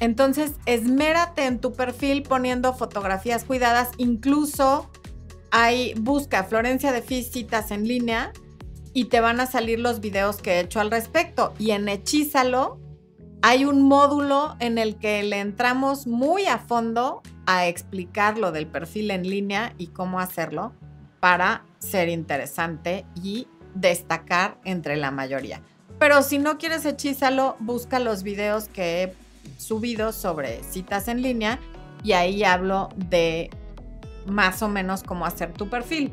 Entonces, 0.00 0.54
esmérate 0.66 1.46
en 1.46 1.60
tu 1.60 1.72
perfil 1.72 2.24
poniendo 2.24 2.74
fotografías 2.74 3.44
cuidadas. 3.44 3.90
Incluso 3.98 4.90
hay, 5.52 5.94
busca 5.94 6.44
Florencia 6.44 6.92
de 6.92 7.02
Fisitas 7.02 7.70
en 7.70 7.86
línea 7.86 8.32
y 8.94 9.04
te 9.04 9.20
van 9.20 9.38
a 9.40 9.46
salir 9.46 9.78
los 9.78 10.00
videos 10.00 10.36
que 10.42 10.54
he 10.54 10.60
hecho 10.60 10.80
al 10.80 10.90
respecto. 10.90 11.54
Y 11.58 11.70
en 11.70 11.88
Hechízalo 11.88 12.80
hay 13.42 13.64
un 13.64 13.82
módulo 13.82 14.56
en 14.60 14.78
el 14.78 14.96
que 14.96 15.22
le 15.22 15.40
entramos 15.40 16.06
muy 16.06 16.46
a 16.46 16.58
fondo 16.58 17.22
a 17.46 17.66
explicar 17.66 18.38
lo 18.38 18.52
del 18.52 18.66
perfil 18.66 19.10
en 19.10 19.28
línea 19.28 19.74
y 19.78 19.88
cómo 19.88 20.20
hacerlo 20.20 20.72
para 21.20 21.64
ser 21.82 22.08
interesante 22.08 23.04
y 23.22 23.48
destacar 23.74 24.58
entre 24.64 24.96
la 24.96 25.10
mayoría. 25.10 25.60
Pero 25.98 26.22
si 26.22 26.38
no 26.38 26.58
quieres 26.58 26.84
hechízalo, 26.84 27.56
busca 27.60 27.98
los 27.98 28.22
videos 28.22 28.68
que 28.68 29.02
he 29.02 29.14
subido 29.58 30.12
sobre 30.12 30.62
citas 30.62 31.08
en 31.08 31.22
línea 31.22 31.58
y 32.02 32.12
ahí 32.12 32.44
hablo 32.44 32.88
de 32.96 33.50
más 34.26 34.62
o 34.62 34.68
menos 34.68 35.02
cómo 35.02 35.26
hacer 35.26 35.52
tu 35.52 35.68
perfil. 35.68 36.12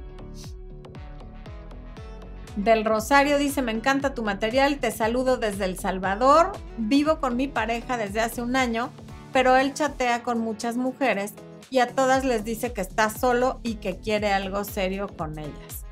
Del 2.55 2.83
Rosario 2.83 3.37
dice, 3.37 3.61
me 3.61 3.71
encanta 3.71 4.13
tu 4.13 4.23
material, 4.23 4.79
te 4.79 4.91
saludo 4.91 5.37
desde 5.37 5.65
El 5.65 5.79
Salvador, 5.79 6.51
vivo 6.77 7.19
con 7.19 7.37
mi 7.37 7.47
pareja 7.47 7.95
desde 7.95 8.21
hace 8.21 8.41
un 8.41 8.55
año, 8.55 8.89
pero 9.31 9.55
él 9.55 9.73
chatea 9.73 10.23
con 10.23 10.39
muchas 10.39 10.75
mujeres 10.75 11.33
y 11.69 11.79
a 11.79 11.87
todas 11.87 12.25
les 12.25 12.43
dice 12.43 12.73
que 12.73 12.81
está 12.81 13.09
solo 13.09 13.59
y 13.63 13.75
que 13.75 13.97
quiere 13.97 14.31
algo 14.31 14.63
serio 14.63 15.07
con 15.07 15.37
ellas. 15.37 15.85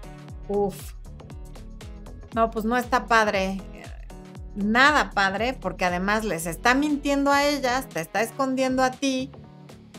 Uf. 0.47 0.93
No, 2.35 2.51
pues 2.51 2.65
no 2.65 2.77
está 2.77 3.05
padre. 3.05 3.61
Nada 4.55 5.11
padre, 5.11 5.53
porque 5.53 5.85
además 5.85 6.25
les 6.25 6.47
está 6.47 6.73
mintiendo 6.73 7.31
a 7.31 7.45
ellas, 7.45 7.87
te 7.89 7.99
está 7.99 8.21
escondiendo 8.21 8.83
a 8.83 8.91
ti 8.91 9.31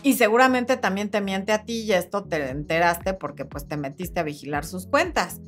y 0.02 0.14
seguramente 0.14 0.76
también 0.76 1.10
te 1.10 1.20
miente 1.20 1.52
a 1.52 1.64
ti 1.64 1.82
y 1.82 1.92
esto 1.92 2.24
te 2.24 2.50
enteraste 2.50 3.14
porque 3.14 3.44
pues 3.44 3.66
te 3.66 3.76
metiste 3.76 4.20
a 4.20 4.24
vigilar 4.24 4.64
sus 4.64 4.86
cuentas. 4.86 5.40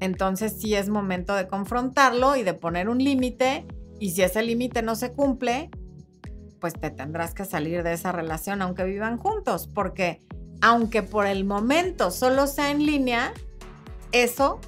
Entonces 0.00 0.56
sí 0.60 0.74
es 0.74 0.88
momento 0.88 1.34
de 1.34 1.48
confrontarlo 1.48 2.36
y 2.36 2.42
de 2.42 2.54
poner 2.54 2.88
un 2.88 2.98
límite 2.98 3.66
y 3.98 4.10
si 4.10 4.22
ese 4.22 4.42
límite 4.42 4.82
no 4.82 4.94
se 4.94 5.12
cumple, 5.12 5.70
pues 6.60 6.74
te 6.74 6.90
tendrás 6.90 7.34
que 7.34 7.44
salir 7.44 7.82
de 7.82 7.92
esa 7.92 8.12
relación 8.12 8.62
aunque 8.62 8.84
vivan 8.84 9.18
juntos, 9.18 9.68
porque 9.72 10.20
aunque 10.60 11.02
por 11.02 11.26
el 11.26 11.44
momento 11.44 12.10
solo 12.10 12.46
sea 12.46 12.70
en 12.70 12.84
línea, 12.84 13.32
eso 14.12 14.60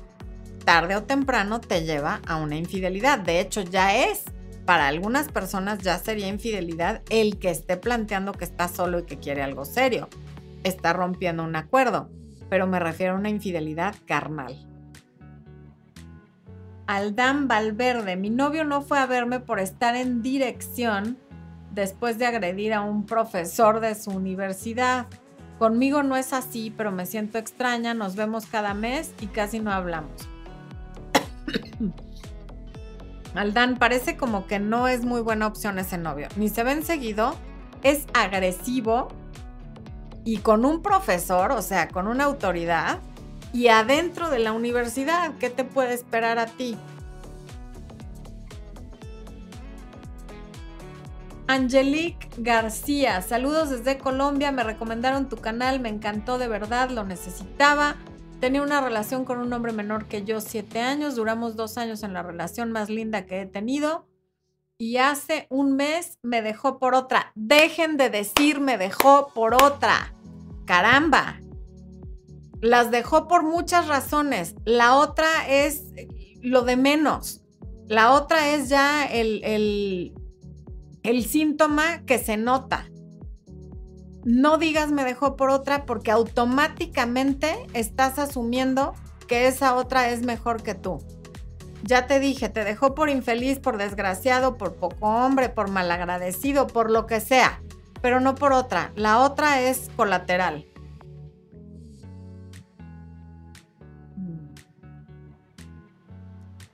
tarde 0.64 0.97
o 0.97 1.03
temprano 1.03 1.61
te 1.61 1.84
lleva 1.84 2.20
a 2.26 2.36
una 2.36 2.57
infidelidad. 2.57 3.18
De 3.18 3.41
hecho, 3.41 3.62
ya 3.62 3.97
es, 3.97 4.24
para 4.66 4.86
algunas 4.86 5.28
personas 5.28 5.78
ya 5.78 5.99
sería 5.99 6.28
infidelidad 6.28 7.03
el 7.09 7.39
que 7.39 7.51
esté 7.51 7.78
planteando 7.78 8.32
que 8.32 8.45
está 8.45 8.68
solo 8.68 8.99
y 8.99 9.05
que 9.05 9.18
quiere 9.18 9.43
algo 9.43 9.64
serio. 9.64 10.09
Está 10.64 10.93
rompiendo 10.93 11.43
un 11.43 11.57
acuerdo, 11.57 12.11
pero 12.51 12.66
me 12.66 12.78
refiero 12.78 13.14
a 13.14 13.18
una 13.18 13.30
infidelidad 13.30 13.95
carnal. 14.07 14.68
Aldán 16.86 17.49
Valverde, 17.49 18.16
mi 18.16 18.30
novio 18.30 18.64
no 18.64 18.82
fue 18.82 18.99
a 18.99 19.07
verme 19.07 19.41
por 19.41 19.61
estar 19.61 19.95
en 19.95 20.22
dirección 20.22 21.18
después 21.78 22.18
de 22.18 22.26
agredir 22.26 22.74
a 22.74 22.80
un 22.80 23.06
profesor 23.06 23.78
de 23.78 23.94
su 23.94 24.10
universidad. 24.10 25.06
Conmigo 25.60 26.02
no 26.02 26.16
es 26.16 26.32
así, 26.32 26.74
pero 26.76 26.90
me 26.90 27.06
siento 27.06 27.38
extraña, 27.38 27.94
nos 27.94 28.16
vemos 28.16 28.46
cada 28.46 28.74
mes 28.74 29.14
y 29.20 29.26
casi 29.28 29.60
no 29.60 29.70
hablamos. 29.70 30.10
Aldán, 33.34 33.76
parece 33.76 34.16
como 34.16 34.48
que 34.48 34.58
no 34.58 34.88
es 34.88 35.04
muy 35.04 35.20
buena 35.20 35.46
opción 35.46 35.78
ese 35.78 35.98
novio. 35.98 36.26
Ni 36.34 36.48
se 36.48 36.64
ven 36.64 36.82
seguido, 36.82 37.36
es 37.84 38.06
agresivo 38.12 39.08
y 40.24 40.38
con 40.38 40.64
un 40.64 40.82
profesor, 40.82 41.52
o 41.52 41.62
sea, 41.62 41.86
con 41.86 42.08
una 42.08 42.24
autoridad, 42.24 42.98
y 43.52 43.68
adentro 43.68 44.30
de 44.30 44.40
la 44.40 44.52
universidad, 44.52 45.34
¿qué 45.38 45.48
te 45.48 45.64
puede 45.64 45.94
esperar 45.94 46.40
a 46.40 46.46
ti? 46.46 46.76
Angelique 51.49 52.28
García, 52.36 53.22
saludos 53.22 53.70
desde 53.70 53.96
Colombia, 53.96 54.53
me 54.53 54.62
recomendaron 54.62 55.30
tu 55.30 55.38
canal, 55.38 55.80
me 55.80 55.88
encantó 55.88 56.36
de 56.36 56.46
verdad, 56.46 56.90
lo 56.90 57.05
necesitaba. 57.05 57.96
Tenía 58.38 58.62
una 58.62 58.82
relación 58.82 59.24
con 59.24 59.38
un 59.38 59.53
hombre 59.53 59.72
menor 59.72 60.05
que 60.07 60.24
yo, 60.24 60.42
siete 60.42 60.80
años, 60.80 61.16
duramos 61.16 61.57
dos 61.57 61.78
años 61.78 62.03
en 62.03 62.12
la 62.12 62.22
relación 62.22 62.70
más 62.70 62.90
linda 62.90 63.24
que 63.24 63.40
he 63.40 63.46
tenido 63.46 64.07
y 64.76 64.99
hace 64.99 65.46
un 65.51 65.74
mes 65.74 66.18
me 66.22 66.42
dejó 66.42 66.78
por 66.78 66.94
otra. 66.94 67.32
Dejen 67.34 67.96
de 67.96 68.11
decir 68.11 68.61
me 68.61 68.78
dejó 68.78 69.32
por 69.34 69.55
otra. 69.55 70.14
Caramba, 70.66 71.40
las 72.61 72.90
dejó 72.90 73.26
por 73.26 73.42
muchas 73.42 73.88
razones. 73.88 74.55
La 74.64 74.96
otra 74.96 75.49
es 75.49 75.84
lo 76.42 76.62
de 76.62 76.76
menos. 76.76 77.40
La 77.86 78.12
otra 78.12 78.51
es 78.51 78.68
ya 78.68 79.07
el, 79.07 79.42
el, 79.44 80.14
el 81.09 81.24
síntoma 81.24 82.04
que 82.04 82.18
se 82.18 82.36
nota. 82.36 82.90
No 84.24 84.59
digas 84.59 84.92
me 84.92 85.04
dejó 85.04 85.36
por 85.36 85.48
otra 85.48 85.86
porque 85.86 86.11
automáticamente 86.11 87.66
estás 87.72 88.18
asumiendo 88.18 88.92
que 89.26 89.46
esa 89.46 89.74
otra 89.74 90.11
es 90.11 90.20
mejor 90.22 90.62
que 90.62 90.74
tú. 90.74 90.98
Ya 91.82 92.06
te 92.06 92.20
dije, 92.20 92.50
te 92.50 92.62
dejó 92.62 92.94
por 92.94 93.09
infeliz, 93.09 93.59
por 93.59 93.78
desgraciado, 93.78 94.59
por 94.59 94.74
poco 94.74 95.06
hombre, 95.06 95.48
por 95.48 95.70
malagradecido, 95.70 96.66
por 96.66 96.90
lo 96.90 97.06
que 97.06 97.20
sea, 97.20 97.62
pero 98.02 98.20
no 98.20 98.34
por 98.34 98.52
otra. 98.52 98.92
La 98.94 99.20
otra 99.20 99.62
es 99.62 99.90
colateral. 99.96 100.66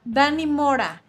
Dani 0.05 0.49
Mora. 0.49 1.04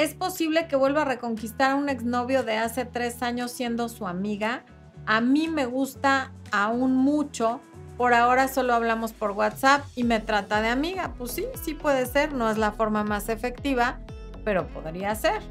¿Es 0.00 0.14
posible 0.14 0.66
que 0.66 0.76
vuelva 0.76 1.02
a 1.02 1.04
reconquistar 1.04 1.72
a 1.72 1.74
un 1.74 1.90
exnovio 1.90 2.42
de 2.42 2.56
hace 2.56 2.86
tres 2.86 3.22
años 3.22 3.50
siendo 3.50 3.90
su 3.90 4.06
amiga? 4.06 4.64
A 5.04 5.20
mí 5.20 5.46
me 5.46 5.66
gusta 5.66 6.32
aún 6.50 6.96
mucho. 6.96 7.60
Por 7.98 8.14
ahora 8.14 8.48
solo 8.48 8.72
hablamos 8.72 9.12
por 9.12 9.32
WhatsApp 9.32 9.84
y 9.94 10.04
me 10.04 10.18
trata 10.18 10.62
de 10.62 10.68
amiga. 10.68 11.12
Pues 11.18 11.32
sí, 11.32 11.44
sí 11.62 11.74
puede 11.74 12.06
ser. 12.06 12.32
No 12.32 12.50
es 12.50 12.56
la 12.56 12.72
forma 12.72 13.04
más 13.04 13.28
efectiva, 13.28 14.00
pero 14.42 14.68
podría 14.68 15.14
ser. 15.14 15.42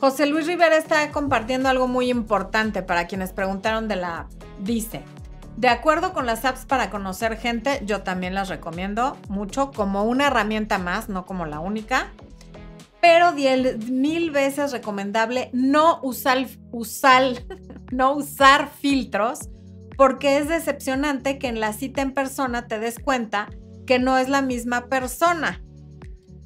José 0.00 0.26
Luis 0.26 0.46
Rivera 0.46 0.76
está 0.76 1.10
compartiendo 1.10 1.68
algo 1.68 1.88
muy 1.88 2.08
importante 2.08 2.82
para 2.82 3.08
quienes 3.08 3.32
preguntaron 3.32 3.88
de 3.88 3.96
la 3.96 4.20
app. 4.20 4.32
Dice, 4.60 5.02
de 5.56 5.68
acuerdo 5.68 6.12
con 6.12 6.24
las 6.24 6.44
apps 6.44 6.66
para 6.66 6.88
conocer 6.88 7.36
gente, 7.36 7.82
yo 7.84 8.02
también 8.02 8.32
las 8.32 8.48
recomiendo 8.48 9.16
mucho 9.28 9.72
como 9.72 10.04
una 10.04 10.28
herramienta 10.28 10.78
más, 10.78 11.08
no 11.08 11.26
como 11.26 11.46
la 11.46 11.58
única. 11.58 12.12
Pero 13.00 13.32
diez 13.32 13.88
mil 13.90 14.30
veces 14.30 14.70
recomendable 14.70 15.50
no 15.52 15.98
usar, 16.02 16.46
usar, 16.70 17.24
no 17.90 18.14
usar 18.14 18.68
filtros 18.68 19.48
porque 19.96 20.38
es 20.38 20.48
decepcionante 20.48 21.40
que 21.40 21.48
en 21.48 21.58
la 21.58 21.72
cita 21.72 22.02
en 22.02 22.14
persona 22.14 22.68
te 22.68 22.78
des 22.78 23.00
cuenta 23.00 23.48
que 23.84 23.98
no 23.98 24.16
es 24.16 24.28
la 24.28 24.42
misma 24.42 24.86
persona. 24.86 25.60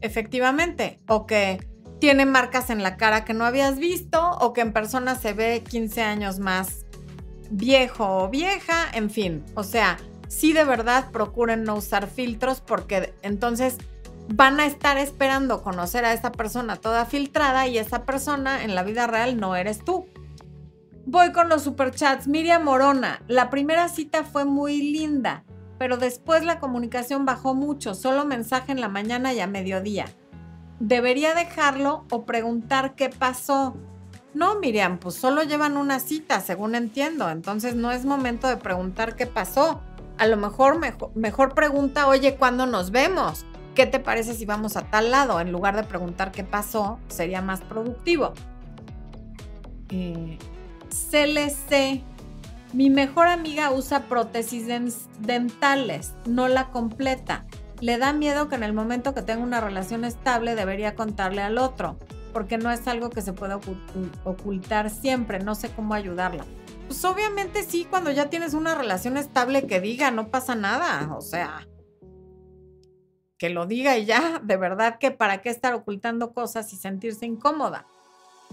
Efectivamente, 0.01 1.01
o 1.07 1.27
que 1.27 1.72
tiene 2.03 2.27
marcas 2.27 2.69
en 2.71 2.83
la 2.83 2.97
cara 2.97 3.25
que 3.25 3.33
no 3.33 3.45
habías 3.45 3.79
visto 3.79 4.33
o 4.41 4.53
que 4.53 4.61
en 4.61 4.73
persona 4.73 5.15
se 5.15 5.35
ve 5.35 5.63
15 5.63 6.03
años 6.03 6.41
más 6.41 6.85
viejo 7.49 8.25
o 8.25 8.29
vieja, 8.29 8.89
en 8.93 9.09
fin, 9.09 9.45
o 9.55 9.63
sea, 9.63 9.99
sí 10.27 10.53
de 10.53 10.65
verdad 10.65 11.13
procuren 11.13 11.63
no 11.63 11.77
usar 11.77 12.09
filtros 12.09 12.61
porque 12.61 13.15
entonces 13.23 13.79
van 14.27 14.59
a 14.59 14.67
estar 14.67 14.99
esperando 14.99 15.63
conocer 15.63 16.05
a 16.05 16.13
esa 16.13 16.33
persona 16.33 16.75
toda 16.75 17.07
filtrada 17.07 17.69
y 17.69 17.79
esa 17.79 18.05
persona 18.05 18.65
en 18.65 18.75
la 18.75 18.83
vida 18.83 19.07
real 19.07 19.39
no 19.39 19.55
eres 19.55 19.85
tú. 19.85 20.07
Voy 21.07 21.31
con 21.31 21.49
los 21.49 21.63
superchats. 21.63 22.27
Miriam 22.27 22.65
Morona, 22.65 23.23
la 23.29 23.49
primera 23.49 23.89
cita 23.89 24.25
fue 24.25 24.45
muy 24.45 24.83
linda, 24.91 25.45
pero 25.79 25.99
después 25.99 26.43
la 26.45 26.59
comunicación 26.59 27.25
bajó 27.27 27.55
mucho, 27.55 27.95
solo 27.95 28.25
mensaje 28.25 28.73
en 28.73 28.81
la 28.81 28.89
mañana 28.89 29.33
y 29.33 29.39
a 29.39 29.47
mediodía. 29.47 30.07
¿Debería 30.83 31.33
dejarlo 31.33 32.05
o 32.11 32.25
preguntar 32.25 32.97
qué 32.97 33.09
pasó? 33.09 33.77
No, 34.35 34.59
Miriam, 34.59 34.99
pues 34.99 35.15
solo 35.15 35.45
llevan 35.45 35.77
una 35.77 36.01
cita, 36.01 36.41
según 36.41 36.75
entiendo, 36.75 37.31
entonces 37.31 37.77
no 37.77 37.93
es 37.93 38.05
momento 38.05 38.49
de 38.49 38.57
preguntar 38.57 39.15
qué 39.15 39.29
pasó. 39.29 39.81
A 40.19 40.27
lo 40.27 40.37
mejor 40.37 40.81
mejor, 41.15 41.55
pregunta, 41.55 42.09
oye, 42.09 42.35
¿cuándo 42.35 42.67
nos 42.67 42.91
vemos? 42.91 43.47
¿Qué 43.77 43.87
te 43.87 44.01
parece 44.01 44.35
si 44.35 44.45
vamos 44.45 44.77
a 44.77 44.91
tal 44.91 45.13
lado? 45.13 45.39
En 45.39 45.53
lugar 45.53 45.77
de 45.77 45.85
preguntar 45.85 46.33
qué 46.33 46.43
pasó, 46.43 46.99
sería 47.07 47.41
más 47.43 47.61
productivo. 47.61 48.33
Eh, 49.89 50.37
CLC. 50.89 52.03
Mi 52.73 52.91
mejor 52.91 53.29
amiga 53.29 53.71
usa 53.71 54.09
prótesis 54.09 54.67
dentales, 55.21 56.15
no 56.27 56.49
la 56.49 56.71
completa. 56.71 57.45
Le 57.83 57.99
da 57.99 58.13
miedo 58.13 58.49
que 58.49 58.55
en 58.55 58.63
el 58.63 58.73
momento 58.73 59.13
que 59.13 59.23
tenga 59.23 59.43
una 59.43 59.61
relación 59.61 60.05
estable 60.05 60.55
debería 60.55 60.95
contarle 60.95 61.43
al 61.43 61.59
otro, 61.59 61.99
porque 62.33 62.57
no 62.57 62.71
es 62.71 62.87
algo 62.87 63.11
que 63.11 63.23
se 63.23 63.33
pueda 63.33 63.59
ocultar 64.23 64.89
siempre, 64.89 65.41
no 65.41 65.57
sé 65.57 65.69
cómo 65.69 65.93
ayudarla. 65.93 66.45
Pues 66.87 67.05
obviamente 67.05 67.65
sí, 67.65 67.85
cuando 67.91 68.13
ya 68.13 68.31
tienes 68.31 68.55
una 68.55 68.77
relación 68.77 69.17
estable 69.17 69.67
que 69.67 69.81
diga, 69.81 70.13
no 70.13 70.29
pasa 70.29 70.55
nada, 70.55 71.13
o 71.13 71.21
sea, 71.21 71.67
que 73.37 73.51
lo 73.51 73.67
diga 73.67 73.99
y 73.99 74.05
ya, 74.05 74.41
de 74.41 74.57
verdad 74.57 75.01
que 75.01 75.11
para 75.11 75.43
qué 75.43 75.51
estar 75.51 75.75
ocultando 75.75 76.33
cosas 76.33 76.73
y 76.73 76.77
sentirse 76.77 77.27
incómoda. 77.27 77.85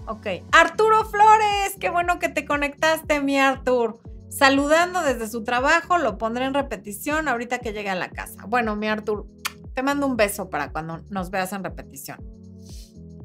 Ok. 0.08 0.26
Arturo 0.50 1.04
Flores, 1.04 1.76
qué 1.78 1.88
bueno 1.88 2.18
que 2.18 2.30
te 2.30 2.44
conectaste, 2.44 3.20
mi 3.20 3.38
Artur. 3.38 4.00
Saludando 4.30 5.02
desde 5.02 5.28
su 5.28 5.42
trabajo, 5.42 5.98
lo 5.98 6.16
pondré 6.16 6.44
en 6.44 6.54
repetición 6.54 7.26
ahorita 7.26 7.58
que 7.58 7.72
llegue 7.72 7.90
a 7.90 7.96
la 7.96 8.10
casa. 8.10 8.46
Bueno, 8.46 8.76
mi 8.76 8.86
Artur, 8.86 9.26
te 9.74 9.82
mando 9.82 10.06
un 10.06 10.16
beso 10.16 10.48
para 10.48 10.70
cuando 10.70 11.00
nos 11.10 11.30
veas 11.30 11.52
en 11.52 11.64
repetición. 11.64 12.18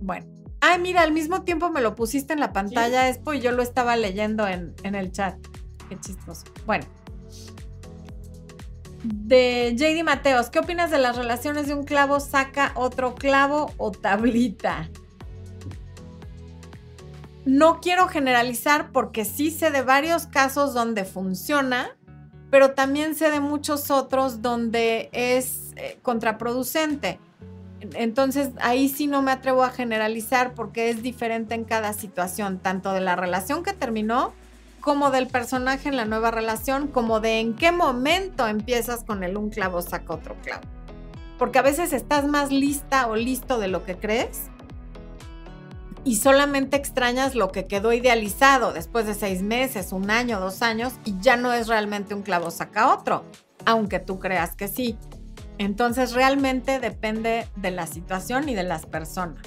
Bueno. 0.02 0.26
Ay, 0.62 0.82
mira, 0.82 1.04
al 1.04 1.12
mismo 1.12 1.44
tiempo 1.44 1.70
me 1.70 1.80
lo 1.80 1.94
pusiste 1.94 2.34
en 2.34 2.40
la 2.40 2.52
pantalla, 2.52 3.08
Expo, 3.08 3.34
y 3.34 3.40
yo 3.40 3.52
lo 3.52 3.62
estaba 3.62 3.96
leyendo 3.96 4.48
en, 4.48 4.74
en 4.82 4.96
el 4.96 5.12
chat. 5.12 5.38
Qué 5.90 6.00
chistoso. 6.00 6.44
Bueno. 6.66 6.86
De 9.04 9.76
JD 9.78 10.04
Mateos, 10.04 10.50
¿qué 10.50 10.58
opinas 10.58 10.90
de 10.90 10.98
las 10.98 11.16
relaciones 11.16 11.68
de 11.68 11.76
un 11.76 11.84
clavo 11.84 12.20
saca 12.20 12.72
otro 12.74 13.14
clavo 13.14 13.72
o 13.78 13.92
tablita? 13.92 14.90
No 17.46 17.80
quiero 17.80 18.08
generalizar 18.08 18.92
porque 18.92 19.24
sí 19.24 19.52
sé 19.52 19.70
de 19.70 19.84
varios 19.84 20.26
casos 20.26 20.74
donde 20.74 21.06
funciona, 21.06 21.96
pero 22.50 22.72
también 22.72 23.14
sé 23.14 23.30
de 23.30 23.40
muchos 23.40 23.92
otros 23.92 24.42
donde 24.42 25.10
es 25.12 25.74
eh, 25.76 26.00
contraproducente. 26.02 27.20
Entonces 27.94 28.50
ahí 28.62 28.90
sí 28.90 29.06
no 29.06 29.22
me 29.22 29.32
atrevo 29.32 29.64
a 29.64 29.70
generalizar 29.70 30.56
porque 30.56 30.90
es 30.90 31.04
diferente 31.04 31.54
en 31.54 31.66
cada 31.66 31.94
situación, 31.94 32.58
tanto 32.58 32.94
de 32.94 33.02
la 33.02 33.16
relación 33.16 33.62
que 33.62 33.74
terminó 33.74 34.34
como 34.82 35.12
del 35.12 35.28
personaje 35.28 35.90
en 35.90 35.98
la 35.98 36.06
nueva 36.06 36.32
relación, 36.32 36.88
como 36.88 37.20
de 37.20 37.40
en 37.40 37.56
qué 37.56 37.72
momento 37.72 38.48
empiezas 38.48 39.04
con 39.04 39.24
el 39.24 39.38
un 39.38 39.52
clavo 39.52 39.84
saca 39.84 40.14
otro 40.14 40.36
clavo. 40.44 40.64
Porque 41.38 41.60
a 41.60 41.64
veces 41.64 41.94
estás 41.94 42.26
más 42.26 42.52
lista 42.52 43.06
o 43.08 43.16
listo 43.16 43.60
de 43.60 43.68
lo 43.68 43.84
que 43.84 43.98
crees 43.98 44.50
y 46.06 46.18
solamente 46.18 46.78
extrañas 46.78 47.34
lo 47.34 47.52
que 47.52 47.66
quedó 47.66 47.92
idealizado 47.92 48.72
después 48.72 49.08
de 49.08 49.16
seis 49.16 49.42
meses, 49.42 49.92
un 49.92 50.12
año, 50.12 50.40
dos 50.40 50.62
años 50.62 50.94
y 51.04 51.20
ya 51.20 51.36
no 51.36 51.52
es 51.52 51.68
realmente 51.68 52.14
un 52.14 52.22
clavo 52.22 52.52
saca 52.52 52.94
otro, 52.94 53.26
aunque 53.66 54.00
tú 54.00 54.20
creas 54.20 54.56
que 54.56 54.68
sí. 54.68 54.98
Entonces 55.58 56.14
realmente 56.14 56.80
depende 56.80 57.48
de 57.56 57.72
la 57.72 57.88
situación 57.88 58.48
y 58.48 58.56
de 58.56 58.64
las 58.64 58.86
personas. 58.86 59.42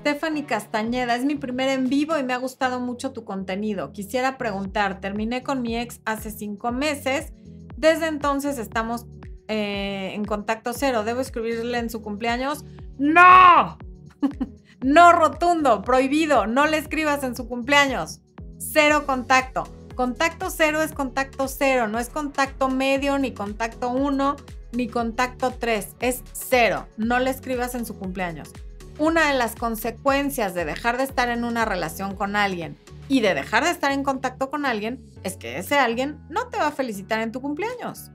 Stephanie 0.00 0.46
Castañeda, 0.46 1.14
es 1.14 1.24
mi 1.24 1.36
primer 1.36 1.68
en 1.68 1.88
vivo 1.88 2.18
y 2.18 2.24
me 2.24 2.32
ha 2.32 2.38
gustado 2.38 2.80
mucho 2.80 3.12
tu 3.12 3.24
contenido. 3.24 3.92
Quisiera 3.92 4.38
preguntar, 4.38 5.00
terminé 5.00 5.42
con 5.42 5.62
mi 5.62 5.78
ex 5.78 6.00
hace 6.04 6.30
cinco 6.30 6.72
meses. 6.72 7.32
Desde 7.76 8.06
entonces 8.06 8.58
estamos 8.58 9.06
eh, 9.48 10.12
en 10.14 10.24
contacto 10.24 10.72
cero. 10.72 11.04
¿Debo 11.04 11.20
escribirle 11.20 11.78
en 11.78 11.90
su 11.90 12.02
cumpleaños? 12.02 12.64
¡No! 12.98 13.78
no 14.80 15.12
rotundo, 15.12 15.82
prohibido. 15.82 16.46
No 16.46 16.66
le 16.66 16.78
escribas 16.78 17.24
en 17.24 17.34
su 17.34 17.48
cumpleaños. 17.48 18.20
Cero 18.58 19.04
contacto. 19.06 19.64
Contacto 19.94 20.50
cero 20.50 20.80
es 20.80 20.92
contacto 20.92 21.48
cero, 21.48 21.88
no 21.88 21.98
es 21.98 22.08
contacto 22.08 22.68
medio, 22.68 23.18
ni 23.18 23.32
contacto 23.32 23.88
uno, 23.88 24.36
ni 24.70 24.86
contacto 24.86 25.50
tres. 25.58 25.96
Es 25.98 26.22
cero. 26.32 26.86
No 26.96 27.18
le 27.18 27.30
escribas 27.30 27.74
en 27.74 27.84
su 27.84 27.98
cumpleaños. 27.98 28.50
Una 28.98 29.28
de 29.28 29.38
las 29.38 29.54
consecuencias 29.54 30.54
de 30.54 30.64
dejar 30.64 30.98
de 30.98 31.04
estar 31.04 31.28
en 31.30 31.44
una 31.44 31.64
relación 31.64 32.14
con 32.14 32.36
alguien 32.36 32.76
y 33.08 33.20
de 33.20 33.34
dejar 33.34 33.64
de 33.64 33.70
estar 33.70 33.92
en 33.92 34.02
contacto 34.02 34.50
con 34.50 34.66
alguien 34.66 35.00
es 35.22 35.36
que 35.36 35.58
ese 35.58 35.78
alguien 35.78 36.18
no 36.28 36.48
te 36.48 36.58
va 36.58 36.66
a 36.66 36.72
felicitar 36.72 37.20
en 37.20 37.32
tu 37.32 37.40
cumpleaños. 37.40 38.10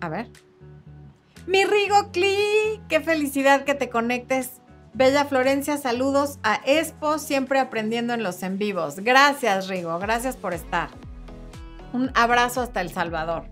A 0.00 0.08
ver. 0.08 0.30
Mi 1.46 1.64
Rigo 1.64 2.10
Cli, 2.12 2.80
qué 2.88 3.00
felicidad 3.00 3.64
que 3.64 3.74
te 3.74 3.88
conectes. 3.88 4.60
Bella 4.94 5.26
Florencia, 5.26 5.76
saludos 5.76 6.38
a 6.42 6.60
Expo, 6.64 7.18
siempre 7.18 7.60
aprendiendo 7.60 8.14
en 8.14 8.22
los 8.22 8.42
en 8.42 8.58
vivos. 8.58 9.00
Gracias, 9.00 9.68
Rigo, 9.68 9.98
gracias 9.98 10.36
por 10.36 10.54
estar. 10.54 10.88
Un 11.92 12.10
abrazo 12.14 12.62
hasta 12.62 12.80
El 12.80 12.90
Salvador. 12.90 13.44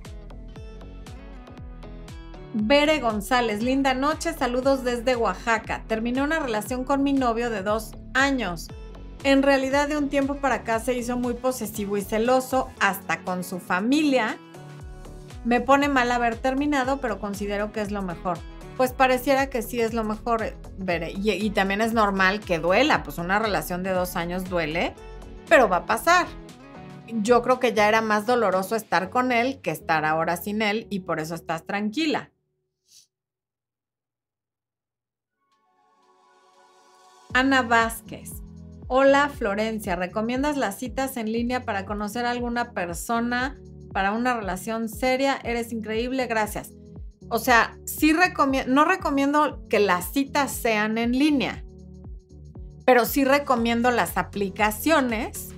Bere 2.55 2.99
González, 3.01 3.63
linda 3.63 3.95
noche, 3.95 4.33
saludos 4.33 4.85
desde 4.85 5.17
Oaxaca. 5.17 5.85
Terminé 5.87 6.23
una 6.23 6.41
relación 6.41 6.85
con 6.85 7.03
mi 7.03 7.13
novio 7.13 7.51
de 7.51 7.63
dos 7.63 7.93
años. 8.15 8.69
En 9.23 9.43
realidad 9.43 9.89
de 9.89 9.97
un 9.97 10.09
tiempo 10.09 10.37
para 10.37 10.57
acá 10.57 10.81
se 10.81 10.95
hizo 10.95 11.17
muy 11.17 11.35
posesivo 11.35 11.97
y 11.97 12.03
celoso, 12.03 12.69
hasta 12.81 13.23
con 13.23 13.45
su 13.45 13.59
familia 13.59 14.39
me 15.45 15.61
pone 15.61 15.89
mal 15.89 16.11
haber 16.11 16.37
terminado, 16.37 17.01
pero 17.01 17.21
considero 17.21 17.71
que 17.73 17.83
es 17.83 17.91
lo 17.91 18.03
mejor. 18.03 18.39
Pues 18.77 18.93
pareciera 18.93 19.51
que 19.51 19.63
sí 19.63 19.81
es 19.81 19.95
lo 19.95 20.03
mejor, 20.03 20.43
eh, 20.43 20.57
veré. 20.79 21.13
Y, 21.13 21.51
también 21.51 21.81
es 21.81 21.93
normal 21.93 22.41
que 22.41 22.59
duela, 22.59 23.03
pues 23.03 23.19
una 23.19 23.39
relación 23.39 23.83
de 23.83 23.91
dos 23.91 24.17
años 24.17 24.49
duele, 24.49 24.95
pero 25.49 25.69
va 25.69 25.79
a 25.79 25.87
pasar. 25.87 26.27
Yo 27.07 27.43
creo 27.43 27.61
que 27.61 27.73
ya 27.73 27.89
era 27.89 28.01
más 28.01 28.27
doloroso 28.27 28.75
estar 28.75 29.11
con 29.11 29.31
él 29.31 29.61
que 29.61 29.71
estar 29.71 30.05
ahora 30.05 30.37
sin 30.37 30.63
él 30.63 30.87
y 30.91 31.01
por 31.01 31.21
eso 31.21 31.35
estás 31.35 31.65
tranquila. 31.67 32.33
Ana 37.33 37.63
Vázquez. 37.63 38.31
Hola 38.87 39.29
Florencia, 39.29 39.97
¿recomiendas 39.97 40.57
las 40.57 40.79
citas 40.79 41.17
en 41.17 41.33
línea 41.33 41.65
para 41.65 41.85
conocer 41.85 42.27
a 42.27 42.31
alguna 42.31 42.73
persona 42.73 43.59
para 43.95 44.13
una 44.13 44.35
relación 44.35 44.89
seria, 44.89 45.39
eres 45.45 45.73
increíble, 45.73 46.27
gracias. 46.27 46.73
O 47.29 47.39
sea, 47.39 47.79
sí 47.87 48.13
recomiendo, 48.13 48.75
no 48.75 48.85
recomiendo 48.85 49.67
que 49.71 49.79
las 49.79 50.13
citas 50.13 50.51
sean 50.51 50.99
en 50.99 51.13
línea, 51.13 51.65
pero 52.85 53.07
sí 53.07 53.25
recomiendo 53.25 53.93
las 53.93 54.19
aplicaciones 54.19 55.51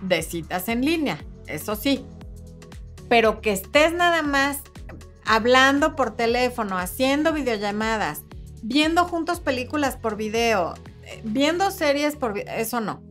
de 0.00 0.22
citas 0.22 0.68
en 0.68 0.84
línea, 0.84 1.18
eso 1.48 1.74
sí. 1.74 2.06
Pero 3.08 3.40
que 3.40 3.50
estés 3.50 3.92
nada 3.92 4.22
más 4.22 4.60
hablando 5.26 5.96
por 5.96 6.16
teléfono, 6.16 6.78
haciendo 6.78 7.32
videollamadas, 7.32 8.22
viendo 8.62 9.06
juntos 9.06 9.40
películas 9.40 9.96
por 9.96 10.16
video, 10.16 10.74
eh, 11.02 11.20
viendo 11.24 11.72
series 11.72 12.14
por 12.14 12.38
eso 12.38 12.80
no. 12.80 13.02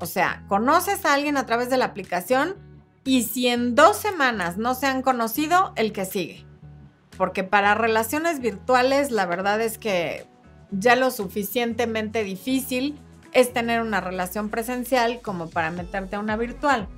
O 0.00 0.06
sea, 0.06 0.46
conoces 0.48 1.04
a 1.04 1.12
alguien 1.12 1.36
a 1.36 1.44
través 1.44 1.68
de 1.68 1.76
la 1.76 1.84
aplicación, 1.84 2.69
y 3.04 3.22
si 3.22 3.48
en 3.48 3.74
dos 3.74 3.96
semanas 3.96 4.56
no 4.56 4.74
se 4.74 4.86
han 4.86 5.02
conocido, 5.02 5.72
el 5.76 5.92
que 5.92 6.04
sigue. 6.04 6.46
porque 7.16 7.44
para 7.44 7.74
relaciones 7.74 8.40
virtuales 8.40 9.10
la 9.10 9.26
verdad 9.26 9.60
es 9.60 9.76
que 9.76 10.26
ya 10.70 10.96
lo 10.96 11.10
suficientemente 11.10 12.24
difícil 12.24 12.98
es 13.32 13.52
tener 13.52 13.82
una 13.82 14.00
relación 14.00 14.48
presencial 14.48 15.20
como 15.20 15.50
para 15.50 15.70
meterte 15.70 16.16
a 16.16 16.20
una 16.20 16.36
virtual. 16.36 16.88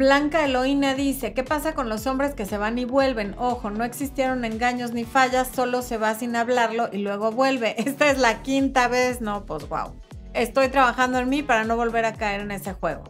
Blanca 0.00 0.46
Eloína 0.46 0.94
dice, 0.94 1.34
¿qué 1.34 1.44
pasa 1.44 1.74
con 1.74 1.90
los 1.90 2.06
hombres 2.06 2.32
que 2.32 2.46
se 2.46 2.56
van 2.56 2.78
y 2.78 2.86
vuelven? 2.86 3.34
Ojo, 3.36 3.68
no 3.68 3.84
existieron 3.84 4.46
engaños 4.46 4.92
ni 4.92 5.04
fallas, 5.04 5.48
solo 5.54 5.82
se 5.82 5.98
va 5.98 6.14
sin 6.14 6.36
hablarlo 6.36 6.88
y 6.90 7.00
luego 7.00 7.32
vuelve. 7.32 7.74
Esta 7.86 8.10
es 8.10 8.16
la 8.16 8.40
quinta 8.40 8.88
vez, 8.88 9.20
no, 9.20 9.44
pues 9.44 9.68
wow. 9.68 9.92
Estoy 10.32 10.68
trabajando 10.68 11.18
en 11.18 11.28
mí 11.28 11.42
para 11.42 11.64
no 11.64 11.76
volver 11.76 12.06
a 12.06 12.14
caer 12.14 12.40
en 12.40 12.50
ese 12.50 12.72
juego. 12.72 13.04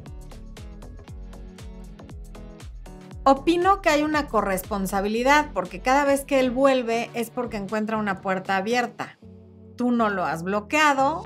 Opino 3.23 3.83
que 3.83 3.91
hay 3.91 4.03
una 4.03 4.27
corresponsabilidad 4.27 5.53
porque 5.55 5.79
cada 5.79 6.05
vez 6.05 6.25
que 6.25 6.41
él 6.41 6.51
vuelve 6.51 7.09
es 7.15 7.31
porque 7.31 7.57
encuentra 7.57 7.99
una 7.99 8.21
puerta 8.21 8.57
abierta. 8.57 9.17
Tú 9.77 9.93
no 9.93 10.11
lo 10.11 10.25
has 10.25 10.43
bloqueado, 10.43 11.23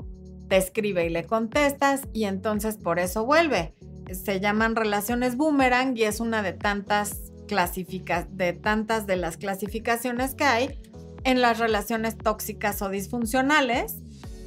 te 0.47 0.57
escribe 0.57 1.07
y 1.07 1.09
le 1.09 1.23
contestas 1.23 2.03
y 2.13 2.25
entonces 2.25 2.77
por 2.77 2.99
eso 2.99 3.25
vuelve 3.25 3.73
se 4.13 4.39
llaman 4.39 4.75
relaciones 4.75 5.35
boomerang 5.35 5.97
y 5.97 6.03
es 6.03 6.19
una 6.19 6.41
de 6.41 6.53
tantas 6.53 7.31
de 7.47 8.53
tantas 8.53 9.05
de 9.05 9.15
las 9.17 9.37
clasificaciones 9.37 10.33
que 10.33 10.45
hay 10.45 10.79
en 11.23 11.41
las 11.41 11.59
relaciones 11.59 12.17
tóxicas 12.17 12.81
o 12.81 12.89
disfuncionales. 12.89 13.97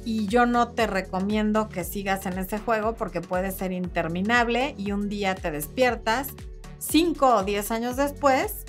Y 0.05 0.27
yo 0.27 0.45
no 0.45 0.69
te 0.69 0.87
recomiendo 0.87 1.69
que 1.69 1.83
sigas 1.83 2.25
en 2.25 2.37
ese 2.37 2.57
juego 2.57 2.95
porque 2.95 3.21
puede 3.21 3.51
ser 3.51 3.71
interminable 3.71 4.75
y 4.77 4.91
un 4.91 5.07
día 5.07 5.35
te 5.35 5.51
despiertas 5.51 6.29
cinco 6.77 7.35
o 7.35 7.43
diez 7.43 7.71
años 7.71 7.97
después 7.97 8.65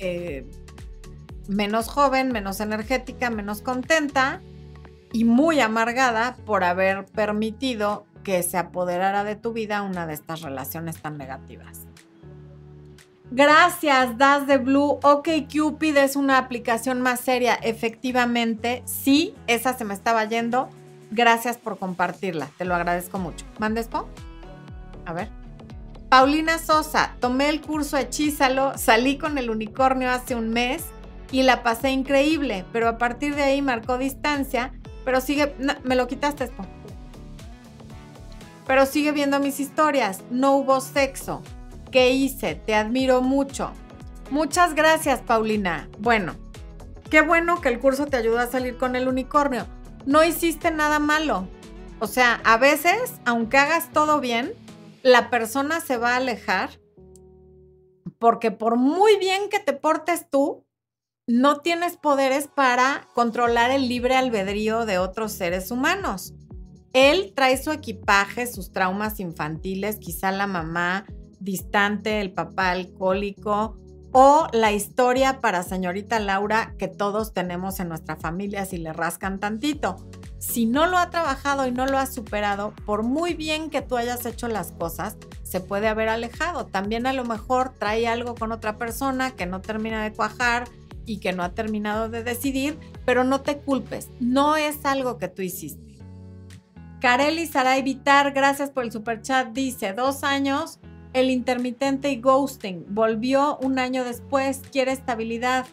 eh, 0.00 0.46
menos 1.48 1.88
joven, 1.88 2.32
menos 2.32 2.60
energética, 2.60 3.30
menos 3.30 3.62
contenta 3.62 4.40
y 5.12 5.24
muy 5.24 5.60
amargada 5.60 6.36
por 6.44 6.64
haber 6.64 7.04
permitido 7.06 8.06
que 8.22 8.42
se 8.42 8.58
apoderara 8.58 9.24
de 9.24 9.36
tu 9.36 9.52
vida 9.52 9.82
una 9.82 10.06
de 10.06 10.14
estas 10.14 10.42
relaciones 10.42 11.00
tan 11.00 11.18
negativas. 11.18 11.86
Gracias, 13.30 14.18
Das 14.18 14.46
de 14.46 14.58
Blue. 14.58 14.98
Ok, 15.02 15.28
Cupid 15.50 15.96
es 15.96 16.16
una 16.16 16.36
aplicación 16.36 17.00
más 17.00 17.20
seria. 17.20 17.54
Efectivamente, 17.54 18.82
sí, 18.84 19.34
esa 19.46 19.72
se 19.72 19.86
me 19.86 19.94
estaba 19.94 20.24
yendo. 20.26 20.68
Gracias 21.10 21.56
por 21.56 21.78
compartirla. 21.78 22.50
Te 22.58 22.66
lo 22.66 22.74
agradezco 22.74 23.18
mucho. 23.18 23.46
¿Mandes, 23.58 23.88
Po? 23.88 24.06
A 25.06 25.14
ver. 25.14 25.30
Paulina 26.10 26.58
Sosa, 26.58 27.16
tomé 27.20 27.48
el 27.48 27.62
curso 27.62 27.96
Hechízalo, 27.96 28.76
salí 28.76 29.16
con 29.16 29.38
el 29.38 29.48
unicornio 29.48 30.10
hace 30.10 30.34
un 30.34 30.50
mes 30.50 30.84
y 31.30 31.42
la 31.42 31.62
pasé 31.62 31.90
increíble, 31.90 32.66
pero 32.70 32.86
a 32.86 32.98
partir 32.98 33.34
de 33.34 33.44
ahí 33.44 33.62
marcó 33.62 33.96
distancia, 33.96 34.74
pero 35.06 35.22
sigue, 35.22 35.54
me 35.84 35.96
lo 35.96 36.06
quitaste, 36.06 36.50
pero 38.66 38.86
sigue 38.86 39.12
viendo 39.12 39.40
mis 39.40 39.60
historias. 39.60 40.22
No 40.30 40.56
hubo 40.56 40.80
sexo. 40.80 41.42
¿Qué 41.90 42.10
hice? 42.10 42.54
Te 42.54 42.74
admiro 42.74 43.20
mucho. 43.20 43.72
Muchas 44.30 44.74
gracias, 44.74 45.20
Paulina. 45.20 45.88
Bueno, 45.98 46.34
qué 47.10 47.20
bueno 47.20 47.60
que 47.60 47.68
el 47.68 47.80
curso 47.80 48.06
te 48.06 48.16
ayuda 48.16 48.42
a 48.42 48.50
salir 48.50 48.78
con 48.78 48.96
el 48.96 49.08
unicornio. 49.08 49.66
No 50.06 50.24
hiciste 50.24 50.70
nada 50.70 50.98
malo. 50.98 51.46
O 52.00 52.06
sea, 52.06 52.40
a 52.44 52.56
veces, 52.56 53.14
aunque 53.24 53.58
hagas 53.58 53.92
todo 53.92 54.20
bien, 54.20 54.52
la 55.02 55.30
persona 55.30 55.80
se 55.80 55.98
va 55.98 56.14
a 56.14 56.16
alejar 56.16 56.70
porque 58.18 58.50
por 58.50 58.76
muy 58.76 59.16
bien 59.18 59.48
que 59.50 59.58
te 59.58 59.72
portes 59.72 60.30
tú, 60.30 60.64
no 61.26 61.60
tienes 61.60 61.96
poderes 61.96 62.48
para 62.48 63.08
controlar 63.14 63.70
el 63.70 63.88
libre 63.88 64.16
albedrío 64.16 64.86
de 64.86 64.98
otros 64.98 65.32
seres 65.32 65.70
humanos. 65.70 66.34
Él 66.92 67.32
trae 67.34 67.56
su 67.62 67.70
equipaje, 67.72 68.46
sus 68.46 68.72
traumas 68.72 69.18
infantiles, 69.20 69.96
quizá 69.98 70.30
la 70.30 70.46
mamá 70.46 71.06
distante, 71.40 72.20
el 72.20 72.32
papá 72.32 72.70
alcohólico 72.70 73.78
o 74.12 74.46
la 74.52 74.72
historia 74.72 75.40
para 75.40 75.62
señorita 75.62 76.20
Laura 76.20 76.74
que 76.78 76.86
todos 76.86 77.32
tenemos 77.32 77.80
en 77.80 77.88
nuestra 77.88 78.16
familia 78.16 78.66
si 78.66 78.76
le 78.76 78.92
rascan 78.92 79.40
tantito. 79.40 79.96
Si 80.38 80.66
no 80.66 80.86
lo 80.86 80.98
ha 80.98 81.08
trabajado 81.08 81.66
y 81.66 81.72
no 81.72 81.86
lo 81.86 81.98
ha 81.98 82.06
superado, 82.06 82.74
por 82.84 83.04
muy 83.04 83.34
bien 83.34 83.70
que 83.70 83.80
tú 83.80 83.96
hayas 83.96 84.26
hecho 84.26 84.48
las 84.48 84.72
cosas, 84.72 85.16
se 85.44 85.60
puede 85.60 85.88
haber 85.88 86.08
alejado. 86.08 86.66
También 86.66 87.06
a 87.06 87.12
lo 87.12 87.24
mejor 87.24 87.72
trae 87.78 88.06
algo 88.06 88.34
con 88.34 88.52
otra 88.52 88.76
persona 88.76 89.30
que 89.30 89.46
no 89.46 89.60
termina 89.62 90.02
de 90.02 90.12
cuajar 90.12 90.64
y 91.06 91.18
que 91.20 91.32
no 91.32 91.42
ha 91.42 91.54
terminado 91.54 92.08
de 92.08 92.22
decidir, 92.22 92.78
pero 93.06 93.24
no 93.24 93.40
te 93.40 93.58
culpes, 93.58 94.10
no 94.20 94.56
es 94.56 94.84
algo 94.84 95.16
que 95.16 95.28
tú 95.28 95.42
hiciste. 95.42 95.91
Kareli 97.02 97.48
Saray 97.48 97.82
Vitar, 97.82 98.30
gracias 98.30 98.70
por 98.70 98.84
el 98.84 98.92
super 98.92 99.22
chat, 99.22 99.48
dice, 99.48 99.92
dos 99.92 100.22
años, 100.22 100.78
el 101.14 101.30
intermitente 101.30 102.12
y 102.12 102.20
ghosting. 102.20 102.84
Volvió 102.90 103.58
un 103.58 103.80
año 103.80 104.04
después, 104.04 104.62
quiere 104.70 104.92
estabilidad. 104.92 105.66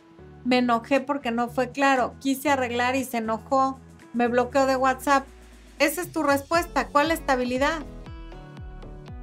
Me 0.44 0.58
enojé 0.58 1.02
porque 1.02 1.30
no 1.30 1.48
fue 1.48 1.70
claro. 1.70 2.16
Quise 2.20 2.50
arreglar 2.50 2.96
y 2.96 3.04
se 3.04 3.18
enojó. 3.18 3.80
Me 4.12 4.28
bloqueó 4.28 4.66
de 4.66 4.76
WhatsApp. 4.76 5.28
Esa 5.78 6.02
es 6.02 6.12
tu 6.12 6.24
respuesta. 6.24 6.88
¿Cuál 6.88 7.12
estabilidad? 7.12 7.84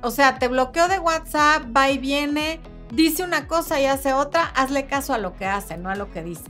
O 0.00 0.12
sea, 0.12 0.38
te 0.38 0.46
bloqueó 0.46 0.86
de 0.86 1.00
WhatsApp, 1.00 1.64
va 1.76 1.90
y 1.90 1.98
viene, 1.98 2.60
dice 2.92 3.24
una 3.24 3.48
cosa 3.48 3.80
y 3.80 3.86
hace 3.86 4.12
otra. 4.12 4.44
Hazle 4.54 4.86
caso 4.86 5.12
a 5.12 5.18
lo 5.18 5.34
que 5.34 5.46
hace, 5.46 5.76
no 5.76 5.90
a 5.90 5.96
lo 5.96 6.12
que 6.12 6.22
dice. 6.22 6.44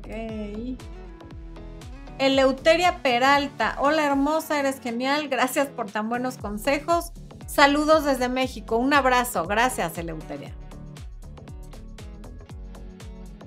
Ok. 0.00 0.93
Eleuteria 2.18 3.02
Peralta, 3.02 3.76
hola 3.80 4.06
hermosa, 4.06 4.60
eres 4.60 4.80
genial, 4.80 5.28
gracias 5.28 5.66
por 5.66 5.90
tan 5.90 6.08
buenos 6.08 6.38
consejos. 6.38 7.12
Saludos 7.46 8.04
desde 8.04 8.28
México, 8.28 8.76
un 8.76 8.94
abrazo, 8.94 9.46
gracias 9.46 9.98
Eleuteria. 9.98 10.54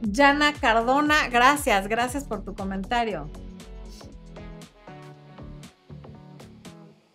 Yana 0.02 0.54
Cardona, 0.54 1.30
gracias, 1.30 1.88
gracias 1.88 2.26
por 2.26 2.44
tu 2.44 2.56
comentario. 2.56 3.30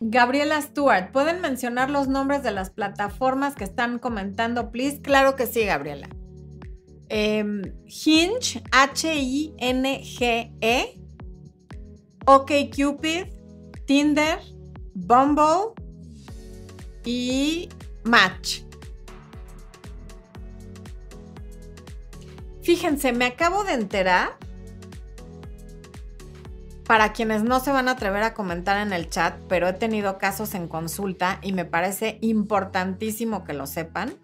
Gabriela 0.00 0.60
Stewart, 0.60 1.12
¿pueden 1.12 1.40
mencionar 1.40 1.88
los 1.90 2.08
nombres 2.08 2.42
de 2.42 2.50
las 2.50 2.70
plataformas 2.70 3.54
que 3.54 3.62
están 3.64 4.00
comentando, 4.00 4.72
please? 4.72 5.00
Claro 5.00 5.36
que 5.36 5.46
sí, 5.46 5.64
Gabriela. 5.64 6.08
Em, 7.08 7.62
Hinge, 7.86 8.64
H-I-N-G-E, 8.72 9.62
OkCupid, 12.26 13.26
Tinder, 13.86 14.38
Bumble 14.94 15.74
y 17.04 17.68
Match. 18.04 18.62
Fíjense, 22.62 23.12
me 23.12 23.26
acabo 23.26 23.64
de 23.64 23.72
enterar, 23.72 24.38
para 26.86 27.12
quienes 27.12 27.42
no 27.42 27.58
se 27.58 27.72
van 27.72 27.88
a 27.88 27.92
atrever 27.92 28.22
a 28.22 28.34
comentar 28.34 28.76
en 28.86 28.92
el 28.92 29.08
chat, 29.08 29.34
pero 29.48 29.68
he 29.68 29.72
tenido 29.72 30.18
casos 30.18 30.54
en 30.54 30.68
consulta 30.68 31.38
y 31.42 31.52
me 31.52 31.64
parece 31.64 32.18
importantísimo 32.20 33.44
que 33.44 33.52
lo 33.52 33.66
sepan, 33.66 34.14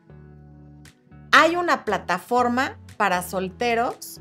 hay 1.32 1.56
una 1.56 1.84
plataforma 1.84 2.78
para 2.96 3.22
solteros 3.22 4.20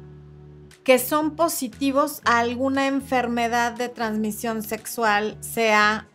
que 0.88 1.00
son 1.00 1.36
positivos 1.36 2.22
a 2.24 2.40
alguna 2.40 2.88
enfermedad 2.88 3.74
de 3.74 3.90
transmisión 3.90 4.64
sexual, 4.64 5.36
sea 5.42 6.08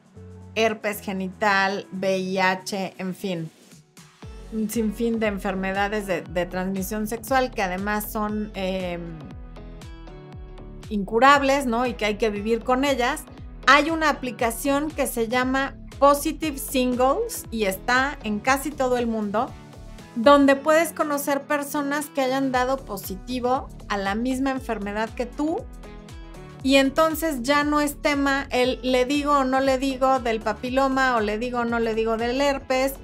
herpes 0.55 1.03
genital, 1.03 1.87
VIH, 1.93 2.95
en 2.97 3.14
fin, 3.14 3.51
un 4.51 4.70
sinfín 4.70 5.20
de 5.20 5.27
enfermedades 5.27 6.07
de, 6.07 6.47
transmisión 6.47 7.07
sexual 7.07 7.51
que 7.51 7.61
además 7.61 8.11
son 8.11 8.51
em, 8.55 9.03
incurables, 10.89 11.66
¿no? 11.66 11.85
Y 11.85 11.93
que 11.93 12.07
hay 12.07 12.14
que 12.14 12.31
vivir 12.31 12.64
con 12.64 12.87
ellas. 12.87 13.25
Hay 13.66 13.91
una 13.91 14.09
aplicación 14.09 14.91
que 14.91 15.07
se 15.07 15.29
llama 15.29 15.77
Positive 15.99 16.57
Singles 16.57 17.45
y 17.51 17.64
está 17.64 18.18
en 18.25 18.39
casi 18.39 18.70
todo 18.70 18.97
el 18.97 19.07
mundo 19.07 19.53
donde 20.15 20.57
puedes 20.57 20.93
conocer 20.93 21.43
personas 21.43 22.07
que 22.07 22.21
hayan 22.21 22.53
dado 22.53 22.77
positivo 22.77 23.69
a 23.89 23.97
la 23.97 24.15
misma 24.15 24.51
enfermedad 24.51 25.11
que 25.11 25.27
tú. 25.27 25.65
Y 26.63 26.77
entonces 26.77 27.43
ya 27.43 27.65
no 27.65 27.81
es 27.81 28.01
tema 28.01 28.47
el 28.51 28.79
le 28.83 29.05
digo 29.05 29.33
o 29.33 29.45
no 29.45 29.61
le 29.61 29.79
digo 29.79 30.21
del 30.21 30.41
papiloma 30.41 31.17
o 31.17 31.21
le 31.21 31.39
digo 31.39 31.61
o 31.61 31.65
no 31.65 31.81
le 31.81 31.95
digo 31.95 32.17
del 32.17 32.41
herpes, 32.41 32.95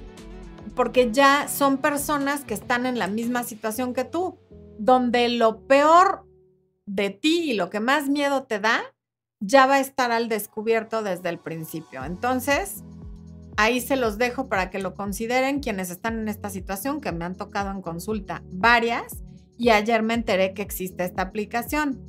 porque 0.75 1.11
ya 1.11 1.47
son 1.47 1.77
personas 1.77 2.45
que 2.45 2.53
están 2.53 2.85
en 2.85 2.99
la 2.99 3.07
misma 3.07 3.43
situación 3.43 3.93
que 3.93 4.05
tú, 4.05 4.39
donde 4.77 5.27
lo 5.29 5.67
peor 5.67 6.25
de 6.85 7.09
ti 7.09 7.51
y 7.51 7.53
lo 7.53 7.69
que 7.69 7.79
más 7.79 8.07
miedo 8.07 8.43
te 8.43 8.59
da 8.59 8.81
ya 9.41 9.65
va 9.65 9.75
a 9.75 9.79
estar 9.79 10.11
al 10.11 10.29
descubierto 10.29 11.01
desde 11.01 11.29
el 11.29 11.39
principio. 11.39 12.03
Entonces, 12.03 12.83
ahí 13.59 13.81
se 13.81 13.97
los 13.97 14.17
dejo 14.17 14.47
para 14.47 14.69
que 14.69 14.79
lo 14.79 14.93
consideren 14.93 15.59
quienes 15.59 15.89
están 15.89 16.17
en 16.17 16.29
esta 16.29 16.49
situación, 16.49 17.01
que 17.01 17.11
me 17.11 17.25
han 17.25 17.35
tocado 17.35 17.71
en 17.71 17.81
consulta 17.81 18.41
varias, 18.53 19.17
y 19.57 19.71
ayer 19.71 20.01
me 20.01 20.13
enteré 20.13 20.53
que 20.53 20.61
existe 20.61 21.03
esta 21.03 21.23
aplicación. 21.23 21.99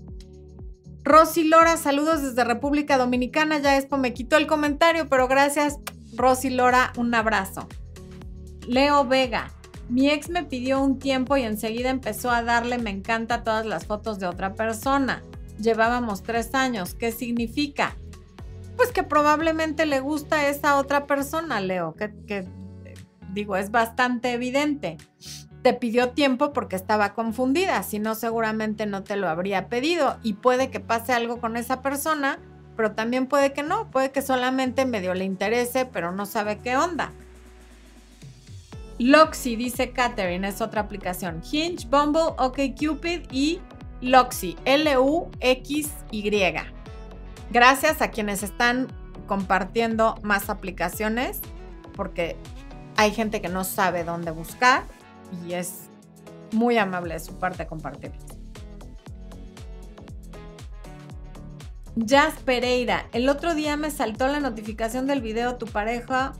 Rosy 1.03 1.43
Lora, 1.43 1.77
saludos 1.77 2.23
desde 2.23 2.45
República 2.45 2.99
Dominicana. 2.99 3.59
Ya 3.59 3.77
Expo 3.77 3.97
me 3.97 4.15
quitó 4.15 4.37
el 4.37 4.47
comentario, 4.47 5.09
pero 5.09 5.27
gracias, 5.27 5.79
Rosy 6.15 6.51
Lora, 6.51 6.93
un 6.97 7.13
abrazo. 7.13 7.67
Leo 8.69 9.05
Vega, 9.05 9.51
mi 9.89 10.09
ex 10.09 10.29
me 10.29 10.45
pidió 10.45 10.81
un 10.81 11.01
tiempo 11.01 11.37
y 11.37 11.43
enseguida 11.43 11.91
empezó 11.91 12.31
a 12.31 12.45
darle 12.45 12.79
me 12.79 12.91
encanta 12.91 13.43
todas 13.43 13.67
las 13.67 13.87
fotos 13.87 14.21
de 14.21 14.27
otra 14.27 14.55
persona. 14.55 15.25
Llevábamos 15.59 16.23
tres 16.23 16.55
años. 16.55 16.95
¿Qué 16.95 17.11
significa? 17.11 17.97
Pues 18.81 18.93
que 18.93 19.03
probablemente 19.03 19.85
le 19.85 20.01
gusta 20.01 20.49
esa 20.49 20.79
otra 20.79 21.07
persona, 21.07 21.61
Leo, 21.61 21.95
que, 21.97 22.49
digo, 23.35 23.57
es 23.57 23.71
bastante 23.71 24.33
evidente 24.33 24.97
te 25.61 25.75
pidió 25.75 26.13
tiempo 26.13 26.55
porque 26.55 26.77
estaba 26.77 27.13
confundida, 27.13 27.83
si 27.83 27.99
no 27.99 28.15
seguramente 28.15 28.87
no 28.87 29.03
te 29.03 29.17
lo 29.17 29.29
habría 29.29 29.69
pedido 29.69 30.17
y 30.23 30.33
puede 30.33 30.71
que 30.71 30.81
pase 30.81 31.13
algo 31.13 31.41
con 31.41 31.59
esa 31.59 31.83
persona, 31.83 32.39
pero 32.75 32.93
también 32.93 33.27
puede 33.27 33.53
que 33.53 33.63
no, 33.63 33.91
puede 33.91 34.13
que 34.13 34.23
solamente 34.23 34.87
medio 34.87 35.13
le 35.13 35.27
interese, 35.27 35.85
pero 35.85 36.13
no 36.13 36.25
sabe 36.25 36.61
qué 36.61 36.79
onda. 36.79 37.13
Loxy, 38.99 39.57
dice 39.57 39.91
Catherine, 39.91 40.49
es 40.49 40.63
otra 40.63 40.81
aplicación. 40.81 41.43
Hinge, 41.53 41.87
Bumble, 41.87 42.33
OkCupid 42.39 43.31
y 43.31 43.61
Loxy, 44.01 44.57
L-U-X-Y. 44.65 46.80
Gracias 47.51 48.01
a 48.01 48.11
quienes 48.11 48.43
están 48.43 48.89
compartiendo 49.27 50.17
más 50.23 50.51
aplicaciones, 50.51 51.41
porque 51.95 52.37
hay 52.97 53.13
gente 53.13 53.41
que 53.41 53.49
no 53.49 53.65
sabe 53.65 54.05
dónde 54.05 54.31
buscar 54.31 54.85
y 55.47 55.55
es 55.55 55.89
muy 56.53 56.79
amable 56.79 57.15
de 57.15 57.21
su 57.21 57.39
parte 57.39 57.67
compartirles. 57.67 58.25
Jazz 61.97 62.35
Pereira, 62.45 63.07
el 63.13 63.29
otro 63.29 63.55
día 63.55 63.77
me 63.77 63.91
saltó 63.91 64.29
la 64.29 64.39
notificación 64.39 65.07
del 65.07 65.21
video 65.21 65.57
Tu 65.57 65.67
pareja 65.67 66.33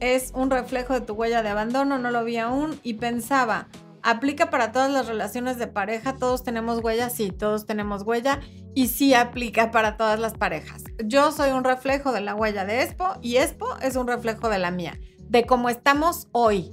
es 0.00 0.32
un 0.34 0.50
reflejo 0.50 0.94
de 0.94 1.02
tu 1.02 1.12
huella 1.12 1.42
de 1.42 1.50
abandono, 1.50 1.98
no 1.98 2.10
lo 2.10 2.24
vi 2.24 2.38
aún 2.38 2.80
y 2.82 2.94
pensaba, 2.94 3.68
¿aplica 4.08 4.48
para 4.48 4.72
todas 4.72 4.90
las 4.90 5.06
relaciones 5.06 5.58
de 5.58 5.66
pareja? 5.66 6.16
¿Todos 6.16 6.42
tenemos 6.42 6.82
huella? 6.82 7.10
Sí, 7.10 7.30
todos 7.30 7.66
tenemos 7.66 8.02
huella 8.04 8.40
y 8.74 8.88
sí 8.88 9.12
aplica 9.12 9.70
para 9.70 9.98
todas 9.98 10.18
las 10.18 10.32
parejas. 10.32 10.82
Yo 11.04 11.30
soy 11.30 11.50
un 11.50 11.62
reflejo 11.62 12.10
de 12.12 12.22
la 12.22 12.34
huella 12.34 12.64
de 12.64 12.82
Expo 12.82 13.18
y 13.20 13.36
Expo 13.36 13.76
es 13.82 13.96
un 13.96 14.06
reflejo 14.06 14.48
de 14.48 14.58
la 14.58 14.70
mía, 14.70 14.98
de 15.28 15.44
cómo 15.44 15.68
estamos 15.68 16.28
hoy, 16.32 16.72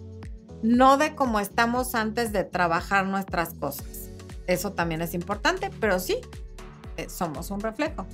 no 0.64 0.96
de 0.96 1.14
cómo 1.14 1.42
estamos 1.42 1.94
antes 1.94 2.32
de 2.32 2.46
trabajar 2.46 3.06
nuestras 3.06 3.54
cosas. 3.54 4.10
Eso 4.48 4.72
también 4.72 5.02
es 5.02 5.14
importante, 5.14 5.72
pero 5.82 6.00
sí, 6.00 6.18
eh, 6.96 7.10
somos 7.10 7.52
un 7.52 7.60
reflejo. 7.60 8.08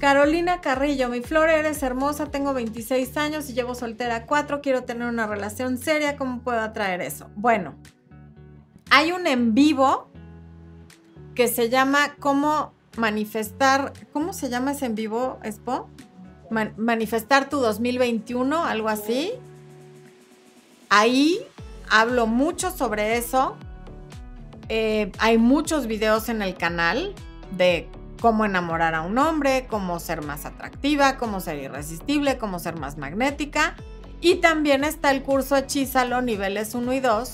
Carolina 0.00 0.62
Carrillo, 0.62 1.10
mi 1.10 1.20
flor, 1.20 1.50
eres 1.50 1.82
hermosa, 1.82 2.24
tengo 2.30 2.54
26 2.54 3.18
años 3.18 3.50
y 3.50 3.52
llevo 3.52 3.74
soltera 3.74 4.24
4, 4.24 4.62
quiero 4.62 4.84
tener 4.84 5.06
una 5.06 5.26
relación 5.26 5.76
seria, 5.76 6.16
¿cómo 6.16 6.40
puedo 6.40 6.58
atraer 6.58 7.02
eso? 7.02 7.28
Bueno, 7.36 7.74
hay 8.90 9.12
un 9.12 9.26
en 9.26 9.52
vivo 9.52 10.08
que 11.34 11.48
se 11.48 11.68
llama 11.68 12.14
¿Cómo 12.18 12.72
manifestar, 12.96 13.92
¿cómo 14.10 14.32
se 14.32 14.48
llama 14.48 14.72
ese 14.72 14.86
en 14.86 14.94
vivo, 14.94 15.38
Expo? 15.44 15.90
manifestar 16.50 17.48
tu 17.48 17.58
2021, 17.58 18.64
algo 18.64 18.88
así. 18.88 19.34
Ahí 20.88 21.38
hablo 21.88 22.26
mucho 22.26 22.70
sobre 22.70 23.18
eso. 23.18 23.54
Eh, 24.68 25.12
hay 25.18 25.38
muchos 25.38 25.86
videos 25.86 26.28
en 26.28 26.42
el 26.42 26.56
canal 26.56 27.14
de 27.52 27.88
cómo 28.20 28.44
enamorar 28.44 28.94
a 28.94 29.02
un 29.02 29.18
hombre, 29.18 29.66
cómo 29.68 29.98
ser 29.98 30.22
más 30.22 30.44
atractiva, 30.44 31.16
cómo 31.16 31.40
ser 31.40 31.58
irresistible, 31.58 32.38
cómo 32.38 32.58
ser 32.58 32.76
más 32.76 32.98
magnética. 32.98 33.74
Y 34.20 34.36
también 34.36 34.84
está 34.84 35.10
el 35.10 35.22
curso 35.22 35.56
Hechízalo 35.56 36.20
niveles 36.20 36.74
1 36.74 36.92
y 36.92 37.00
2, 37.00 37.32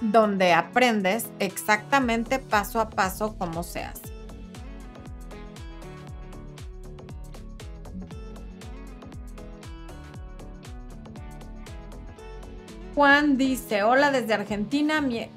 donde 0.00 0.54
aprendes 0.54 1.26
exactamente 1.38 2.38
paso 2.38 2.80
a 2.80 2.88
paso 2.88 3.36
cómo 3.38 3.62
se 3.62 3.84
hace. 3.84 4.10
Juan 12.94 13.36
dice, 13.38 13.82
hola 13.82 14.10
desde 14.10 14.34
Argentina, 14.34 15.00
mi, 15.00 15.30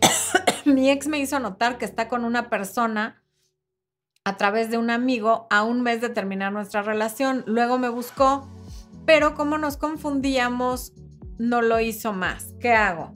mi 0.64 0.90
ex 0.90 1.06
me 1.06 1.18
hizo 1.18 1.38
notar 1.38 1.78
que 1.78 1.84
está 1.84 2.08
con 2.08 2.24
una 2.24 2.48
persona 2.48 3.17
a 4.28 4.36
través 4.36 4.70
de 4.70 4.78
un 4.78 4.90
amigo 4.90 5.46
a 5.50 5.62
un 5.62 5.82
mes 5.82 6.00
de 6.00 6.08
terminar 6.08 6.52
nuestra 6.52 6.82
relación. 6.82 7.44
Luego 7.46 7.78
me 7.78 7.88
buscó, 7.88 8.48
pero 9.06 9.34
como 9.34 9.58
nos 9.58 9.76
confundíamos, 9.76 10.92
no 11.38 11.62
lo 11.62 11.80
hizo 11.80 12.12
más. 12.12 12.54
¿Qué 12.60 12.72
hago? 12.72 13.14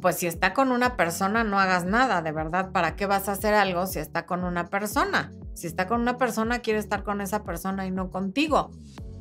Pues 0.00 0.16
si 0.16 0.26
está 0.26 0.52
con 0.52 0.72
una 0.72 0.96
persona, 0.96 1.44
no 1.44 1.60
hagas 1.60 1.84
nada, 1.84 2.22
de 2.22 2.32
verdad. 2.32 2.72
¿Para 2.72 2.96
qué 2.96 3.06
vas 3.06 3.28
a 3.28 3.32
hacer 3.32 3.54
algo 3.54 3.86
si 3.86 3.98
está 3.98 4.26
con 4.26 4.42
una 4.42 4.68
persona? 4.68 5.30
Si 5.54 5.66
está 5.66 5.86
con 5.86 6.00
una 6.00 6.18
persona, 6.18 6.58
quiere 6.60 6.78
estar 6.78 7.04
con 7.04 7.20
esa 7.20 7.44
persona 7.44 7.86
y 7.86 7.90
no 7.90 8.10
contigo 8.10 8.70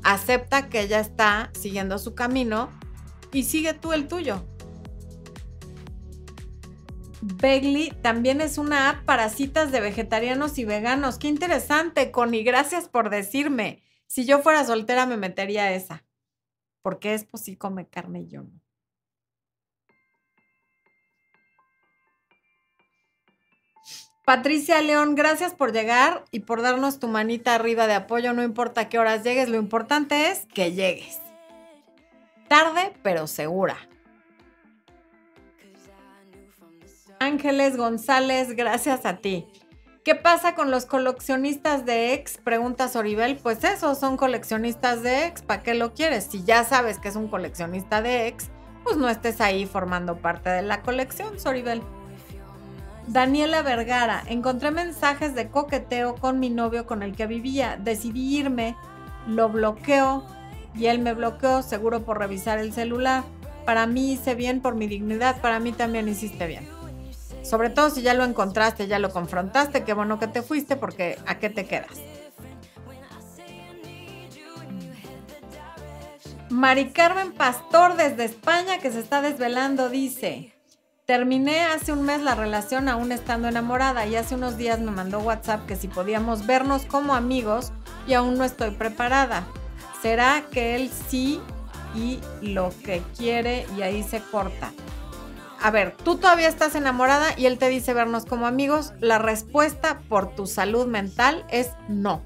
acepta 0.03 0.69
que 0.69 0.81
ella 0.81 0.99
está 0.99 1.51
siguiendo 1.53 1.97
su 1.97 2.15
camino 2.15 2.69
y 3.31 3.43
sigue 3.43 3.73
tú 3.73 3.93
el 3.93 4.07
tuyo. 4.07 4.43
Begly 7.21 7.91
también 8.01 8.41
es 8.41 8.57
una 8.57 8.89
app 8.89 9.05
para 9.05 9.29
citas 9.29 9.71
de 9.71 9.79
vegetarianos 9.79 10.57
y 10.57 10.65
veganos. 10.65 11.19
Qué 11.19 11.27
interesante, 11.27 12.09
Connie. 12.11 12.43
Gracias 12.43 12.89
por 12.89 13.11
decirme. 13.11 13.83
Si 14.07 14.25
yo 14.25 14.39
fuera 14.39 14.65
soltera 14.65 15.05
me 15.05 15.17
metería 15.17 15.71
esa. 15.71 16.03
Porque 16.81 17.13
es 17.13 17.23
pues 17.25 17.43
sí 17.43 17.55
come 17.55 17.87
carne 17.87 18.21
y 18.21 18.27
yo 18.27 18.41
no. 18.41 18.61
Patricia 24.25 24.81
León, 24.81 25.13
gracias 25.15 25.53
por 25.53 25.73
llegar 25.73 26.25
y 26.31 26.41
por 26.41 26.61
darnos 26.61 26.99
tu 26.99 27.07
manita 27.07 27.53
arriba 27.53 27.85
de 27.85 27.93
apoyo. 27.93 28.33
No 28.33 28.43
importa 28.43 28.89
qué 28.89 28.97
horas 28.97 29.23
llegues, 29.23 29.49
lo 29.49 29.57
importante 29.57 30.29
es 30.31 30.45
que 30.47 30.73
llegues. 30.73 31.19
Tarde, 32.47 32.93
pero 33.03 33.27
segura. 33.27 33.77
Ángeles 37.21 37.77
González, 37.77 38.55
gracias 38.55 39.05
a 39.05 39.17
ti. 39.17 39.45
¿Qué 40.03 40.15
pasa 40.15 40.55
con 40.55 40.71
los 40.71 40.87
coleccionistas 40.87 41.85
de 41.85 42.15
ex? 42.15 42.39
Pregunta 42.39 42.87
Soribel. 42.87 43.37
Pues 43.37 43.63
eso, 43.63 43.93
son 43.93 44.17
coleccionistas 44.17 45.03
de 45.03 45.27
ex. 45.27 45.43
¿Para 45.43 45.61
qué 45.61 45.75
lo 45.75 45.93
quieres? 45.93 46.23
Si 46.23 46.43
ya 46.43 46.63
sabes 46.63 46.97
que 46.97 47.09
es 47.09 47.15
un 47.15 47.27
coleccionista 47.27 48.01
de 48.01 48.27
ex, 48.27 48.49
pues 48.83 48.97
no 48.97 49.07
estés 49.07 49.39
ahí 49.39 49.67
formando 49.67 50.17
parte 50.17 50.49
de 50.49 50.63
la 50.63 50.81
colección, 50.81 51.39
Soribel. 51.39 51.83
Daniela 53.05 53.61
Vergara, 53.61 54.23
encontré 54.25 54.71
mensajes 54.71 55.35
de 55.35 55.47
coqueteo 55.47 56.15
con 56.15 56.39
mi 56.39 56.49
novio 56.49 56.87
con 56.87 57.03
el 57.03 57.15
que 57.15 57.27
vivía. 57.27 57.77
Decidí 57.79 58.39
irme, 58.39 58.75
lo 59.27 59.47
bloqueó 59.47 60.25
y 60.73 60.87
él 60.87 60.97
me 60.97 61.13
bloqueó, 61.13 61.61
seguro 61.61 62.03
por 62.03 62.17
revisar 62.17 62.57
el 62.57 62.73
celular. 62.73 63.23
Para 63.63 63.85
mí 63.85 64.11
hice 64.11 64.33
bien 64.33 64.59
por 64.59 64.73
mi 64.73 64.87
dignidad, 64.87 65.39
para 65.39 65.59
mí 65.59 65.71
también 65.71 66.09
hiciste 66.09 66.47
bien. 66.47 66.80
Sobre 67.43 67.69
todo 67.69 67.89
si 67.89 68.01
ya 68.01 68.13
lo 68.13 68.23
encontraste, 68.23 68.87
ya 68.87 68.99
lo 68.99 69.11
confrontaste, 69.11 69.83
qué 69.83 69.93
bueno 69.93 70.19
que 70.19 70.27
te 70.27 70.41
fuiste 70.41 70.75
porque 70.75 71.17
¿a 71.25 71.39
qué 71.39 71.49
te 71.49 71.65
quedas? 71.65 71.99
Mari 76.49 76.91
Carmen 76.91 77.31
Pastor 77.31 77.95
desde 77.95 78.25
España 78.25 78.79
que 78.79 78.91
se 78.91 78.99
está 78.99 79.21
desvelando 79.21 79.89
dice, 79.89 80.53
Terminé 81.11 81.65
hace 81.65 81.91
un 81.91 82.03
mes 82.03 82.21
la 82.21 82.35
relación 82.35 82.87
aún 82.87 83.11
estando 83.11 83.47
enamorada 83.47 84.05
y 84.05 84.15
hace 84.15 84.35
unos 84.35 84.55
días 84.55 84.79
me 84.79 84.91
mandó 84.91 85.19
WhatsApp 85.19 85.65
que 85.65 85.75
si 85.75 85.87
podíamos 85.89 86.45
vernos 86.45 86.85
como 86.85 87.15
amigos 87.15 87.73
y 88.07 88.13
aún 88.13 88.37
no 88.37 88.43
estoy 88.45 88.71
preparada. 88.71 89.45
¿Será 90.01 90.45
que 90.51 90.75
él 90.75 90.89
sí 91.09 91.41
y 91.95 92.19
lo 92.41 92.71
que 92.85 93.01
quiere 93.17 93.65
y 93.77 93.81
ahí 93.81 94.03
se 94.03 94.21
corta? 94.21 94.71
A 95.63 95.69
ver, 95.69 95.95
tú 95.95 96.17
todavía 96.17 96.47
estás 96.47 96.73
enamorada 96.73 97.37
y 97.37 97.45
él 97.45 97.59
te 97.59 97.69
dice 97.69 97.93
vernos 97.93 98.25
como 98.25 98.47
amigos. 98.47 98.93
La 98.99 99.19
respuesta 99.19 99.99
por 100.09 100.33
tu 100.33 100.47
salud 100.47 100.87
mental 100.87 101.45
es 101.49 101.71
no. 101.87 102.23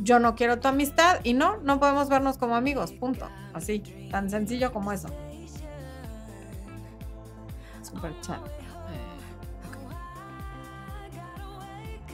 Yo 0.00 0.18
no 0.18 0.34
quiero 0.34 0.58
tu 0.58 0.66
amistad 0.66 1.20
y 1.22 1.34
no, 1.34 1.58
no 1.58 1.78
podemos 1.78 2.08
vernos 2.08 2.36
como 2.36 2.56
amigos, 2.56 2.90
punto. 2.92 3.28
Así, 3.52 3.78
tan 4.10 4.28
sencillo 4.28 4.72
como 4.72 4.90
eso. 4.90 5.08
Super 7.82 8.20
chat. 8.22 8.40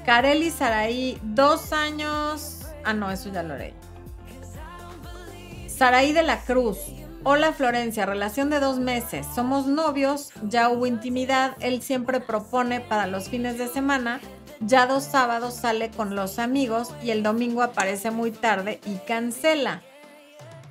Kareli 0.05 0.51
Saraí, 0.51 1.19
dos 1.23 1.73
años. 1.73 2.67
Ah, 2.85 2.93
no, 2.93 3.11
eso 3.11 3.31
ya 3.33 3.43
lo 3.43 3.57
leí. 3.57 3.75
Saraí 5.69 6.13
de 6.13 6.23
la 6.23 6.41
Cruz. 6.43 6.79
Hola 7.23 7.53
Florencia, 7.53 8.07
relación 8.07 8.49
de 8.49 8.61
dos 8.61 8.79
meses. 8.79 9.27
Somos 9.35 9.67
novios, 9.67 10.31
ya 10.49 10.71
hubo 10.71 10.87
intimidad. 10.87 11.55
Él 11.61 11.83
siempre 11.83 12.19
propone 12.19 12.81
para 12.81 13.07
los 13.07 13.29
fines 13.29 13.59
de 13.59 13.69
semana. 13.69 14.21
Ya 14.61 14.87
dos 14.87 15.05
sábados 15.05 15.53
sale 15.53 15.91
con 15.91 16.17
los 16.17 16.39
amigos 16.39 16.95
y 17.03 17.11
el 17.11 17.23
domingo 17.23 17.63
aparece 17.63 18.11
muy 18.11 18.31
tarde 18.31 18.81
y 18.87 18.95
cancela. 19.07 19.83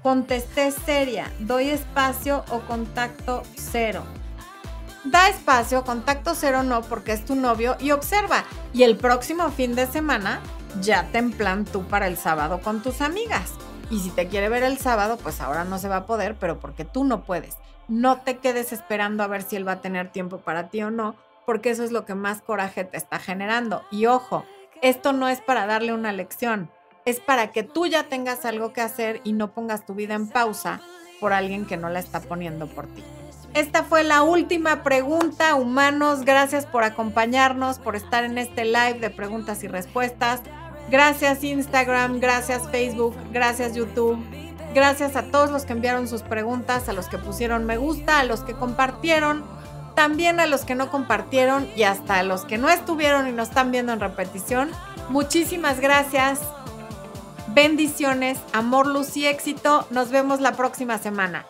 Contesté 0.01 0.71
seria, 0.71 1.31
doy 1.37 1.69
espacio 1.69 2.43
o 2.49 2.61
contacto 2.61 3.43
cero. 3.55 4.03
Da 5.03 5.29
espacio, 5.29 5.83
contacto 5.83 6.33
cero 6.33 6.63
no 6.63 6.81
porque 6.81 7.11
es 7.11 7.25
tu 7.25 7.35
novio 7.35 7.77
y 7.79 7.91
observa. 7.91 8.43
Y 8.73 8.81
el 8.83 8.97
próximo 8.97 9.51
fin 9.51 9.75
de 9.75 9.85
semana 9.85 10.39
ya 10.81 11.07
te 11.11 11.21
plan 11.21 11.63
tú 11.65 11.83
para 11.87 12.07
el 12.07 12.17
sábado 12.17 12.59
con 12.59 12.81
tus 12.81 13.01
amigas. 13.01 13.51
Y 13.89 13.99
si 13.99 14.09
te 14.11 14.27
quiere 14.27 14.49
ver 14.49 14.63
el 14.63 14.77
sábado, 14.77 15.17
pues 15.17 15.41
ahora 15.41 15.63
no 15.63 15.79
se 15.79 15.89
va 15.89 15.97
a 15.97 16.05
poder, 16.05 16.35
pero 16.39 16.59
porque 16.59 16.85
tú 16.85 17.03
no 17.03 17.23
puedes. 17.23 17.57
No 17.87 18.21
te 18.21 18.37
quedes 18.37 18.71
esperando 18.71 19.23
a 19.23 19.27
ver 19.27 19.41
si 19.41 19.55
él 19.55 19.67
va 19.67 19.73
a 19.73 19.81
tener 19.81 20.11
tiempo 20.11 20.37
para 20.39 20.69
ti 20.69 20.83
o 20.83 20.91
no, 20.91 21.15
porque 21.45 21.71
eso 21.71 21.83
es 21.83 21.91
lo 21.91 22.05
que 22.05 22.13
más 22.13 22.41
coraje 22.41 22.83
te 22.83 22.97
está 22.97 23.17
generando. 23.17 23.81
Y 23.89 24.05
ojo, 24.05 24.45
esto 24.83 25.11
no 25.11 25.27
es 25.27 25.41
para 25.41 25.65
darle 25.65 25.93
una 25.93 26.13
lección, 26.13 26.69
es 27.05 27.19
para 27.19 27.51
que 27.51 27.63
tú 27.63 27.87
ya 27.87 28.03
tengas 28.03 28.45
algo 28.45 28.73
que 28.73 28.81
hacer 28.81 29.21
y 29.23 29.33
no 29.33 29.51
pongas 29.51 29.85
tu 29.85 29.95
vida 29.95 30.13
en 30.13 30.29
pausa 30.29 30.81
por 31.19 31.33
alguien 31.33 31.65
que 31.65 31.77
no 31.77 31.89
la 31.89 31.99
está 31.99 32.21
poniendo 32.21 32.67
por 32.67 32.85
ti. 32.87 33.03
Esta 33.55 33.83
fue 33.83 34.03
la 34.03 34.21
última 34.21 34.83
pregunta, 34.83 35.55
humanos. 35.55 36.21
Gracias 36.23 36.67
por 36.67 36.83
acompañarnos, 36.83 37.79
por 37.79 37.95
estar 37.95 38.23
en 38.23 38.37
este 38.37 38.63
live 38.63 38.99
de 38.99 39.09
preguntas 39.09 39.63
y 39.63 39.67
respuestas. 39.67 40.41
Gracias 40.89 41.43
Instagram, 41.43 42.19
gracias 42.19 42.67
Facebook, 42.69 43.15
gracias 43.31 43.75
YouTube. 43.75 44.17
Gracias 44.73 45.15
a 45.15 45.23
todos 45.23 45.49
los 45.49 45.65
que 45.65 45.73
enviaron 45.73 46.07
sus 46.07 46.21
preguntas, 46.21 46.89
a 46.89 46.93
los 46.93 47.07
que 47.07 47.17
pusieron 47.17 47.65
me 47.65 47.77
gusta, 47.77 48.19
a 48.19 48.23
los 48.23 48.41
que 48.41 48.53
compartieron, 48.53 49.43
también 49.95 50.39
a 50.39 50.45
los 50.45 50.65
que 50.65 50.75
no 50.75 50.89
compartieron 50.91 51.67
y 51.75 51.83
hasta 51.83 52.19
a 52.19 52.23
los 52.23 52.45
que 52.45 52.57
no 52.57 52.69
estuvieron 52.69 53.27
y 53.27 53.31
nos 53.31 53.49
están 53.49 53.71
viendo 53.71 53.93
en 53.93 53.99
repetición. 53.99 54.69
Muchísimas 55.09 55.79
gracias. 55.79 56.39
Bendiciones, 57.49 58.39
amor, 58.53 58.85
luz 58.85 59.17
y 59.17 59.25
éxito. 59.25 59.87
Nos 59.89 60.11
vemos 60.11 60.39
la 60.39 60.53
próxima 60.53 60.99
semana. 60.99 61.45